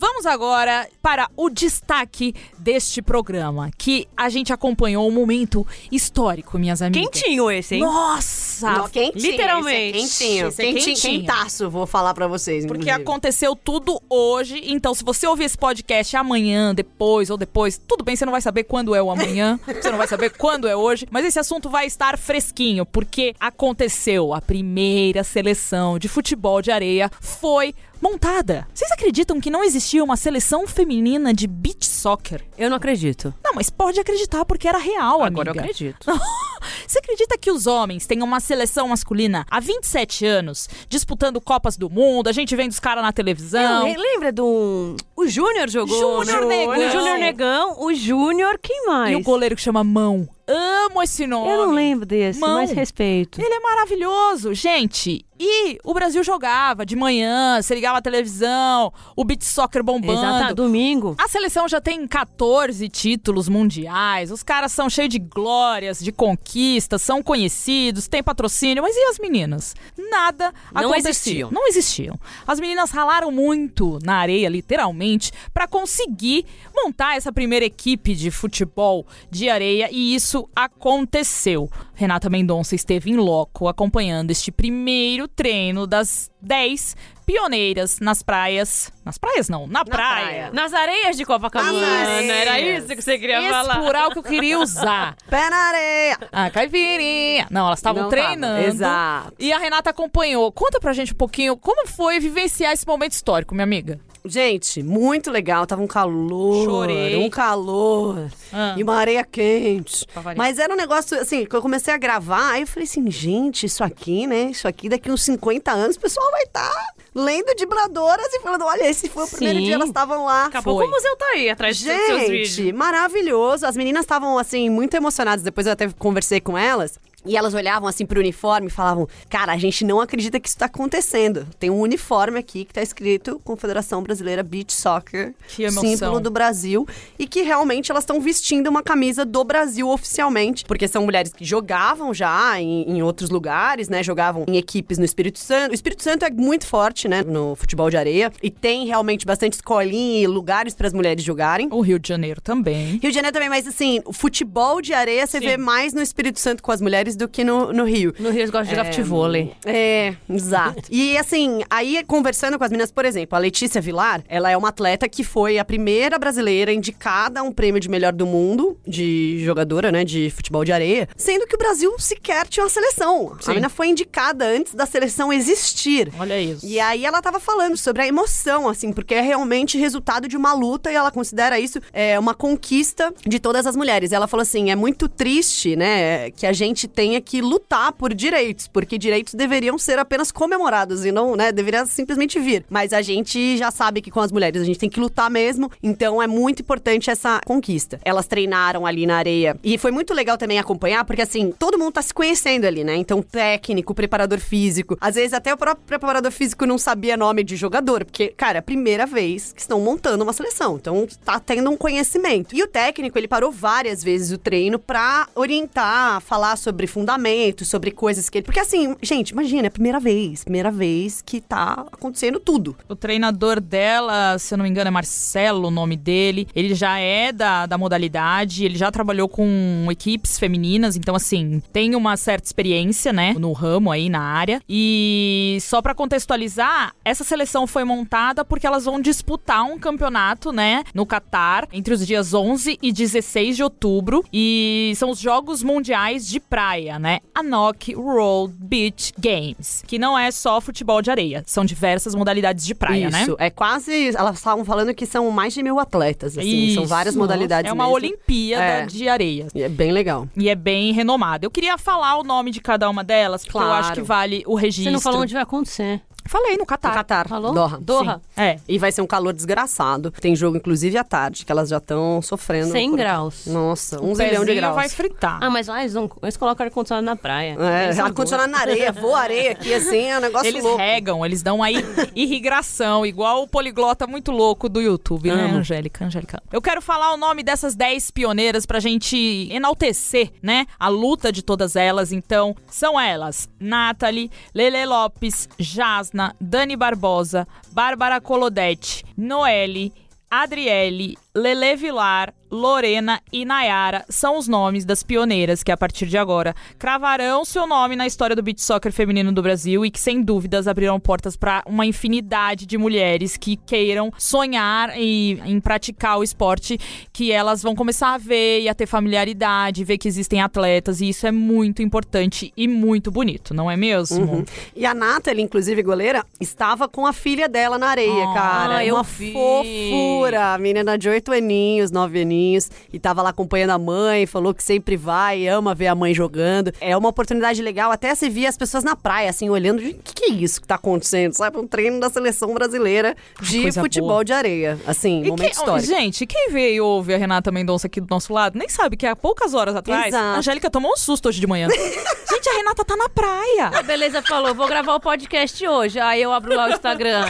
Vamos 0.06 0.26
agora 0.26 0.86
para 1.02 1.30
o 1.34 1.50
destaque 1.50 2.36
deste 2.60 3.02
programa, 3.02 3.72
que 3.78 4.06
a 4.18 4.28
gente 4.28 4.52
acompanhou 4.52 5.08
um 5.08 5.12
momento 5.12 5.66
histórico, 5.89 6.60
minhas 6.60 6.82
amigas. 6.82 7.10
Quentinho 7.10 7.50
esse, 7.50 7.76
hein? 7.76 7.82
Nossa! 7.84 8.70
Não, 8.70 8.89
quentinho, 8.89 9.32
literalmente. 9.32 9.98
esse 9.98 10.24
é 10.24 10.28
quentinho, 10.28 10.48
Esse 10.50 10.62
é 10.62 10.66
quentinho, 10.66 10.86
quentinho. 10.96 11.20
quentaço, 11.22 11.70
vou 11.70 11.88
falar 11.88 12.13
pra 12.13 12.28
vocês. 12.28 12.66
Porque 12.66 12.84
inclusive. 12.84 13.02
aconteceu 13.02 13.56
tudo 13.56 14.02
hoje, 14.10 14.62
então 14.66 14.94
se 14.94 15.06
você 15.06 15.26
ouvir 15.26 15.46
esse 15.46 15.58
podcast 15.58 16.18
amanhã, 16.18 16.76
depois 16.76 17.30
ou 17.30 17.38
depois, 17.38 17.78
tudo 17.88 18.04
bem, 18.04 18.18
você 18.18 18.26
não 18.26 18.34
vai 18.34 18.42
saber 18.42 18.66
quando 18.66 18.94
é 18.94 19.02
o 19.02 19.10
amanhã, 19.10 19.58
você 19.66 19.89
não 19.89 19.98
vai 19.98 20.08
saber 20.10 20.32
quando 20.32 20.68
é 20.68 20.76
hoje, 20.76 21.08
mas 21.10 21.26
esse 21.26 21.39
assunto 21.39 21.70
vai 21.70 21.86
estar 21.86 22.18
fresquinho, 22.18 22.86
porque 22.86 23.34
aconteceu 23.39 24.34
a 24.34 24.42
primeira 24.42 25.24
seleção 25.24 25.98
de 25.98 26.10
futebol 26.10 26.62
de 26.62 26.72
areia 26.72 27.10
foi 27.22 27.74
montada. 28.04 28.68
Vocês 28.74 28.92
acreditam 28.92 29.39
que 29.39 29.50
não 29.50 29.63
existia 29.63 30.04
uma 30.04 30.18
seleção 30.18 30.68
feminina 30.68 31.34
de 31.34 31.48
beach 31.48 31.86
soccer? 31.86 32.44
Eu 32.58 32.70
não 32.70 32.76
acredito. 32.78 33.34
Não, 33.44 33.54
mas 33.56 33.70
pode 33.70 34.00
acreditar 34.00 34.44
porque 34.44 34.68
era 34.68 34.78
real, 34.78 35.24
Agora 35.24 35.50
eu 35.50 35.52
amiga. 35.54 35.62
acredito. 35.62 36.06
Você 36.88 37.00
acredita 37.00 37.38
que 37.38 37.50
os 37.52 37.66
homens 37.66 38.06
têm 38.06 38.22
uma 38.22 38.39
seleção 38.39 38.89
masculina 38.89 39.46
há 39.50 39.60
27 39.60 40.26
anos, 40.26 40.70
disputando 40.89 41.39
Copas 41.42 41.78
do 41.78 41.89
Mundo, 41.89 42.28
a 42.28 42.32
gente 42.32 42.56
vendo 42.56 42.72
os 42.72 42.80
caras 42.80 43.04
na 43.04 43.12
televisão? 43.12 43.86
Não, 43.88 43.96
lembra 43.96 44.32
do. 44.32 44.96
O 45.16 45.26
Júnior 45.28 45.70
jogou. 45.70 46.24
Júnior 46.26 46.46
Negão. 46.46 46.78
O 46.78 46.92
Júnior 46.92 47.18
Negão, 47.18 47.76
o 47.86 47.94
Júnior, 47.94 48.60
quem 48.62 48.86
mais? 48.86 49.13
E 49.13 49.16
o 49.16 49.24
goleiro 49.24 49.56
que 49.56 49.62
chama 49.62 49.84
Mão. 49.84 50.28
Amo 50.48 51.02
esse 51.02 51.26
nome. 51.26 51.50
Eu 51.50 51.68
não 51.68 51.74
lembro 51.74 52.06
desse, 52.06 52.39
Mão. 52.39 52.56
mas 52.56 52.72
respeito. 52.72 53.42
Ele 53.42 53.54
é 53.54 53.60
maravilhoso, 53.60 54.54
gente. 54.54 55.26
E 55.39 55.78
o 55.84 55.93
Brasil 55.93 56.24
jogava 56.24 56.86
de 56.86 56.96
manhã, 56.96 57.62
você 57.62 57.74
ligava 57.76 57.98
a 57.98 58.02
televisão, 58.02 58.93
o 59.15 59.24
beat 59.24 59.43
soccer 59.43 59.84
bombando. 59.84 60.19
Exato, 60.19 60.56
domingo. 60.56 61.15
A 61.17 61.28
seleção 61.28 61.67
já 61.67 61.82
tem 61.82 62.08
14 62.08 62.88
títulos 62.88 63.50
mundiais, 63.50 64.32
os 64.32 64.43
caras 64.43 64.72
são 64.72 64.89
cheios 64.89 65.10
de 65.10 65.19
glórias, 65.19 66.00
de 66.00 66.12
conquistas, 66.12 67.02
são 67.02 67.24
conhecidos, 67.24 68.08
tem 68.08 68.22
patrocínio, 68.24 68.84
mas 68.84 68.96
e 68.96 69.06
as 69.06 69.17
meninas? 69.19 69.76
Nada 69.98 70.54
Não 70.72 70.82
acontecia. 70.82 71.10
existiam. 71.10 71.52
Não 71.52 71.67
existiam. 71.67 72.19
As 72.48 72.60
meninas 72.60 72.91
ralaram 72.91 73.32
muito 73.32 74.00
na 74.04 74.17
areia, 74.17 74.48
literalmente, 74.50 75.32
pra 75.54 75.67
conseguir 75.67 76.46
montar 76.76 77.15
essa 77.17 77.32
primeira 77.34 77.65
equipe 77.65 78.13
de 78.13 78.30
futebol 78.30 79.06
de 79.30 79.50
areia 79.50 79.89
e 79.91 80.13
isso 80.13 80.48
aconteceu. 80.56 81.69
Renata 81.96 82.30
Mendonça 82.30 82.76
esteve 82.76 83.12
em 83.12 83.17
loco 83.17 83.67
acompanhando 83.67 84.32
este 84.32 84.52
primeiro 84.52 85.23
treino 85.28 85.86
das 85.88 86.30
10 86.42 86.96
pioneiras 87.26 88.00
nas 88.00 88.22
praias. 88.22 88.92
Nas 89.04 89.18
praias 89.18 89.50
não, 89.50 89.68
na, 89.68 89.84
praia. 89.84 90.26
praia. 90.26 90.50
Nas 90.54 90.74
areias 90.74 91.18
de 91.18 91.26
Copacabana. 91.26 91.80
Nas. 91.80 92.30
Era 92.30 92.60
isso 92.60 92.88
que 92.88 93.02
você 93.02 93.18
queria 93.18 93.40
Esse 93.40 93.50
falar. 93.50 93.80
plural 93.80 94.12
que 94.12 94.20
eu 94.20 94.24
queria 94.24 94.60
usar. 94.60 95.16
Pé 95.30 95.50
na 95.50 95.56
areia! 95.56 96.18
A 96.32 96.50
caipirinha. 96.50 97.48
Não, 97.50 97.66
elas 97.68 97.80
estavam 97.80 98.10
treinando. 98.10 98.56
tava, 98.58 98.68
exato. 98.68 99.34
E 99.40 99.52
a 99.52 99.58
Renata 99.58 99.90
acompanhou. 99.90 100.52
Conta 100.52 100.80
pra 100.80 100.94
gente 100.94 101.14
um 101.14 101.18
pouquinho 101.18 101.58
como 101.58 101.88
foi 101.88 102.20
vivenciar 102.20 102.74
esse 102.74 102.86
momento 102.86 103.14
histórico, 103.14 103.54
minha 103.54 103.64
amiga. 103.64 104.00
Gente, 104.26 104.82
muito 104.82 105.30
legal. 105.30 105.66
Tava 105.68 105.82
um 105.82 105.88
calor. 105.88 106.66
Chorei. 106.66 107.18
Um 107.18 107.30
calor. 107.30 108.30
Ah. 108.52 108.76
E 108.78 108.84
uma 108.84 108.96
areia 108.96 109.24
quente. 109.24 110.06
Mas 110.38 110.60
era 110.60 110.74
um 110.74 110.78
negócio, 110.78 111.20
assim, 111.20 111.46
que 111.46 111.56
eu 111.56 111.62
comecei 111.62 111.94
a 111.94 111.98
gravar, 111.98 112.52
aí 112.52 112.62
eu 112.62 112.68
falei 112.68 112.86
assim, 112.86 113.10
gente, 113.12 113.66
isso 113.66 113.84
aqui, 113.84 114.26
né? 114.26 114.44
Isso 114.52 114.68
aqui, 114.68 114.88
daqui 114.88 115.12
uns 115.12 115.24
50 115.24 115.72
anos, 115.72 115.98
o 115.98 116.00
pessoal 116.00 116.30
vai 116.32 116.44
estar 116.44 116.94
lendo 117.14 117.54
vibradores 117.58 118.28
e 118.34 118.40
falando: 118.40 118.64
olha, 118.66 118.90
esse 118.90 119.10
foi 119.10 119.24
o 119.26 119.28
primeiro 119.28 119.60
Sim. 119.60 119.66
dia, 119.66 119.76
elas 119.76 119.90
estavam 119.90 120.26
lá. 120.26 120.46
Daqui 120.46 120.58
a 120.58 120.62
pouco 120.62 120.80
Foi. 120.80 120.88
o 120.88 120.92
museu 120.92 121.16
tá 121.18 121.26
aí, 121.34 121.50
atrás 121.50 121.78
dos 121.78 121.86
seus 121.86 122.22
vídeos. 122.22 122.50
Gente, 122.50 122.74
maravilhoso. 122.74 123.66
As 123.66 123.76
meninas 123.76 124.04
estavam, 124.04 124.38
assim, 124.38 124.70
muito 124.70 124.96
emocionadas. 124.96 125.44
Depois 125.44 125.68
eu 125.68 125.74
até 125.74 125.90
conversei 125.90 126.40
com 126.40 126.58
elas. 126.58 126.98
E 127.26 127.38
elas 127.38 127.54
olhavam 127.54 127.88
assim 127.88 128.06
pro 128.06 128.20
uniforme 128.20 128.68
e 128.68 128.70
falavam: 128.70 129.08
Cara, 129.30 129.54
a 129.54 129.58
gente 129.58 129.84
não 129.86 130.00
acredita 130.00 130.40
que 130.40 130.48
isso 130.48 130.58
tá 130.58 130.66
acontecendo. 130.66 131.48
Tem 131.60 131.70
um 131.70 131.80
uniforme 131.80 132.40
aqui 132.40 132.66
que 132.66 132.74
tá 132.74 132.82
escrito 132.82 133.40
Confederação 133.44 134.02
Brasileira 134.04 134.44
Beach 134.44 134.74
Soccer, 134.74 135.34
Que 135.48 135.64
emoção. 135.64 135.84
símbolo 135.84 136.20
do 136.20 136.30
Brasil, 136.30 136.88
e 137.18 137.28
que 137.28 137.42
realmente 137.42 137.92
elas 137.92 138.04
estão 138.04 138.20
vestindo 138.20 138.68
uma 138.68 138.84
camisa 138.84 139.26
do 139.26 139.44
Brasil 139.44 139.90
oficialmente, 139.90 140.66
porque 140.66 140.88
são 140.88 141.04
mulheres 141.04 141.32
que 141.34 141.46
jogavam 141.46 142.14
já 142.14 142.60
em, 142.60 142.90
em 142.90 143.02
outros 143.02 143.30
lugares, 143.30 143.90
né? 143.90 144.04
Jogavam 144.04 144.46
em 144.48 144.58
equipes 144.58 144.98
no 144.98 145.06
Espírito 145.06 145.40
Santo. 145.40 145.72
O 145.72 145.74
Espírito 145.74 146.04
Santo 146.04 146.26
é 146.26 146.32
muito 146.32 146.68
forte, 146.68 147.08
né? 147.08 147.24
No 147.24 147.56
futebol 147.56 147.90
de 147.90 147.98
areia 147.98 148.32
e 148.42 148.50
tem 148.50 148.86
realmente 148.86 149.26
bastante 149.26 149.54
escolinha 149.54 150.22
e 150.22 150.28
lugares 150.28 150.74
para 150.74 150.88
as 150.88 150.94
mulheres 150.94 151.24
jogarem. 151.24 151.68
O 151.72 151.82
Rio 151.82 152.00
de 152.00 152.08
Janeiro 152.08 152.42
também. 152.42 152.98
Rio 152.98 153.12
de 153.12 153.16
Janeiro 153.16 153.34
também, 153.34 153.50
mas 153.50 153.68
assim, 153.68 154.02
o 154.06 154.14
futebol 154.14 154.82
de 154.82 154.94
areia 154.94 155.26
você 155.26 155.40
Sim. 155.40 155.46
vê 155.46 155.58
mais 155.58 155.94
no 155.94 156.02
Espírito 156.02 156.40
Santo 156.40 156.62
com 156.62 156.72
as 156.72 156.82
mulheres 156.82 157.12
do 157.15 157.28
que 157.28 157.43
no, 157.43 157.71
no 157.73 157.84
Rio. 157.84 158.13
No 158.19 158.30
Rio 158.30 158.41
eles 158.41 158.49
gostam 158.49 158.63
de 158.63 158.71
jogar 158.71 158.86
futevôlei. 158.86 159.54
É, 159.65 160.15
exato. 160.30 160.84
e 160.89 161.17
assim, 161.17 161.62
aí 161.69 162.04
conversando 162.06 162.58
com 162.58 162.63
as 162.63 162.71
meninas, 162.71 162.91
por 162.91 163.06
exemplo, 163.06 163.36
a 163.36 163.39
Letícia 163.39 163.82
Vilar, 163.82 164.23
ela 164.28 164.49
é 164.49 164.58
uma 164.58 164.69
atleta 164.69 165.08
que 165.08 165.23
foi 165.23 165.58
a 165.58 165.65
primeira 165.65 166.17
brasileira 166.17 166.71
indicada 166.73 167.39
a 167.39 167.43
um 167.43 167.52
prêmio 167.52 167.80
de 167.80 167.89
melhor 167.89 168.13
do 168.13 168.26
mundo 168.26 168.78
de 168.86 169.43
jogadora, 169.43 169.91
né, 169.91 170.04
de 170.04 170.30
futebol 170.30 170.63
de 170.63 170.71
areia, 170.71 171.08
sendo 171.15 171.47
que 171.47 171.56
o 171.56 171.58
Brasil 171.58 171.93
sequer 171.99 172.47
tinha 172.47 172.63
uma 172.63 172.69
seleção. 172.69 173.36
Sim. 173.39 173.45
A 173.45 173.49
menina 173.49 173.69
foi 173.69 173.88
indicada 173.88 174.45
antes 174.45 174.73
da 174.73 174.86
seleção 174.86 175.32
existir. 175.32 176.12
Olha 176.19 176.39
isso. 176.39 176.65
E 176.65 176.80
aí 176.80 177.06
ela 177.06 177.21
tava 177.21 177.39
falando 177.39 177.78
sobre 177.78 178.02
a 178.04 178.08
emoção, 178.08 178.67
assim, 178.67 178.91
porque 178.91 179.15
é 179.15 179.21
realmente 179.21 179.78
resultado 179.78 180.28
de 180.28 180.38
uma 180.38 180.54
luta 180.54 180.91
e 180.91 180.95
ela 180.95 181.12
considera 181.12 181.60
isso 181.60 181.80
é, 181.91 182.17
uma 182.19 182.34
conquista 182.34 183.13
de 183.26 183.39
todas 183.39 183.65
as 183.65 183.76
mulheres. 183.76 184.12
Ela 184.12 184.28
falou 184.28 184.41
assim: 184.41 184.71
é 184.71 184.76
muito 184.76 185.08
triste, 185.08 185.76
né, 185.76 186.32
que 186.32 186.45
a 186.45 186.54
gente 186.54 186.88
tenha 187.04 187.20
que 187.20 187.42
lutar 187.42 187.92
por 187.92 188.13
direitos, 188.13 188.66
porque 188.66 188.98
direitos 188.98 189.34
deveriam 189.34 189.78
ser 189.78 190.00
apenas 190.00 190.32
comemorados 190.32 191.04
e 191.04 191.12
não, 191.12 191.36
né, 191.36 191.52
deveria 191.52 191.86
simplesmente 191.86 192.39
vir. 192.39 192.66
Mas 192.70 192.94
a 192.94 193.02
gente 193.02 193.58
já 193.58 193.72
sabe 193.72 194.02
que 194.02 194.10
com 194.10 194.22
as 194.22 194.32
mulheres 194.32 194.62
a 194.62 194.66
gente 194.66 194.80
tem 194.80 194.89
que 194.89 195.02
lutar 195.02 195.30
mesmo, 195.30 195.70
então 195.84 196.24
é 196.24 196.28
muito 196.28 196.62
importante 196.62 197.10
essa 197.10 197.42
conquista. 197.46 198.00
Elas 198.06 198.26
treinaram 198.26 198.86
ali 198.86 199.06
na 199.06 199.18
areia 199.18 199.60
e 199.62 199.78
foi 199.78 199.92
muito 199.92 200.13
legal 200.13 200.38
também 200.38 200.60
acompanhar, 200.60 201.04
porque 201.04 201.22
assim, 201.22 201.52
todo 201.52 201.78
mundo 201.78 201.92
tá 201.92 202.02
se 202.02 202.13
conhecendo 202.13 202.63
ali, 202.66 202.86
né? 202.86 202.96
Então, 202.96 203.22
técnico, 203.22 203.94
preparador 203.94 204.39
físico, 204.39 204.98
às 205.02 205.16
vezes 205.16 205.34
até 205.34 205.54
o 205.54 205.58
próprio 205.58 205.86
preparador 205.86 206.32
físico 206.32 206.66
não 206.66 206.78
sabia 206.78 207.18
nome 207.18 207.44
de 207.44 207.58
jogador, 207.58 208.06
porque, 208.06 208.30
cara, 208.30 208.60
é 208.60 208.62
a 208.62 208.63
primeira 208.63 209.06
vez 209.06 209.52
que 209.52 209.60
estão 209.60 209.82
montando 209.82 210.24
uma 210.24 210.32
seleção, 210.32 210.78
então 210.78 211.06
tá 211.26 211.38
tendo 211.38 211.70
um 211.70 211.76
conhecimento. 211.76 212.56
E 212.56 212.63
o 212.63 212.68
técnico, 212.68 213.18
ele 213.18 213.28
parou 213.28 213.52
várias 213.52 214.02
vezes 214.02 214.32
o 214.32 214.38
treino 214.38 214.80
pra 214.80 215.28
orientar, 215.36 216.22
falar 216.22 216.56
sobre 216.56 216.88
fundamentos, 216.94 217.68
sobre 217.68 217.90
coisas 217.90 218.30
que 218.30 218.38
ele. 218.38 218.46
Porque 218.46 218.60
assim, 218.60 218.96
gente, 219.02 219.32
imagina, 219.32 219.64
é 219.64 219.68
a 219.68 219.72
primeira 219.72 220.00
vez, 220.00 220.44
primeira 220.44 220.72
vez 220.72 221.22
que 221.22 221.42
tá 221.42 221.86
acontecendo 221.92 222.40
tudo. 222.40 222.78
O 222.88 222.96
treinador 222.96 223.60
dela, 223.60 224.38
se 224.38 224.54
eu 224.54 224.58
não 224.58 224.64
me 224.64 224.70
engano, 224.70 224.90
é 224.90 224.92
Marcelo, 224.92 225.68
o 225.68 225.72
nome 225.72 225.98
dele. 225.98 226.48
Ele 226.56 226.76
já 226.76 227.00
é 227.00 227.32
da, 227.32 227.66
da 227.66 227.78
modalidade, 227.78 228.64
ele 228.64 228.78
já 228.78 228.92
trabalhou 228.92 229.28
com 229.28 229.88
equipes 229.90 230.38
femininas, 230.38 230.96
então, 230.96 231.16
assim, 231.16 231.62
tem 231.72 231.96
uma 231.96 232.16
certa 232.16 232.46
experiência, 232.46 233.12
né, 233.12 233.34
no 233.40 233.52
ramo 233.54 233.92
aí, 233.92 234.08
na 234.10 234.22
área. 234.22 234.62
E 234.70 235.58
só 235.62 235.82
pra 235.82 235.96
contextualizar, 235.96 236.94
essa 237.04 237.24
seleção 237.24 237.66
foi 237.66 237.84
montada 237.84 238.46
porque 238.46 238.68
elas 238.68 238.86
vão 238.86 239.02
disputar 239.02 239.64
um 239.64 239.80
campeonato, 239.80 240.52
né, 240.52 240.84
no 240.94 241.06
Catar, 241.06 241.68
entre 241.74 241.94
os 241.94 242.06
dias 242.06 242.34
11 242.34 242.78
e 242.82 242.92
16 242.92 243.56
de 243.56 243.64
outubro. 243.64 244.24
E 244.32 244.94
são 244.96 245.10
os 245.10 245.20
Jogos 245.20 245.64
Mundiais 245.64 246.28
de 246.28 246.40
Praia, 246.40 246.73
né? 247.00 247.20
ANOC 247.36 247.96
World 247.96 248.54
Beach 248.60 249.14
Games, 249.18 249.84
que 249.88 250.00
não 250.00 250.18
é 250.18 250.32
só 250.32 250.60
futebol 250.60 251.02
de 251.02 251.12
areia, 251.12 251.44
são 251.46 251.64
diversas 251.64 252.16
modalidades 252.16 252.66
de 252.66 252.74
praia, 252.76 253.10
né? 253.10 253.24
Isso, 253.24 253.36
é 253.40 253.50
quase. 253.50 254.16
Elas 254.16 254.38
estavam 254.38 254.66
falando 254.66 254.94
que 254.94 255.06
são 255.06 255.30
mais 255.32 255.54
de 255.54 255.62
mil 255.62 255.80
atletas, 255.80 256.38
assim. 256.38 256.74
São 256.74 256.84
Isso. 256.84 256.90
várias 256.90 257.16
modalidades. 257.16 257.70
É 257.70 257.74
uma 257.74 257.84
mesmo. 257.84 257.96
Olimpíada 257.96 258.64
É. 258.64 258.86
de 258.86 259.08
areia. 259.08 259.48
E 259.54 259.62
É 259.62 259.70
bem 259.70 259.92
legal. 259.92 260.28
E 260.36 260.50
é 260.50 260.56
bem 260.56 260.92
renomada. 260.94 261.46
Eu 261.46 261.52
queria 261.52 261.78
falar 261.78 262.18
o 262.18 262.24
nome 262.24 262.52
de 262.52 262.60
cada 262.62 262.90
uma 262.90 263.04
delas, 263.04 263.44
porque 263.44 263.58
eu 263.58 263.62
Claro. 263.62 263.86
acho 263.86 263.94
que 263.94 264.02
vale 264.02 264.44
o 264.46 264.56
registro. 264.56 264.86
Você 264.86 264.92
não 264.92 265.00
falou 265.02 265.22
onde 265.22 265.34
vai 265.34 265.44
acontecer. 265.44 266.02
Falei, 266.26 266.58
no 266.58 266.66
Catar. 266.66 266.90
No 266.90 266.96
Catar. 266.96 267.28
Falou? 267.28 267.54
Doha. 267.54 267.78
Doha. 267.80 268.22
Sim. 268.36 268.42
É. 268.42 268.60
E 268.68 268.78
vai 268.80 268.92
ser 268.92 269.02
um 269.02 269.08
calor 269.08 269.34
desgraçado. 269.34 270.12
Tem 270.12 270.36
jogo, 270.36 270.58
inclusive, 270.58 270.98
à 270.98 271.04
tarde, 271.04 271.46
que 271.46 271.52
elas 271.52 271.70
já 271.70 271.78
estão 271.78 272.22
sofrendo. 272.22 272.72
100 272.72 272.90
por- 272.92 272.98
graus. 272.98 273.46
Nossa, 273.48 274.02
Um 274.04 274.16
zilhão 274.16 274.46
de 274.46 274.56
graus. 274.56 274.76
vai 274.76 274.90
fritar. 274.90 275.40
Ah, 275.42 275.50
mas 275.50 275.68
lá 275.68 275.82
eles, 275.82 275.94
não, 275.94 276.10
eles 276.22 276.38
colocam 276.38 276.66
ar-condicionado 276.66 277.06
na 277.06 277.16
praia. 277.16 277.56
É, 277.60 277.86
Eles 277.86 278.00
ar-condicionado 278.00 278.52
na 278.52 278.60
areia, 278.60 278.92
voa 278.92 279.20
areia 279.20 279.52
aqui, 279.52 279.74
assim, 279.74 280.06
é 280.10 280.18
um 280.18 280.22
negócio 280.22 280.48
Eles 280.48 280.64
louco. 280.64 280.78
regam, 280.78 281.26
eles 281.26 281.42
dão 281.44 281.62
aí 281.62 281.76
irrigação, 282.16 283.06
igual 283.06 283.44
o 283.44 283.48
poliglota 283.48 284.06
muito 284.08 284.32
louco 284.32 284.70
do 284.70 284.82
YouTube, 284.82 285.30
né, 285.32 285.46
Amo. 285.46 285.58
Angélica? 285.58 286.06
Angélica. 286.06 286.42
Eu 286.52 286.62
quero 286.62 286.82
falar 286.82 287.14
o 287.14 287.18
nome 287.18 287.44
dessas 287.44 287.76
10 287.76 288.12
pioneiras 288.12 288.66
pra 288.66 288.80
gente 288.80 289.48
enaltecer, 289.52 290.32
né, 290.42 290.66
a 290.80 290.88
luta 290.88 291.32
de 291.32 291.42
todas 291.44 291.76
elas. 291.76 292.12
Então, 292.12 292.56
são 292.68 293.00
elas: 293.00 293.50
Nathalie, 293.60 294.30
Lele 294.54 294.86
Lopes, 294.86 295.50
Jasna, 295.58 296.12
Dani 296.39 296.76
Barbosa, 296.76 297.47
Bárbara 297.71 298.21
Colodetti, 298.21 299.04
Noelle, 299.17 299.91
Adriele, 300.30 301.15
Lele 301.34 301.76
Vilar, 301.76 302.34
Lorena 302.54 303.20
e 303.32 303.46
Nayara 303.46 304.06
são 304.08 304.38
os 304.38 304.48
nomes 304.48 304.86
das 304.86 305.02
pioneiras 305.02 305.63
que, 305.63 305.72
a 305.72 305.76
partir 305.78 306.06
de 306.06 306.20
agora, 306.20 306.56
cravarão 306.78 307.44
seu 307.44 307.66
nome 307.66 307.96
na 307.96 308.06
história 308.06 308.36
do 308.36 308.44
beach 308.44 308.62
soccer 308.62 308.92
feminino 308.92 309.32
do 309.32 309.42
Brasil 309.42 309.84
e 309.84 309.89
que, 309.89 310.00
sem 310.00 310.22
dúvidas, 310.22 310.68
abrirão 310.68 311.00
portas 311.00 311.36
para 311.36 311.63
uma 311.66 311.84
infinidade 311.84 312.68
de 312.68 312.78
mulheres 312.78 313.38
que 313.38 313.56
queiram 313.58 314.12
sonhar 314.20 314.94
e, 314.96 315.42
em 315.46 315.60
praticar 315.60 316.20
o 316.20 316.24
esporte, 316.24 316.78
que 317.12 317.32
elas 317.32 317.63
vão 317.63 317.74
começar 317.74 318.13
a 318.13 318.18
ver 318.20 318.62
e 318.62 318.70
a 318.70 318.76
ter 318.76 318.86
familiaridade, 318.86 319.84
ver 319.84 319.98
que 319.98 320.08
existem 320.08 320.39
atletas, 320.39 321.02
e 321.02 321.10
isso 321.10 321.26
é 321.26 321.32
muito 321.32 321.82
importante 321.82 322.54
e 322.56 322.68
muito 322.68 323.10
bonito, 323.10 323.52
não 323.52 323.70
é 323.72 323.76
mesmo? 323.76 324.24
Uhum. 324.24 324.46
E 324.76 324.86
a 324.86 324.94
Nathalie, 324.94 325.42
inclusive, 325.44 325.82
goleira, 325.82 326.24
estava 326.39 326.88
com 326.88 327.08
a 327.08 327.13
filha 327.13 327.50
dela 327.50 327.80
na 327.80 327.88
areia, 327.88 328.26
Ah, 328.30 328.34
cara. 328.36 328.86
eu 328.86 328.94
uma 328.94 329.04
vi. 329.04 329.34
fofura. 329.34 330.54
A 330.54 330.58
menina 330.60 330.98
de 331.00 331.10
oito 331.10 331.32
aninhos, 331.32 331.89
nove 331.89 332.22
aninhos, 332.22 332.43
e 332.92 333.00
tava 333.00 333.22
lá 333.22 333.30
acompanhando 333.30 333.72
a 333.72 333.78
mãe, 333.80 334.26
falou 334.26 334.54
que 334.54 334.64
sempre 334.64 334.96
vai, 334.98 335.48
ama 335.48 335.74
ver 335.74 335.88
a 335.88 335.96
mãe 335.96 336.14
jogando. 336.14 336.72
É 336.82 336.96
uma 336.98 337.10
oportunidade 337.10 337.62
legal, 337.62 337.92
até 337.92 338.14
se 338.16 338.30
via 338.30 338.50
as 338.50 338.58
pessoas 338.58 338.84
na 338.84 338.96
praia, 338.96 339.30
assim, 339.30 339.50
olhando, 339.50 339.80
o 339.80 339.82
que, 339.82 340.14
que 340.14 340.24
é 340.26 340.30
isso 340.30 340.62
que 340.62 340.68
tá 340.68 340.76
acontecendo? 340.76 341.34
Sabe, 341.34 341.58
um 341.58 341.68
treino 341.68 342.00
da 342.00 342.10
seleção 342.10 342.54
brasileira 342.54 343.16
de 343.42 343.62
coisa 343.62 343.82
futebol 343.82 344.10
boa. 344.10 344.26
de 344.26 344.34
areia. 344.34 344.80
Assim, 344.86 345.20
E 345.22 345.30
momento 345.30 345.42
quem- 345.42 345.50
histórico. 345.52 345.88
gente, 345.88 346.26
quem 346.26 346.50
vê 346.52 346.74
e 346.76 346.82
ouve 346.82 347.14
a 347.14 347.18
Renata 347.18 347.52
Mendonça 347.52 347.88
aqui 347.88 348.00
do 348.02 348.08
nosso 348.10 348.34
lado, 348.34 348.58
nem 348.58 348.68
sabe 348.70 348.98
que 348.98 349.06
há 349.06 349.16
poucas 349.16 349.54
horas 349.54 349.76
atrás, 349.76 350.08
Exato. 350.08 350.24
a 350.24 350.38
Angélica 350.38 350.70
tomou 350.70 350.92
um 350.94 350.98
susto 350.98 351.30
hoje 351.30 351.40
de 351.40 351.48
manhã. 351.48 351.68
gente, 352.30 352.50
a 352.50 352.54
Renata 352.54 352.84
tá 352.86 352.96
na 352.96 353.10
praia. 353.10 353.68
A 353.68 353.84
Beleza 353.84 354.22
falou, 354.22 354.54
vou 354.54 354.68
gravar 354.68 354.96
o 354.96 355.00
podcast 355.00 355.66
hoje. 355.68 356.00
Aí 356.00 356.22
eu 356.22 356.32
abro 356.32 356.56
lá 356.56 356.68
o 356.68 356.70
Instagram. 356.72 357.26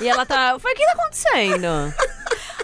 E 0.00 0.08
ela 0.08 0.24
tá. 0.26 0.50
Eu 0.52 0.60
falei, 0.60 0.76
o 0.76 0.78
que 0.78 0.84
tá 0.86 0.92
acontecendo? 0.92 1.94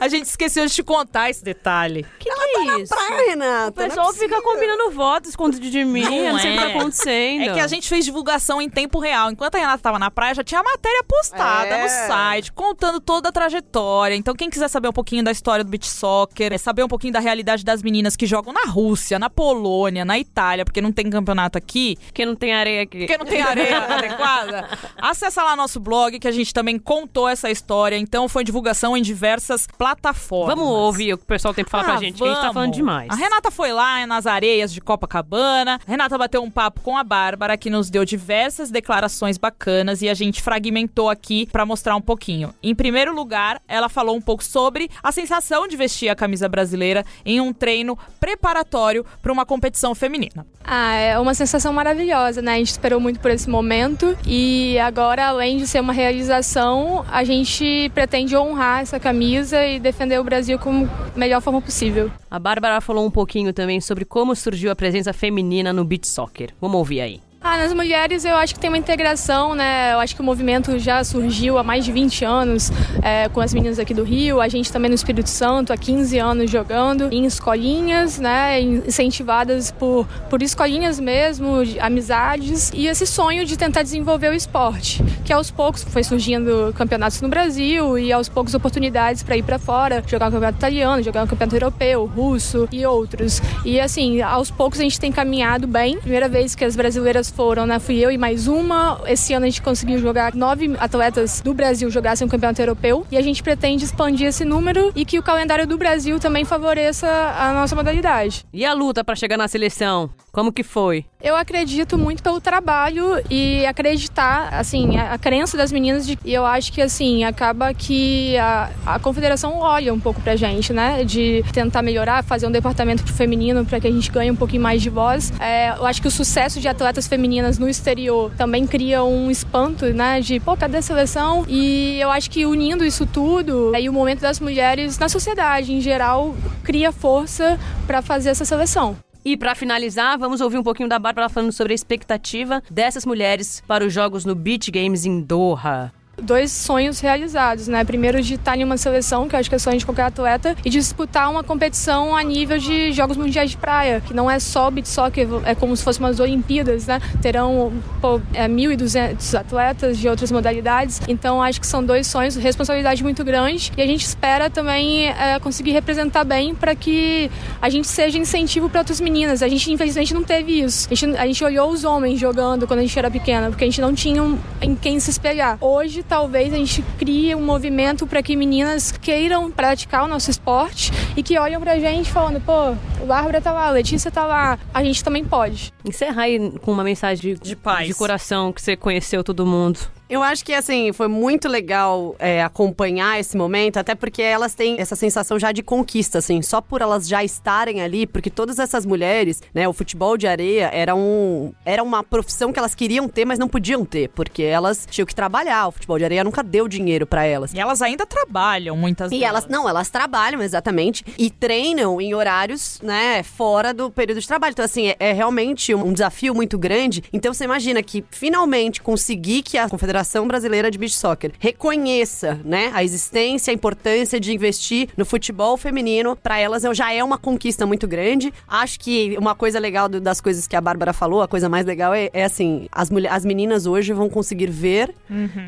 A 0.01 0.09
gente 0.09 0.27
esqueceu 0.27 0.67
de 0.67 0.73
te 0.73 0.83
contar 0.83 1.31
esse 1.31 1.43
detalhe. 1.43 2.07
Que 2.19 2.31
é 2.59 2.81
isso? 2.81 2.95
Praia, 2.95 3.31
Renata. 3.31 3.69
O 3.71 3.73
pessoal 3.89 4.07
não 4.07 4.15
é 4.15 4.19
fica 4.19 4.43
combinando 4.43 4.91
votos 4.91 5.31
escondido 5.31 5.69
de 5.71 5.85
mim. 5.85 6.03
Não 6.03 6.15
eu 6.15 6.33
não 6.33 6.39
sei 6.41 6.51
o 6.51 6.59
que 6.59 6.65
é. 6.65 6.69
tá 6.73 6.79
acontecendo. 6.79 7.43
É 7.43 7.53
que 7.55 7.61
a 7.61 7.67
gente 7.67 7.89
fez 7.89 8.05
divulgação 8.05 8.61
em 8.61 8.69
tempo 8.69 8.99
real. 8.99 9.31
Enquanto 9.31 9.55
a 9.57 9.59
Renata 9.59 9.83
tava 9.83 9.99
na 9.99 10.11
praia, 10.11 10.35
já 10.35 10.45
tinha 10.45 10.61
a 10.61 10.65
matéria 10.65 11.03
postada 11.05 11.67
É. 11.69 11.83
no 11.83 11.89
site, 11.89 12.53
contando 12.53 13.01
toda 13.01 13.29
a 13.29 13.33
trajetória. 13.33 14.15
Então, 14.15 14.35
quem 14.35 14.49
quiser 14.51 14.69
saber 14.69 14.89
um 14.89 14.93
pouquinho 14.93 15.23
da 15.25 15.31
história 15.31 15.65
do 15.65 15.71
beach 15.71 15.89
soccer, 15.89 16.53
é 16.53 16.59
saber 16.59 16.83
um 16.85 16.89
pouquinho 16.89 17.13
da 17.13 17.21
realidade 17.21 17.65
das 17.65 17.83
meninas 17.83 18.17
que 18.17 18.27
jogam 18.27 18.53
na 18.53 18.71
Rússia, 18.71 19.19
na 19.19 19.29
Polônia, 19.31 20.05
na 20.05 20.19
Itália, 20.19 20.65
porque 20.65 20.81
não 20.81 20.93
tem 20.93 21.09
campeonato 21.11 21.59
aqui, 21.59 21.97
Porque 22.07 22.25
não 22.27 22.35
tem 22.37 22.53
areia 22.55 22.83
aqui. 22.83 22.99
porque 23.01 23.19
não 23.19 23.27
tem 23.27 23.43
areia 23.43 23.79
adequada, 23.85 24.69
acessa 24.99 25.43
lá 25.43 25.57
nosso 25.57 25.79
blog 25.81 26.19
que 26.19 26.29
a 26.29 26.33
gente 26.33 26.53
também 26.53 26.79
contou 26.79 27.29
essa 27.29 27.51
história. 27.51 27.97
Então, 27.97 28.29
foi 28.29 28.45
divulgação 28.45 28.97
em 28.97 29.03
diversas 29.03 29.67
plataformas. 29.79 30.55
Vamos 30.57 30.71
ouvir 30.71 31.15
o 31.15 31.19
que 31.19 31.25
o 31.25 31.27
pessoal 31.27 31.55
tem 31.55 31.65
pra 31.65 31.71
falar 31.71 31.85
pra 31.85 31.95
Ah, 31.95 31.97
gente, 31.99 32.19
que 32.19 32.25
a 32.25 32.35
gente 32.35 32.44
tá 32.49 32.53
falando 32.53 32.73
demais. 32.73 33.11
A 33.11 33.15
Renata 33.15 33.51
foi 33.51 33.73
lá 33.73 34.07
nas 34.07 34.27
areias 34.27 34.73
de 34.73 34.81
Copacabana. 34.81 35.81
A 35.87 35.91
Renata 35.91 36.17
bateu 36.19 36.43
um 36.43 36.51
papo 36.51 36.81
com 36.81 36.97
a 36.97 37.05
Bárbara, 37.05 37.57
que 37.57 37.71
nos 37.71 37.91
deu 37.91 38.05
diversas 38.05 38.71
declarações 38.71 39.39
bacanas 39.39 40.03
e 40.03 40.09
a 40.09 40.15
gente 40.15 40.43
fragmentou 40.43 41.09
aqui 41.09 41.47
pra 41.51 41.65
mostrar 41.67 41.97
um 41.97 42.01
pouquinho. 42.01 42.55
Em 42.63 42.75
primeiro 42.75 43.15
lugar, 43.15 43.61
ela 43.69 43.89
falou 43.89 44.17
um 44.17 44.21
pouco 44.21 44.45
sobre 44.45 44.91
a 45.03 45.13
sensação 45.13 45.67
de 45.69 45.77
vestir 45.77 46.09
a 46.09 46.15
camisa 46.15 46.49
brasileira 46.49 47.05
em 47.25 47.41
um 47.41 47.53
treino 47.53 47.99
preparatório 48.21 49.05
pra 49.23 49.33
uma 49.33 49.47
competição 49.47 49.95
feminina. 49.95 50.47
Ah, 50.65 50.95
é 50.95 51.19
uma 51.19 51.35
sensação 51.35 51.73
maravilhosa, 51.73 52.41
né? 52.41 52.55
A 52.55 52.59
gente 52.59 52.71
esperou 52.71 52.99
muito 52.99 53.21
por 53.21 53.31
esse 53.31 53.49
momento 53.49 54.17
e 54.27 54.79
agora, 54.79 55.27
além 55.27 55.59
de 55.59 55.67
ser 55.67 55.81
uma 55.81 55.93
realização, 55.93 57.05
a 57.11 57.23
gente 57.23 57.91
pretende 57.95 58.37
honrar 58.37 58.81
essa 58.81 58.99
camisa 58.99 59.65
e 59.67 59.79
defender 59.79 60.19
o 60.19 60.25
Brasil 60.25 60.59
como 60.59 60.89
melhor 61.15 61.41
forma 61.41 61.61
possível. 61.61 62.11
A 62.35 62.39
Bárbara 62.41 62.80
falou 62.80 63.07
um 63.07 63.12
pouquinho 63.12 63.53
também 63.53 63.80
sobre 63.80 64.05
como 64.05 64.35
surgiu 64.35 64.72
a 64.72 64.74
presença 64.74 65.12
feminina 65.12 65.72
no 65.72 65.85
beach 65.85 66.09
soccer. 66.09 66.53
Vamos 66.61 66.78
ouvir 66.78 67.01
aí. 67.01 67.20
Ah, 67.47 67.59
nas 67.59 67.75
mulheres 67.75 68.25
eu 68.25 68.35
acho 68.37 68.55
que 68.55 68.59
tem 68.59 68.71
uma 68.71 68.79
integração, 68.79 69.55
né? 69.55 69.93
Eu 69.93 69.99
acho 69.99 70.15
que 70.15 70.23
o 70.23 70.25
movimento 70.25 70.79
já 70.79 71.05
surgiu 71.05 71.59
há 71.59 71.63
mais 71.63 71.85
de 71.85 71.93
20 71.93 72.25
anos 72.25 72.73
é, 73.03 73.29
com 73.29 73.39
as 73.39 73.53
meninas 73.53 73.79
aqui 73.79 73.93
do 73.93 74.03
Rio. 74.03 74.41
A 74.41 74.49
gente 74.49 74.73
também 74.73 74.89
no 74.89 74.95
Espírito 74.95 75.29
Santo, 75.29 75.71
há 75.71 75.77
15 75.77 76.19
anos 76.19 76.51
jogando 76.51 77.13
em 77.13 77.27
escolinhas, 77.27 78.19
né? 78.19 78.63
Incentivadas 78.63 79.71
por, 79.71 80.07
por 80.31 80.41
escolinhas 80.41 80.99
mesmo, 80.99 81.67
de 81.67 81.79
amizades. 81.79 82.71
E 82.73 82.87
esse 82.87 83.07
sonho 83.07 83.45
de 83.45 83.59
tentar 83.59 83.83
desenvolver 83.83 84.31
o 84.31 84.35
esporte, 84.35 85.05
que 85.23 85.31
aos 85.31 85.51
poucos 85.51 85.85
foi 85.85 86.03
surgindo 86.03 86.73
campeonatos 86.75 87.21
no 87.21 87.29
Brasil 87.29 87.99
e 87.99 88.11
aos 88.11 88.27
poucos 88.27 88.55
oportunidades 88.55 89.23
para 89.23 89.37
ir 89.37 89.43
para 89.43 89.59
fora, 89.59 90.03
jogar 90.07 90.29
um 90.29 90.31
campeonato 90.31 90.57
italiano, 90.57 91.03
jogar 91.03 91.25
um 91.25 91.27
campeonato 91.27 91.57
europeu, 91.57 92.07
russo 92.07 92.67
e 92.73 92.87
outros. 92.87 93.43
E 93.67 93.79
assim, 93.79 94.23
aos 94.23 94.51
poucos 94.51 94.81
a 94.81 94.83
gente 94.83 94.99
tem 94.99 95.13
caminhado 95.13 95.67
bem. 95.67 95.99
Primeira 95.99 96.27
vez 96.27 96.55
que 96.55 96.65
as 96.65 96.75
brasileiras 96.75 97.34
foram, 97.35 97.66
né? 97.66 97.78
Fui 97.78 97.99
eu 97.99 98.11
e 98.11 98.16
mais 98.16 98.47
uma. 98.47 99.01
Esse 99.07 99.35
ano 99.35 99.45
a 99.45 99.49
gente 99.49 99.61
conseguiu 99.61 99.99
jogar 99.99 100.35
nove 100.35 100.74
atletas 100.78 101.41
do 101.41 101.53
Brasil 101.53 101.91
jogassem 101.91 102.26
um 102.26 102.30
campeonato 102.30 102.62
europeu. 102.62 103.07
E 103.11 103.16
a 103.16 103.22
gente 103.22 103.43
pretende 103.43 103.85
expandir 103.85 104.28
esse 104.28 104.45
número 104.45 104.93
e 104.95 105.05
que 105.05 105.18
o 105.18 105.22
calendário 105.22 105.66
do 105.66 105.76
Brasil 105.76 106.18
também 106.20 106.45
favoreça 106.45 107.09
a 107.09 107.53
nossa 107.53 107.74
modalidade. 107.74 108.45
E 108.53 108.64
a 108.64 108.72
luta 108.72 109.05
pra 109.05 109.16
chegar 109.16 109.37
na 109.37 109.49
seleção? 109.49 110.11
Como 110.32 110.53
que 110.53 110.64
foi? 110.64 111.05
Eu 111.22 111.37
acredito 111.37 111.97
muito 111.97 112.22
pelo 112.22 112.41
trabalho 112.41 113.22
e 113.30 113.64
acreditar, 113.64 114.49
assim, 114.53 114.99
a, 114.99 115.14
a 115.14 115.18
crença 115.18 115.57
das 115.57 115.70
meninas. 115.70 116.07
De, 116.07 116.18
e 116.24 116.35
eu 116.35 116.45
acho 116.45 116.72
que, 116.72 116.82
assim, 116.82 117.22
acaba 117.22 117.72
que 117.72 118.37
a, 118.37 118.70
a 118.85 118.99
confederação 118.99 119.59
olha 119.59 119.95
um 119.95 120.01
pouco 120.01 120.20
pra 120.20 120.35
gente, 120.35 120.72
né? 120.72 121.05
De 121.05 121.45
tentar 121.53 121.82
melhorar, 121.82 122.24
fazer 122.24 122.47
um 122.49 122.51
departamento 122.51 123.05
pro 123.05 123.14
feminino 123.14 123.64
para 123.64 123.78
que 123.78 123.87
a 123.87 123.91
gente 123.91 124.11
ganhe 124.11 124.30
um 124.30 124.37
pouquinho 124.37 124.62
mais 124.62 124.82
de 124.82 124.91
voz. 124.91 125.32
É, 125.41 125.70
eu 125.70 125.87
acho 125.87 126.03
que 126.03 126.09
o 126.09 126.11
sucesso 126.11 126.61
de 126.61 126.66
atletas 126.66 127.07
femininas 127.25 127.59
no 127.59 127.66
exterior 127.66 128.31
também 128.37 128.66
cria 128.66 129.03
um 129.03 129.31
espanto, 129.31 129.87
né? 129.87 130.20
De, 130.20 130.39
pô, 130.39 130.55
cadê 130.55 130.77
a 130.77 130.83
seleção? 130.83 131.47
E 131.49 131.99
eu 131.99 132.11
acho 132.11 132.31
que 132.31 132.45
unindo 132.45 132.85
isso 132.85 133.07
tudo 133.07 133.75
e 133.75 133.89
o 133.89 133.93
momento 133.95 134.20
das 134.20 134.39
mulheres 134.39 134.99
na 134.99 135.09
sociedade 135.09 135.72
em 135.72 135.81
geral 135.81 136.37
cria 136.62 136.93
força 136.93 137.59
para 137.87 138.03
fazer 138.03 138.29
essa 138.29 138.45
seleção. 138.45 138.95
E 139.25 139.39
pra 139.39 139.55
finalizar, 139.55 140.18
vamos 140.18 140.43
ouvir 140.43 140.59
um 140.59 140.62
pouquinho 140.62 140.87
da 140.87 140.99
Bárbara 140.99 141.31
falando 141.31 141.51
sobre 141.51 141.72
a 141.72 141.75
expectativa 141.75 142.62
dessas 142.70 143.07
mulheres 143.07 143.62
para 143.66 143.87
os 143.87 143.93
jogos 143.93 144.27
no 144.27 144.35
Beach 144.35 144.70
Games 144.70 145.07
em 145.07 145.22
Doha. 145.22 145.91
Dois 146.23 146.53
sonhos 146.53 147.01
realizados, 147.01 147.69
né? 147.69 147.85
Primeiro 147.85 148.23
de 148.23 148.35
estar 148.35 148.57
em 148.57 148.65
uma 148.65 148.77
seleção, 148.77 149.29
que 149.29 149.35
eu 149.35 149.41
acho 149.41 149.49
que 149.49 149.55
é 149.55 149.59
sonho 149.59 149.79
de 149.79 149.85
qualquer 149.85 150.05
atleta, 150.05 150.57
e 150.65 150.71
de 150.71 150.79
disputar 150.79 151.31
uma 151.31 151.43
competição 151.43 152.15
a 152.15 152.23
nível 152.23 152.59
de 152.59 152.93
Jogos 152.93 153.17
Mundiais 153.17 153.51
de 153.51 153.57
Praia, 153.57 154.01
que 154.01 154.15
não 154.15 154.31
é 154.31 154.39
só 154.39 154.71
beach 154.71 154.89
soccer, 154.89 155.27
é 155.45 155.55
como 155.55 155.77
se 155.77 155.83
fosse 155.83 155.99
umas 155.99 156.21
Olimpíadas, 156.21 156.87
né? 156.87 157.01
Terão 157.21 157.73
pô, 158.01 158.21
é, 158.33 158.49
1.200 158.49 159.39
atletas 159.39 159.99
de 159.99 160.09
outras 160.09 160.31
modalidades, 160.31 161.01
então 161.09 161.43
acho 161.43 161.61
que 161.61 161.67
são 161.67 161.85
dois 161.85 162.07
sonhos, 162.07 162.37
responsabilidade 162.37 163.03
muito 163.03 163.25
grande, 163.25 163.73
e 163.77 163.83
a 163.83 163.87
gente 163.87 164.05
espera 164.05 164.49
também 164.49 165.09
é, 165.09 165.39
conseguir 165.41 165.73
representar 165.73 166.25
bem 166.25 166.55
para 166.55 166.75
que 166.75 167.31
a 167.61 167.69
gente 167.69 167.89
seja 167.89 168.19
incentivo 168.19 168.69
para 168.69 168.81
outras 168.81 169.01
meninas. 169.01 169.43
A 169.43 169.49
gente, 169.49 169.71
infelizmente, 169.73 170.15
não 170.15 170.23
teve 170.23 170.61
isso. 170.61 170.89
A 170.91 170.95
gente, 170.95 171.17
a 171.17 171.27
gente 171.27 171.45
olhou 171.45 171.71
os 171.71 171.85
homens 171.85 172.21
jogando 172.21 172.67
quando 172.67 172.81
a 172.81 172.83
gente 172.83 172.99
era 172.99 173.11
pequena, 173.11 173.49
porque 173.49 173.65
a 173.65 173.67
gente 173.67 173.81
não 173.81 173.95
tinha 173.95 174.23
em 174.61 174.75
quem 174.75 175.01
se 175.01 175.11
espelhar. 175.11 175.59
Hoje, 175.61 176.04
talvez 176.09 176.53
a 176.53 176.57
gente 176.57 176.83
crie 176.99 177.35
um 177.35 177.43
movimento 177.43 178.07
para 178.07 178.23
que 178.23 178.37
meninas 178.37 178.93
queiram 178.93 179.51
praticar 179.51 180.05
o 180.05 180.09
nosso 180.09 180.31
esporte 180.31 180.93
e 181.17 181.23
que 181.23 181.39
olham 181.39 181.61
pra 181.61 181.79
gente 181.79 182.11
falando, 182.11 182.41
pô, 182.41 182.75
Bárbara 183.05 183.41
tá 183.41 183.53
lá, 183.53 183.67
a 183.69 183.71
Letícia 183.71 184.11
tá 184.11 184.25
lá, 184.25 184.59
a 184.73 184.83
gente 184.83 185.03
também 185.05 185.25
pode. 185.25 185.73
Encerra 185.85 186.23
aí 186.23 186.51
com 186.61 186.73
uma 186.73 186.85
mensagem 186.85 187.35
de, 187.35 187.41
De 187.41 187.57
paz. 187.57 187.87
de 187.87 187.95
coração 187.95 188.53
que 188.53 188.61
você 188.63 188.77
conheceu 188.77 189.23
todo 189.25 189.45
mundo. 189.47 189.79
Eu 190.07 190.23
acho 190.23 190.45
que, 190.45 190.53
assim, 190.53 190.93
foi 190.93 191.09
muito 191.09 191.49
legal 191.49 192.15
é, 192.19 192.43
acompanhar 192.43 193.19
esse 193.19 193.37
momento, 193.39 193.79
até 193.79 193.95
porque 193.95 194.21
elas 194.23 194.55
têm 194.55 194.77
essa 194.79 194.95
sensação 194.95 195.39
já 195.39 195.51
de 195.51 195.63
conquista, 195.63 196.19
assim, 196.19 196.43
só 196.43 196.61
por 196.61 196.83
elas 196.83 197.09
já 197.09 197.25
estarem 197.25 197.81
ali, 197.81 198.07
porque 198.07 198.29
todas 198.29 198.59
essas 198.59 198.85
mulheres, 198.85 199.43
né, 199.55 199.67
o 199.67 199.73
futebol 199.73 200.17
de 200.19 200.27
areia 200.27 200.71
era, 200.73 200.95
um, 200.95 201.53
era 201.65 201.83
uma 201.83 202.05
profissão 202.05 202.53
que 202.53 202.59
elas 202.59 202.75
queriam 202.75 203.09
ter, 203.09 203.25
mas 203.25 203.39
não 203.39 203.49
podiam 203.49 203.83
ter, 203.85 204.11
porque 204.11 204.43
elas 204.43 204.87
tinham 204.89 205.07
que 205.07 205.15
trabalhar, 205.15 205.69
o 205.69 205.73
futebol 205.73 205.99
de 205.99 206.05
areia 206.05 206.23
nunca 206.23 206.43
deu 206.43 206.69
dinheiro 206.69 207.07
pra 207.07 207.25
elas. 207.25 207.53
E 207.55 207.59
elas 207.59 207.81
ainda 207.81 208.05
trabalham, 208.05 208.77
muitas 208.77 209.11
E 209.11 209.19
delas. 209.19 209.29
elas, 209.29 209.47
não, 209.49 209.67
elas 209.69 209.89
trabalham, 209.89 210.43
exatamente, 210.43 211.03
e 211.19 211.31
treinam 211.31 211.99
em 211.99 212.15
horários, 212.15 212.79
né, 212.83 212.94
fora 213.23 213.73
do 213.75 213.91
período 213.91 214.21
de 214.21 214.27
trabalho. 214.27 214.53
Então, 214.53 214.65
assim, 214.65 214.89
é, 214.89 214.97
é 214.99 215.13
realmente 215.13 215.75
um 215.75 215.93
desafio 215.93 216.35
muito 216.35 216.59
grande. 216.59 217.03
Então, 217.13 217.33
você 217.33 217.45
imagina 217.45 217.83
que, 217.83 218.05
finalmente, 218.11 218.81
conseguir 218.83 219.43
que 219.43 219.57
a 219.59 219.69
Confederação 219.69 220.27
Brasileira 220.27 220.71
de 220.71 220.79
Beach 220.79 220.95
Soccer, 220.95 221.33
reconheça, 221.39 222.41
né, 222.45 222.71
a 222.75 222.85
existência, 222.85 223.51
a 223.51 223.55
importância 223.55 224.21
de 224.21 224.33
investir 224.33 224.89
no 224.97 225.05
futebol 225.05 225.57
feminino, 225.57 226.15
para 226.17 226.39
elas 226.39 226.63
já 226.75 226.93
é 226.93 227.03
uma 227.03 227.19
conquista 227.19 227.67
muito 227.67 227.87
grande. 227.89 228.33
Acho 228.47 228.79
que 228.79 229.17
uma 229.19 229.35
coisa 229.35 229.59
legal 229.59 229.89
do- 229.89 230.01
das 230.01 230.21
coisas 230.21 230.47
que 230.47 230.55
a 230.57 230.61
Bárbara 230.61 230.93
falou, 230.93 231.23
a 231.23 231.29
coisa 231.29 231.49
mais 231.49 231.65
legal 231.67 231.93
é, 231.95 232.11
é 232.13 232.25
assim, 232.25 232.67
as, 232.71 232.91
mulher, 232.91 233.11
as 233.13 233.25
meninas 233.25 233.67
hoje 233.67 233.93
vão 233.93 234.09
conseguir 234.09 234.51
ver, 234.51 234.95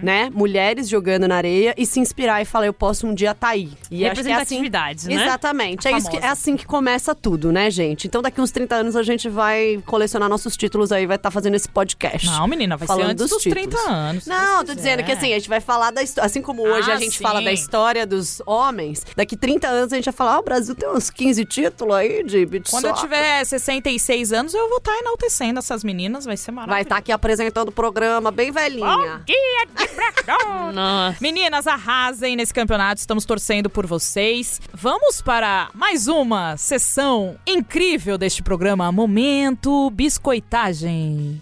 né, 0.02 0.30
mulheres 0.32 0.88
jogando 0.88 1.26
na 1.28 1.36
areia 1.36 1.74
e 1.76 1.84
se 1.84 2.00
inspirar 2.00 2.40
e 2.40 2.44
falar, 2.44 2.66
eu 2.66 2.72
posso 2.72 3.06
um 3.06 3.14
dia 3.14 3.32
estar 3.32 3.48
aí. 3.48 3.70
E 3.90 4.04
que 4.26 4.32
é 4.32 4.34
assim- 4.42 4.56
né? 5.08 5.22
Exatamente. 5.24 5.86
É, 5.88 5.90
isso 5.98 6.10
que, 6.10 6.16
é 6.26 6.28
assim 6.28 6.56
que 6.56 6.66
começa 6.66 7.14
tudo, 7.14 7.35
né, 7.52 7.70
gente? 7.70 8.06
Então 8.06 8.20
daqui 8.22 8.40
uns 8.40 8.50
30 8.50 8.74
anos 8.74 8.96
a 8.96 9.02
gente 9.02 9.28
vai 9.28 9.82
colecionar 9.86 10.28
nossos 10.28 10.56
títulos 10.56 10.92
aí, 10.92 11.06
vai 11.06 11.16
estar 11.16 11.30
fazendo 11.30 11.54
esse 11.54 11.68
podcast. 11.68 12.26
Não, 12.26 12.46
menina, 12.46 12.76
vai 12.76 12.86
Falando 12.86 13.06
ser 13.06 13.12
antes 13.12 13.22
dos 13.22 13.30
dos, 13.30 13.42
títulos. 13.42 13.68
30 13.74 13.90
anos. 13.90 14.26
Não, 14.26 14.64
tô 14.64 14.74
dizendo 14.74 15.02
que 15.04 15.12
assim, 15.12 15.32
a 15.32 15.38
gente 15.38 15.48
vai 15.48 15.60
falar 15.60 15.90
da 15.90 16.02
história. 16.02 16.26
Assim 16.26 16.42
como 16.42 16.62
hoje 16.62 16.90
Ah, 16.90 16.94
a 16.94 16.98
gente 16.98 17.16
sim. 17.18 17.22
fala 17.22 17.40
da 17.42 17.52
história 17.52 18.06
dos 18.06 18.40
homens, 18.46 19.04
daqui 19.16 19.36
30 19.36 19.68
anos 19.68 19.92
a 19.92 19.96
gente 19.96 20.04
vai 20.06 20.14
falar: 20.14 20.34
ah, 20.34 20.38
o 20.40 20.42
Brasil 20.42 20.74
tem 20.74 20.88
uns 20.88 21.10
15 21.10 21.44
títulos 21.44 21.94
aí 21.94 22.22
de 22.24 22.44
beat 22.46 22.70
Quando 22.70 22.84
eu 22.86 22.90
soccer. 22.96 23.08
tiver 23.10 23.44
66 23.44 24.32
anos, 24.32 24.54
eu 24.54 24.68
vou 24.68 24.78
estar 24.78 24.96
enaltecendo 24.98 25.58
essas 25.58 25.82
meninas, 25.84 26.24
vai 26.24 26.36
ser 26.36 26.46
Vai 26.52 26.54
maravilhoso. 26.66 26.82
estar 26.82 26.96
aqui 26.96 27.12
apresentando 27.12 27.68
o 27.68 27.72
programa 27.72 28.30
bem 28.30 28.50
velhinha. 28.50 29.22
Dia 29.26 29.66
de. 29.66 29.86
Nossa. 30.72 31.16
Meninas, 31.20 31.66
arrasem 31.66 32.36
nesse 32.36 32.52
campeonato, 32.52 33.00
estamos 33.00 33.24
torcendo 33.24 33.68
por 33.70 33.86
vocês. 33.86 34.60
Vamos 34.72 35.20
para 35.22 35.68
mais 35.74 36.08
uma 36.08 36.56
sessão 36.56 37.15
incrível 37.46 38.16
deste 38.18 38.42
programa, 38.42 38.90
Momento 38.92 39.90
Biscoitagem. 39.90 41.40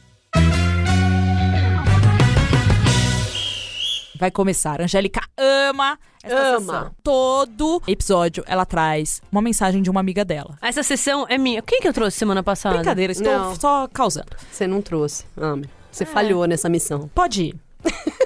Vai 4.17 4.31
começar. 4.31 4.81
Angélica 4.81 5.21
ama 5.37 5.99
essa 6.23 6.37
Ama. 6.37 6.61
sessão. 6.61 6.91
Todo 7.03 7.83
episódio 7.87 8.45
ela 8.47 8.65
traz 8.65 9.21
uma 9.31 9.43
mensagem 9.43 9.83
de 9.83 9.91
uma 9.91 10.01
amiga 10.01 10.25
dela. 10.25 10.57
Essa 10.63 10.83
sessão 10.83 11.27
é 11.29 11.37
minha. 11.37 11.61
Quem 11.61 11.81
que 11.81 11.89
eu 11.89 11.93
trouxe 11.93 12.17
semana 12.17 12.43
passada? 12.43 12.77
Brincadeira, 12.77 13.13
estou 13.13 13.33
Não. 13.33 13.55
só 13.57 13.89
causando. 13.93 14.29
Você 14.51 14.67
não 14.67 14.81
trouxe, 14.81 15.25
Ame. 15.37 15.65
É. 15.65 15.69
Você 15.91 16.07
falhou 16.07 16.47
nessa 16.47 16.69
missão. 16.69 17.11
Pode 17.15 17.43
ir. 17.43 17.57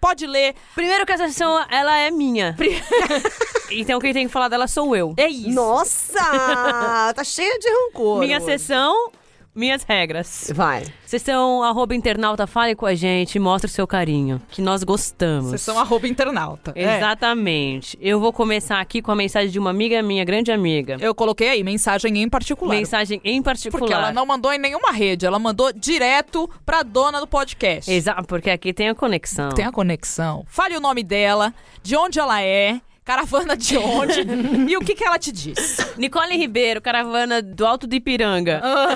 Pode 0.00 0.26
ler. 0.26 0.54
Primeiro 0.74 1.04
que 1.04 1.12
essa 1.12 1.28
sessão, 1.28 1.64
ela 1.70 1.96
é 1.96 2.10
minha. 2.10 2.56
então 3.70 4.00
quem 4.00 4.12
tem 4.12 4.26
que 4.26 4.32
falar 4.32 4.48
dela 4.48 4.66
sou 4.66 4.96
eu. 4.96 5.14
É 5.16 5.28
isso. 5.28 5.50
Nossa! 5.50 7.12
tá 7.14 7.22
cheia 7.22 7.58
de 7.58 7.68
rancor. 7.68 8.20
Minha 8.20 8.40
sessão, 8.40 9.12
minhas 9.54 9.82
regras. 9.82 10.50
Vai. 10.54 10.84
Sessão 11.04 11.62
arroba 11.62 11.94
internauta, 11.94 12.46
fale 12.46 12.74
com 12.74 12.86
a 12.86 12.94
gente, 12.94 13.38
mostre 13.38 13.70
o 13.70 13.72
seu 13.72 13.86
carinho. 13.86 14.40
Que 14.50 14.62
nós 14.62 14.82
gostamos. 14.82 15.50
Vocês 15.50 15.60
são 15.60 15.78
arroba 15.78 16.06
internauta. 16.06 16.72
É. 16.74 16.96
Exatamente. 16.98 17.98
Eu 18.00 18.20
vou 18.20 18.32
começar 18.32 18.80
aqui 18.80 19.02
com 19.02 19.10
a 19.10 19.16
mensagem 19.16 19.50
de 19.50 19.58
uma 19.58 19.70
amiga 19.70 20.02
minha, 20.02 20.24
grande 20.24 20.52
amiga. 20.52 20.96
Eu 21.00 21.14
coloquei 21.14 21.48
aí, 21.48 21.64
mensagem 21.64 22.18
em 22.18 22.28
particular. 22.28 22.74
Mensagem 22.74 23.20
em 23.24 23.42
particular. 23.42 23.80
Porque 23.80 23.92
ela 23.92 24.12
não 24.12 24.24
mandou 24.24 24.52
em 24.52 24.58
nenhuma 24.58 24.92
rede, 24.92 25.26
ela 25.26 25.38
mandou 25.38 25.72
direto 25.72 26.48
pra 26.64 26.82
dona 26.82 27.20
do 27.20 27.26
podcast. 27.26 27.90
Exato, 27.90 28.24
porque 28.26 28.50
aqui 28.50 28.72
tem 28.72 28.88
a 28.88 28.94
conexão. 28.94 29.50
Tem 29.50 29.64
a 29.64 29.72
conexão. 29.72 30.44
Fale 30.46 30.76
o 30.76 30.80
nome 30.80 31.02
dela, 31.02 31.52
de 31.82 31.96
onde 31.96 32.18
ela 32.18 32.40
é, 32.42 32.80
caravana 33.10 33.56
de 33.56 33.76
onde 33.76 34.20
e 34.68 34.76
o 34.76 34.80
que, 34.80 34.94
que 34.94 35.02
ela 35.02 35.18
te 35.18 35.32
disse. 35.32 35.84
Nicole 35.96 36.36
Ribeiro, 36.36 36.80
caravana 36.80 37.42
do 37.42 37.66
Alto 37.66 37.84
do 37.84 37.94
Ipiranga. 37.96 38.60
Ah. 38.62 38.94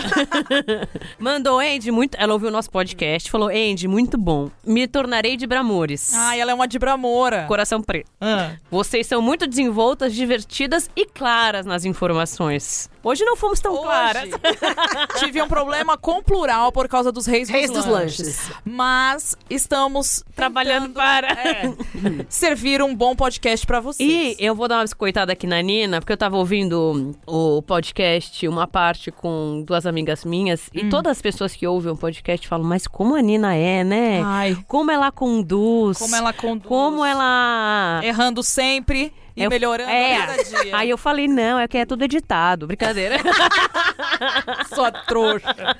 Mandou, 1.19 1.59
Andy, 1.59 1.91
muito. 1.91 2.17
Ela 2.17 2.33
ouviu 2.33 2.49
o 2.49 2.53
nosso 2.53 2.71
podcast, 2.71 3.29
falou: 3.29 3.49
Andy, 3.49 3.89
muito 3.89 4.17
bom. 4.17 4.51
Me 4.65 4.87
tornarei 4.87 5.37
de 5.37 5.49
Bramores. 5.49 6.15
Ai, 6.15 6.41
ela 6.41 6.53
é 6.53 6.55
uma 6.55 6.69
de 6.69 6.79
Bramora. 6.79 7.47
Coração 7.49 7.83
preto. 7.83 8.09
Ah. 8.21 8.53
Vocês 8.71 9.05
são 9.09 9.21
muito 9.21 9.49
desenvoltas, 9.49 10.15
divertidas 10.15 10.89
e 10.95 11.07
claras 11.07 11.67
nas 11.67 11.85
informações. 11.85 12.89
Hoje 13.05 13.23
não 13.25 13.37
fomos 13.37 13.61
tão 13.61 13.73
Hoje, 13.75 13.83
claras. 13.83 14.31
tive 15.21 15.43
um 15.43 15.47
problema 15.47 15.97
com 15.99 16.23
plural 16.23 16.73
por 16.73 16.89
causa 16.89 17.13
dos 17.13 17.27
reis, 17.27 17.49
Reis 17.51 17.71
dos, 17.71 17.85
dos 17.85 17.93
lanches. 17.93 18.19
lanches. 18.27 18.51
Mas 18.65 19.37
estamos 19.51 20.25
Trabalhando 20.35 20.89
para. 20.95 21.29
é, 21.33 21.75
servir 22.29 22.81
um 22.83 22.95
bom 22.97 23.15
podcast 23.15 23.67
pra 23.67 23.79
vocês. 23.81 24.11
E 24.11 24.37
eu 24.39 24.55
vou 24.55 24.67
dar 24.69 24.77
uma 24.77 24.85
biscoitada 24.85 25.33
aqui 25.35 25.47
na 25.47 25.61
Nina, 25.61 26.01
porque 26.01 26.13
eu 26.13 26.17
tava 26.17 26.37
ouvindo 26.39 27.15
o 27.27 27.61
podcast, 27.63 28.49
uma 28.49 28.67
parte 28.67 29.11
com 29.11 29.63
duas 29.67 29.85
amigas 29.87 30.25
minhas, 30.25 30.71
Hum. 30.75 30.79
e 30.81 30.89
todas 30.89 31.13
as 31.13 31.21
pessoas 31.23 31.55
que 31.55 31.67
ouvem 31.67 31.93
o 31.93 31.97
podcast 31.97 32.49
falam, 32.49 32.67
mas 32.67 32.87
como 32.87 33.15
a 33.17 33.21
Nina 33.21 33.55
é, 33.55 33.85
né? 33.85 34.23
Ai, 34.25 34.57
Como 34.67 34.91
ela 34.91 35.13
conduz. 35.13 35.99
como 35.99 36.17
ela 36.17 36.33
conduz. 36.33 36.67
Como 36.67 37.05
ela. 37.05 38.01
Errando 38.03 38.43
sempre 38.43 39.13
e 39.37 39.43
Eu- 39.43 39.51
melhorando 39.51 39.91
é. 39.91 40.17
a 40.17 40.27
cada 40.27 40.45
dia. 40.45 40.77
Aí 40.77 40.91
eu 40.91 40.99
falei, 40.99 41.27
não, 41.29 41.59
é 41.59 41.67
que 41.69 41.79
é 41.79 41.85
tudo 41.87 42.03
editado. 42.05 42.67
Brincadeira. 42.67 43.17
Sua 44.75 44.91
trouxa. 44.91 45.77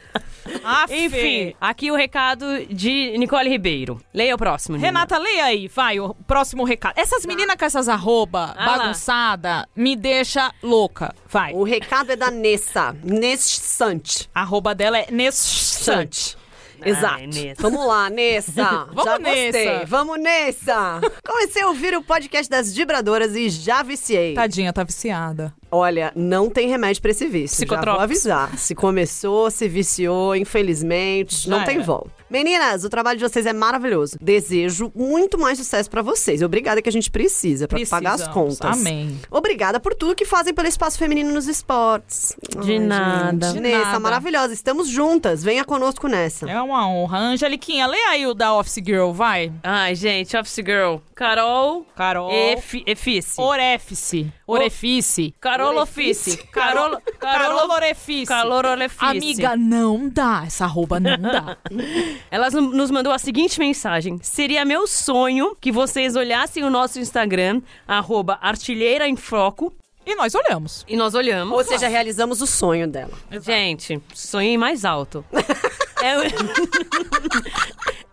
Ah, 0.63 0.85
Enfim, 0.91 1.55
aqui 1.61 1.91
o 1.91 1.97
recado 1.97 2.45
de 2.67 3.17
Nicole 3.19 3.49
Ribeiro. 3.49 4.01
Leia 4.13 4.35
o 4.35 4.39
próximo. 4.39 4.77
Nina. 4.77 4.87
Renata, 4.89 5.19
leia 5.19 5.45
aí, 5.47 5.69
vai, 5.69 5.99
o 5.99 6.15
próximo 6.27 6.65
recado. 6.65 6.95
Essas 6.99 7.25
meninas 7.25 7.57
com 7.57 7.65
essas 7.65 7.89
arroba 7.89 8.55
Ah 8.57 8.67
lá. 8.73 8.79
bagunçada 8.79 9.69
me 9.75 9.97
deixa 9.97 10.53
louca. 10.63 11.15
Vai. 11.29 11.53
O 11.55 11.63
recado 11.65 12.13
é 12.13 12.17
da 12.17 12.31
Nessa. 12.31 12.95
Nessante. 13.03 14.29
A 14.35 14.43
arroba 14.43 14.75
dela 14.75 14.99
é 14.99 15.07
Nessante. 15.11 16.37
Exato. 16.85 17.15
Ai, 17.15 17.27
Nessa. 17.27 17.63
Vamos 17.63 17.87
lá, 17.87 18.11
Nessa. 18.11 18.85
Vamos 18.93 19.05
já 19.05 19.19
gostei. 19.19 19.53
Nessa. 19.53 19.87
Vamos 19.87 20.21
nessa. 20.21 21.01
Comecei 21.27 21.63
a 21.63 21.69
ouvir 21.69 21.95
o 21.97 22.03
podcast 22.03 22.49
das 22.51 22.75
Vibradoras 22.75 23.35
e 23.37 23.49
já 23.49 23.83
viciei. 23.83 24.35
Tadinha, 24.35 24.73
tá 24.73 24.85
viciada. 24.85 25.53
Olha, 25.71 26.13
não 26.15 26.49
tem 26.49 26.69
remédio 26.69 27.03
pra 27.03 27.11
esse 27.11 27.27
vício. 27.27 27.67
Já 27.67 27.81
vou 27.81 28.01
avisar. 28.01 28.57
Se 28.57 28.75
começou, 28.75 29.51
se 29.51 29.69
viciou, 29.69 30.37
infelizmente, 30.37 31.49
Já 31.49 31.51
não 31.51 31.65
tem 31.65 31.77
era. 31.77 31.85
volta. 31.85 32.24
Meninas, 32.35 32.83
o 32.83 32.89
trabalho 32.89 33.17
de 33.17 33.23
vocês 33.29 33.47
é 33.47 33.53
maravilhoso. 33.53 34.17
Desejo 34.21 34.91
muito 34.93 35.39
mais 35.39 35.57
sucesso 35.57 35.89
pra 35.89 36.03
vocês. 36.03 36.43
Obrigada 36.43 36.83
que 36.83 36.89
a 36.89 36.93
gente 36.93 37.09
precisa 37.09 37.69
pra 37.69 37.79
pagar 37.89 38.15
as 38.15 38.27
contas. 38.27 38.77
Amém. 38.81 39.21
Obrigada 39.31 39.79
por 39.79 39.95
tudo 39.95 40.17
que 40.17 40.25
fazem 40.25 40.53
pelo 40.53 40.67
espaço 40.67 40.99
feminino 40.99 41.33
nos 41.33 41.47
esportes. 41.47 42.35
De 42.61 42.81
nada. 42.81 43.53
De 43.53 43.61
Nessa, 43.61 43.85
nada. 43.85 44.01
maravilhosa. 44.01 44.53
Estamos 44.53 44.89
juntas. 44.89 45.45
Venha 45.45 45.65
conosco 45.65 46.09
nessa. 46.09 46.51
É 46.51 46.61
uma 46.61 46.89
honra. 46.89 47.19
Angeliquinha, 47.19 47.87
lê 47.87 48.01
aí 48.09 48.27
o 48.27 48.35
da 48.35 48.53
Office 48.53 48.83
Girl, 48.85 49.13
vai. 49.13 49.53
Ai, 49.63 49.95
gente, 49.95 50.37
Office 50.37 50.57
Girl. 50.57 50.97
Carol 51.15 51.87
Carol. 51.97 52.31
Efi- 52.33 52.83
Efice. 52.87 53.41
Orefice. 53.41 54.33
Orefice. 54.47 55.35
Carol 55.41 55.79
Ofice. 55.79 56.37
Carol, 56.49 57.01
Carol 57.19 57.71
Orefice. 57.71 58.27
Carol 58.27 58.53
Orefice. 58.71 59.05
Amiga, 59.05 59.57
não 59.57 60.09
dá. 60.09 60.43
Essa 60.47 60.65
arroba 60.65 60.99
não 61.01 61.17
dá. 61.17 61.57
Ela 62.31 62.51
nos 62.51 62.91
mandou 62.91 63.13
a 63.13 63.19
seguinte 63.19 63.59
mensagem. 63.59 64.19
Seria 64.23 64.65
meu 64.65 64.87
sonho 64.87 65.57
que 65.61 65.71
vocês 65.73 66.17
olhassem 66.17 66.65
o 66.65 66.71
nosso 66.71 66.99
Instagram, 66.99 67.63
arroba 67.87 68.39
artilheira 68.43 69.07
em 69.09 69.17
foco, 69.17 69.73
e 70.07 70.15
nós 70.15 70.35
olhamos. 70.35 70.85
e 70.87 70.97
nós 70.97 71.15
olhamos. 71.15 71.57
Ou 71.57 71.65
seja, 71.65 71.89
realizamos 71.89 72.43
o 72.43 72.47
sonho 72.47 72.87
dela. 72.87 73.13
Gente, 73.41 73.99
sonhei 74.13 74.59
mais 74.59 74.85
alto. 74.85 75.25
é, 76.05 76.19
um... 76.19 76.23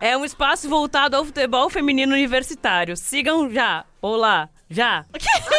é 0.00 0.16
um 0.16 0.24
espaço 0.24 0.68
voltado 0.68 1.16
ao 1.16 1.24
futebol 1.24 1.68
feminino 1.68 2.12
universitário. 2.12 2.96
Sigam 2.96 3.50
já. 3.50 3.84
Olá, 4.00 4.48
já. 4.68 5.04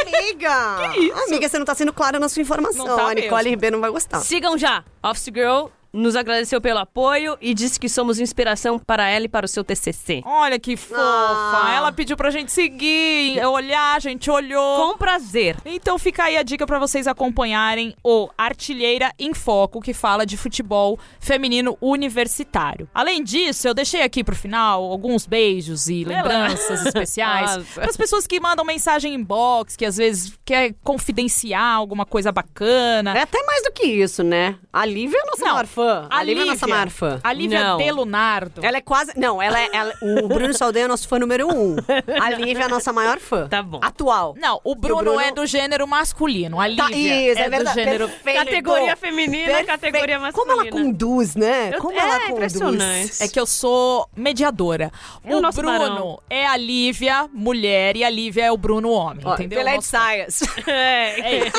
Amiga! 0.02 0.92
Que 0.94 1.00
isso? 1.00 1.24
Amiga, 1.28 1.48
você 1.48 1.60
não 1.60 1.66
tá 1.66 1.76
sendo 1.76 1.94
clara 1.94 2.20
na 2.20 2.28
sua 2.28 2.42
informação. 2.42 2.86
Não 2.86 2.96
tá 2.96 3.10
a 3.10 3.14
Nicole 3.14 3.36
mesmo. 3.36 3.50
Ribeiro 3.50 3.76
não 3.76 3.82
vai 3.82 3.92
gostar. 3.92 4.20
Sigam 4.22 4.58
já. 4.58 4.84
Office 5.04 5.26
Girl 5.26 5.68
nos 5.94 6.16
agradeceu 6.16 6.60
pelo 6.60 6.80
apoio 6.80 7.38
e 7.40 7.54
disse 7.54 7.80
que 7.80 7.88
somos 7.88 8.20
inspiração 8.20 8.80
para 8.80 9.08
ela 9.08 9.26
e 9.26 9.30
para 9.30 9.46
o 9.46 9.50
seu 9.50 9.64
TCC. 9.64 10.24
Olha 10.26 10.60
que 10.60 10.76
fofa. 10.76 10.98
Ah. 10.98 11.74
Ela 11.76 11.92
pediu 11.92 12.18
pra 12.18 12.32
gente 12.32 12.52
seguir, 12.52 13.40
olhar, 13.46 13.96
a 13.96 14.00
gente 14.00 14.30
olhou. 14.32 14.90
Com 14.92 14.98
prazer. 14.98 15.56
Então 15.64 16.00
fica 16.00 16.24
aí 16.24 16.36
a 16.36 16.42
dica 16.42 16.66
pra 16.66 16.80
vocês 16.80 17.06
acompanharem 17.06 17.96
o 18.04 18.28
Artilheira 18.36 19.14
em 19.20 19.36
Foco, 19.36 19.80
que 19.80 19.94
fala 19.94 20.26
de 20.26 20.36
futebol 20.36 20.98
feminino 21.20 21.78
universitário. 21.80 22.90
Além 22.94 23.24
disso, 23.24 23.68
eu 23.68 23.74
deixei 23.76 24.02
aqui 24.02 24.24
pro 24.24 24.36
final 24.36 24.84
alguns 24.84 25.28
beijos 25.28 25.88
e 25.88 26.04
lembranças 26.04 26.86
especiais 26.88 27.68
para 27.76 27.90
as 27.90 27.98
pessoas 27.98 28.26
que 28.26 28.40
mandam 28.40 28.66
mensagem 28.66 29.14
inbox, 29.14 29.76
que 29.76 29.86
às 29.86 29.98
vezes 29.98 30.34
quer 30.44 30.74
confidenciar 30.84 31.76
alguma 31.76 32.06
coisa 32.06 32.32
bacana. 32.32 33.16
É 33.16 33.22
até 33.22 33.44
mais 33.44 33.64
do 33.64 33.72
que 33.72 33.86
isso, 33.86 34.24
né? 34.24 34.56
A 34.72 34.86
Lívia 34.86 35.18
é 35.18 35.22
a 35.22 35.26
nossa 35.26 35.46
Não, 35.46 35.52
maior 35.54 35.68
fã 35.68 35.83
fã. 35.84 36.08
A, 36.10 36.18
A 36.20 36.24
Lívia 36.24 36.42
é 36.42 36.44
a 36.44 36.52
nossa 36.52 36.68
maior 36.68 36.90
fã. 36.90 37.20
A 37.24 37.34
Lívia 37.34 37.64
Não. 37.64 37.78
De 37.78 37.92
Lunardo. 37.92 38.66
Ela 38.66 38.78
é 38.78 38.82
quase. 38.82 39.12
Não, 39.18 39.42
ela 39.42 39.60
é. 39.60 39.70
ela- 39.74 39.94
o 40.02 40.28
Bruno 40.28 40.54
Saldanha 40.54 40.86
é 40.86 40.88
nosso 40.88 41.08
fã 41.08 41.20
número 41.20 41.48
um. 41.48 41.76
A 42.22 42.30
Lívia 42.32 42.64
é 42.64 42.66
a 42.66 42.70
nossa 42.70 42.92
maior 42.94 43.20
fã. 43.20 43.48
Tá 43.48 43.62
bom. 43.62 43.80
Atual. 43.82 44.36
Não, 44.40 44.60
o 44.64 44.76
Bruno, 44.76 45.04
Bruno- 45.04 45.20
é 45.20 45.32
do 45.32 45.46
gênero 45.46 45.88
masculino. 45.88 46.60
A 46.60 46.68
Lívia 46.68 46.84
Tá, 46.84 46.92
isso, 46.92 47.40
é, 47.40 47.42
é, 47.42 47.46
do 47.46 47.50
verdade. 47.52 47.76
gênero... 47.80 48.10
Perfeito. 48.10 48.46
Categoria 48.46 48.96
feminina, 48.96 49.46
Perfeito. 49.46 49.68
categoria 49.68 50.16
Como 50.32 50.52
ela 50.52 50.64
masculina. 50.64 50.72
conduz, 50.72 51.36
né? 51.36 51.72
Eu- 51.74 51.80
Como 51.82 51.94
é, 51.94 52.02
ela 52.02 52.12
conduz. 52.22 52.30
impressionante. 52.32 53.24
É 53.24 53.28
que 53.28 53.40
eu 53.40 53.46
sou 53.46 54.08
mediadora. 54.16 54.92
E 55.26 55.34
o 55.34 55.38
o 55.38 55.42
nosso 55.42 55.58
Bruno 55.60 55.78
barão? 55.78 56.20
é 56.30 56.46
a 56.46 56.56
Lívia, 56.58 57.28
mulher, 57.34 57.96
e 57.96 58.04
a 58.04 58.10
Lívia 58.10 58.46
é 58.46 58.52
o 58.52 58.58
Bruno, 58.58 58.90
homem. 58.92 59.22
Ó, 59.26 59.34
entendeu? 59.34 59.60
Pelé 59.60 59.78
de 59.78 59.86
saias. 59.86 60.42
É. 60.68 61.20
É 61.20 61.38
isso. 61.48 61.54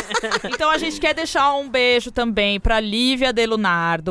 Então 0.55 0.71
a 0.71 0.79
gente 0.79 1.01
quer 1.01 1.15
deixar 1.15 1.53
um 1.55 1.69
beijo 1.69 2.11
também 2.11 2.59
pra 2.61 2.79
Lívia 2.81 3.33
De 3.33 3.47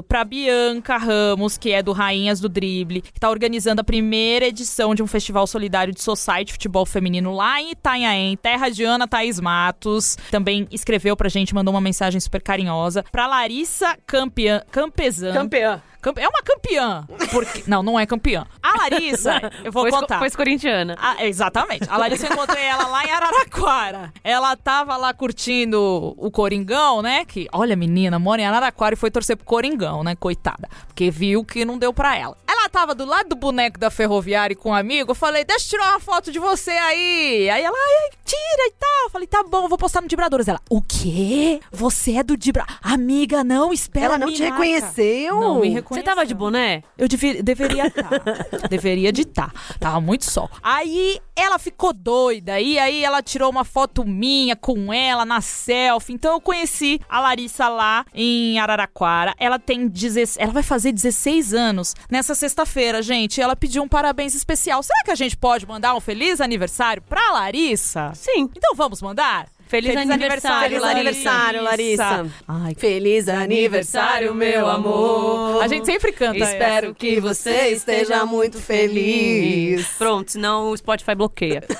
Pra 0.08 0.24
Bianca 0.24 0.97
Ramos, 0.97 1.58
que 1.58 1.72
é 1.72 1.82
do 1.82 1.91
Rainhas 1.91 2.39
do 2.39 2.49
Drible, 2.49 3.01
que 3.01 3.20
tá 3.20 3.30
organizando 3.30 3.82
a 3.82 3.84
primeira 3.84 4.45
edição 4.45 4.93
de 4.93 5.01
um 5.01 5.08
festival 5.08 5.47
solidário 5.47 5.93
de 5.93 6.01
society 6.01 6.51
futebol 6.51 6.86
feminino 6.86 7.34
lá 7.34 7.62
em 7.62 7.72
Itanhaém, 7.72 8.38
terra 8.38 8.70
de 8.70 8.84
Ana 8.84 9.08
Thaís 9.08 9.39
Matos. 9.39 10.18
Também 10.30 10.68
escreveu 10.72 11.16
pra 11.16 11.30
gente, 11.30 11.56
mandou 11.56 11.74
uma 11.74 11.82
mensagem 11.82 12.20
super 12.20 12.41
carinhosa. 12.41 13.04
Pra 13.12 13.28
Larissa 13.28 13.97
Campeã, 14.06 14.62
Campezan. 14.72 15.34
Campeã. 15.34 15.82
É 16.18 16.28
uma 16.28 16.41
campeã. 16.43 17.08
Porque... 17.32 17.64
Não, 17.68 17.82
não 17.84 17.99
é 17.99 18.06
campeã. 18.06 18.45
A 18.62 18.78
Larissa, 18.78 19.39
eu 19.64 19.72
vou 19.72 19.84
Foi, 19.84 19.91
contar. 19.91 20.20
foi 20.20 20.30
corintiana. 20.32 20.97
Ah, 20.99 21.26
exatamente. 21.26 21.88
A 21.89 21.97
Larissa 21.97 22.28
eu 22.28 22.34
encontrei 22.34 22.64
ela 22.64 22.88
lá 22.88 23.06
em 23.06 23.12
Araraquara. 23.12 24.14
Ela 24.24 24.56
tava 24.56 24.97
lá 24.97 25.14
curtindo 25.14 26.14
o 26.18 26.32
Coringão, 26.32 27.01
né? 27.01 27.26
Que, 27.26 27.47
olha, 27.54 27.76
menina, 27.76 28.18
mora 28.20 28.41
em 28.41 28.45
Araraquara 28.45 28.93
e 28.93 28.97
foi 28.97 29.12
torcer 29.12 29.38
pro 29.38 29.45
Coringão, 29.45 30.04
né? 30.04 30.16
Coitada. 30.16 30.68
Porque 30.88 31.10
viu 31.10 31.43
que 31.43 31.66
não 31.66 31.78
deu 31.78 31.93
pra 31.93 32.18
ela. 32.18 32.38
Ela 32.47 32.70
tava 32.70 32.93
do 32.95 33.06
lado 33.06 33.30
do 33.30 33.36
boneco 33.36 33.80
da 33.80 33.89
ferroviária 33.89 34.56
com 34.56 34.70
um 34.70 34.74
amigo. 34.74 35.12
Eu 35.12 35.16
falei, 35.16 35.43
deixa 35.43 35.66
eu 35.66 35.70
tirar 35.70 35.89
uma 35.91 35.99
foto 35.99 36.32
de 36.32 36.39
você 36.39 36.72
aí. 36.72 37.49
Aí 37.49 37.64
ela, 37.64 37.76
ai, 37.78 38.18
tira 38.26 38.68
e 38.68 38.74
tal. 38.80 39.04
Eu 39.06 39.10
falei, 39.10 39.28
tá 39.28 39.43
bom, 39.43 39.68
vou 39.68 39.78
postar 39.78 40.01
no 40.01 40.08
Dibradores. 40.08 40.47
Ela, 40.47 40.62
o 40.70 40.82
quê? 40.82 41.60
Você 41.72 42.14
é 42.14 42.24
do 42.24 42.38
Dibra... 42.38 42.66
Amiga, 42.82 43.43
não, 43.43 43.74
espera. 43.74 44.06
Ela 44.06 44.18
não 44.18 44.32
te 44.32 44.41
marca." 44.43 44.58
reconheceu? 44.58 45.39
Não 45.39 45.60
me 45.60 45.70
Você 45.93 46.03
tava 46.03 46.25
de 46.25 46.33
boné? 46.33 46.83
Eu 46.97 47.07
deveria 47.07 47.87
estar. 47.87 48.09
deveria 48.69 49.11
de 49.11 49.21
estar. 49.21 49.51
Tava 49.79 49.99
muito 50.01 50.29
sol. 50.29 50.49
Aí 50.61 51.19
ela 51.35 51.57
ficou 51.59 51.93
doida. 51.93 52.59
E 52.59 52.77
aí 52.77 53.03
ela 53.03 53.21
tirou 53.21 53.49
uma 53.49 53.63
foto 53.63 54.05
minha 54.05 54.55
com 54.55 54.93
ela 54.93 55.25
na 55.25 55.41
selfie. 55.41 56.13
Então 56.13 56.33
eu 56.33 56.41
conheci 56.41 56.99
a 57.09 57.19
Larissa 57.19 57.67
lá 57.69 58.05
em 58.13 58.59
Araraquara. 58.59 59.33
Ela 59.37 59.59
tem 59.59 59.87
16, 59.87 60.37
ela 60.39 60.51
vai 60.51 60.63
fazer 60.63 60.91
16 60.91 61.53
anos 61.53 61.95
nessa 62.09 62.35
sexta-feira, 62.35 63.01
gente. 63.01 63.41
Ela 63.41 63.55
pediu 63.55 63.83
um 63.83 63.87
parabéns 63.87 64.35
especial. 64.35 64.81
Será 64.83 65.03
que 65.03 65.11
a 65.11 65.15
gente 65.15 65.37
pode 65.37 65.67
mandar 65.67 65.95
um 65.95 65.99
feliz 65.99 66.41
aniversário 66.41 67.01
pra 67.01 67.31
Larissa? 67.31 68.11
Sim. 68.15 68.49
Então 68.55 68.75
vamos 68.75 69.01
mandar? 69.01 69.47
Feliz 69.68 69.95
aniversário, 69.97 70.80
Feliz 70.80 70.84
aniversário, 70.84 71.64
Larissa. 71.64 72.26
Ai, 72.47 72.76
Feliz 72.76 73.28
aniversário, 73.28 74.34
meu 74.36 74.68
amor. 74.70 75.64
a 75.64 75.68
gente 75.68 75.86
sempre 75.86 76.11
canta. 76.11 76.38
Espero 76.38 76.88
essa. 76.88 76.95
que 76.95 77.20
você 77.20 77.70
esteja 77.70 78.26
muito 78.26 78.59
feliz. 78.59 79.88
Pronto, 79.97 80.32
senão 80.32 80.70
o 80.72 80.78
Spotify 80.78 81.16
bloqueia. 81.16 81.64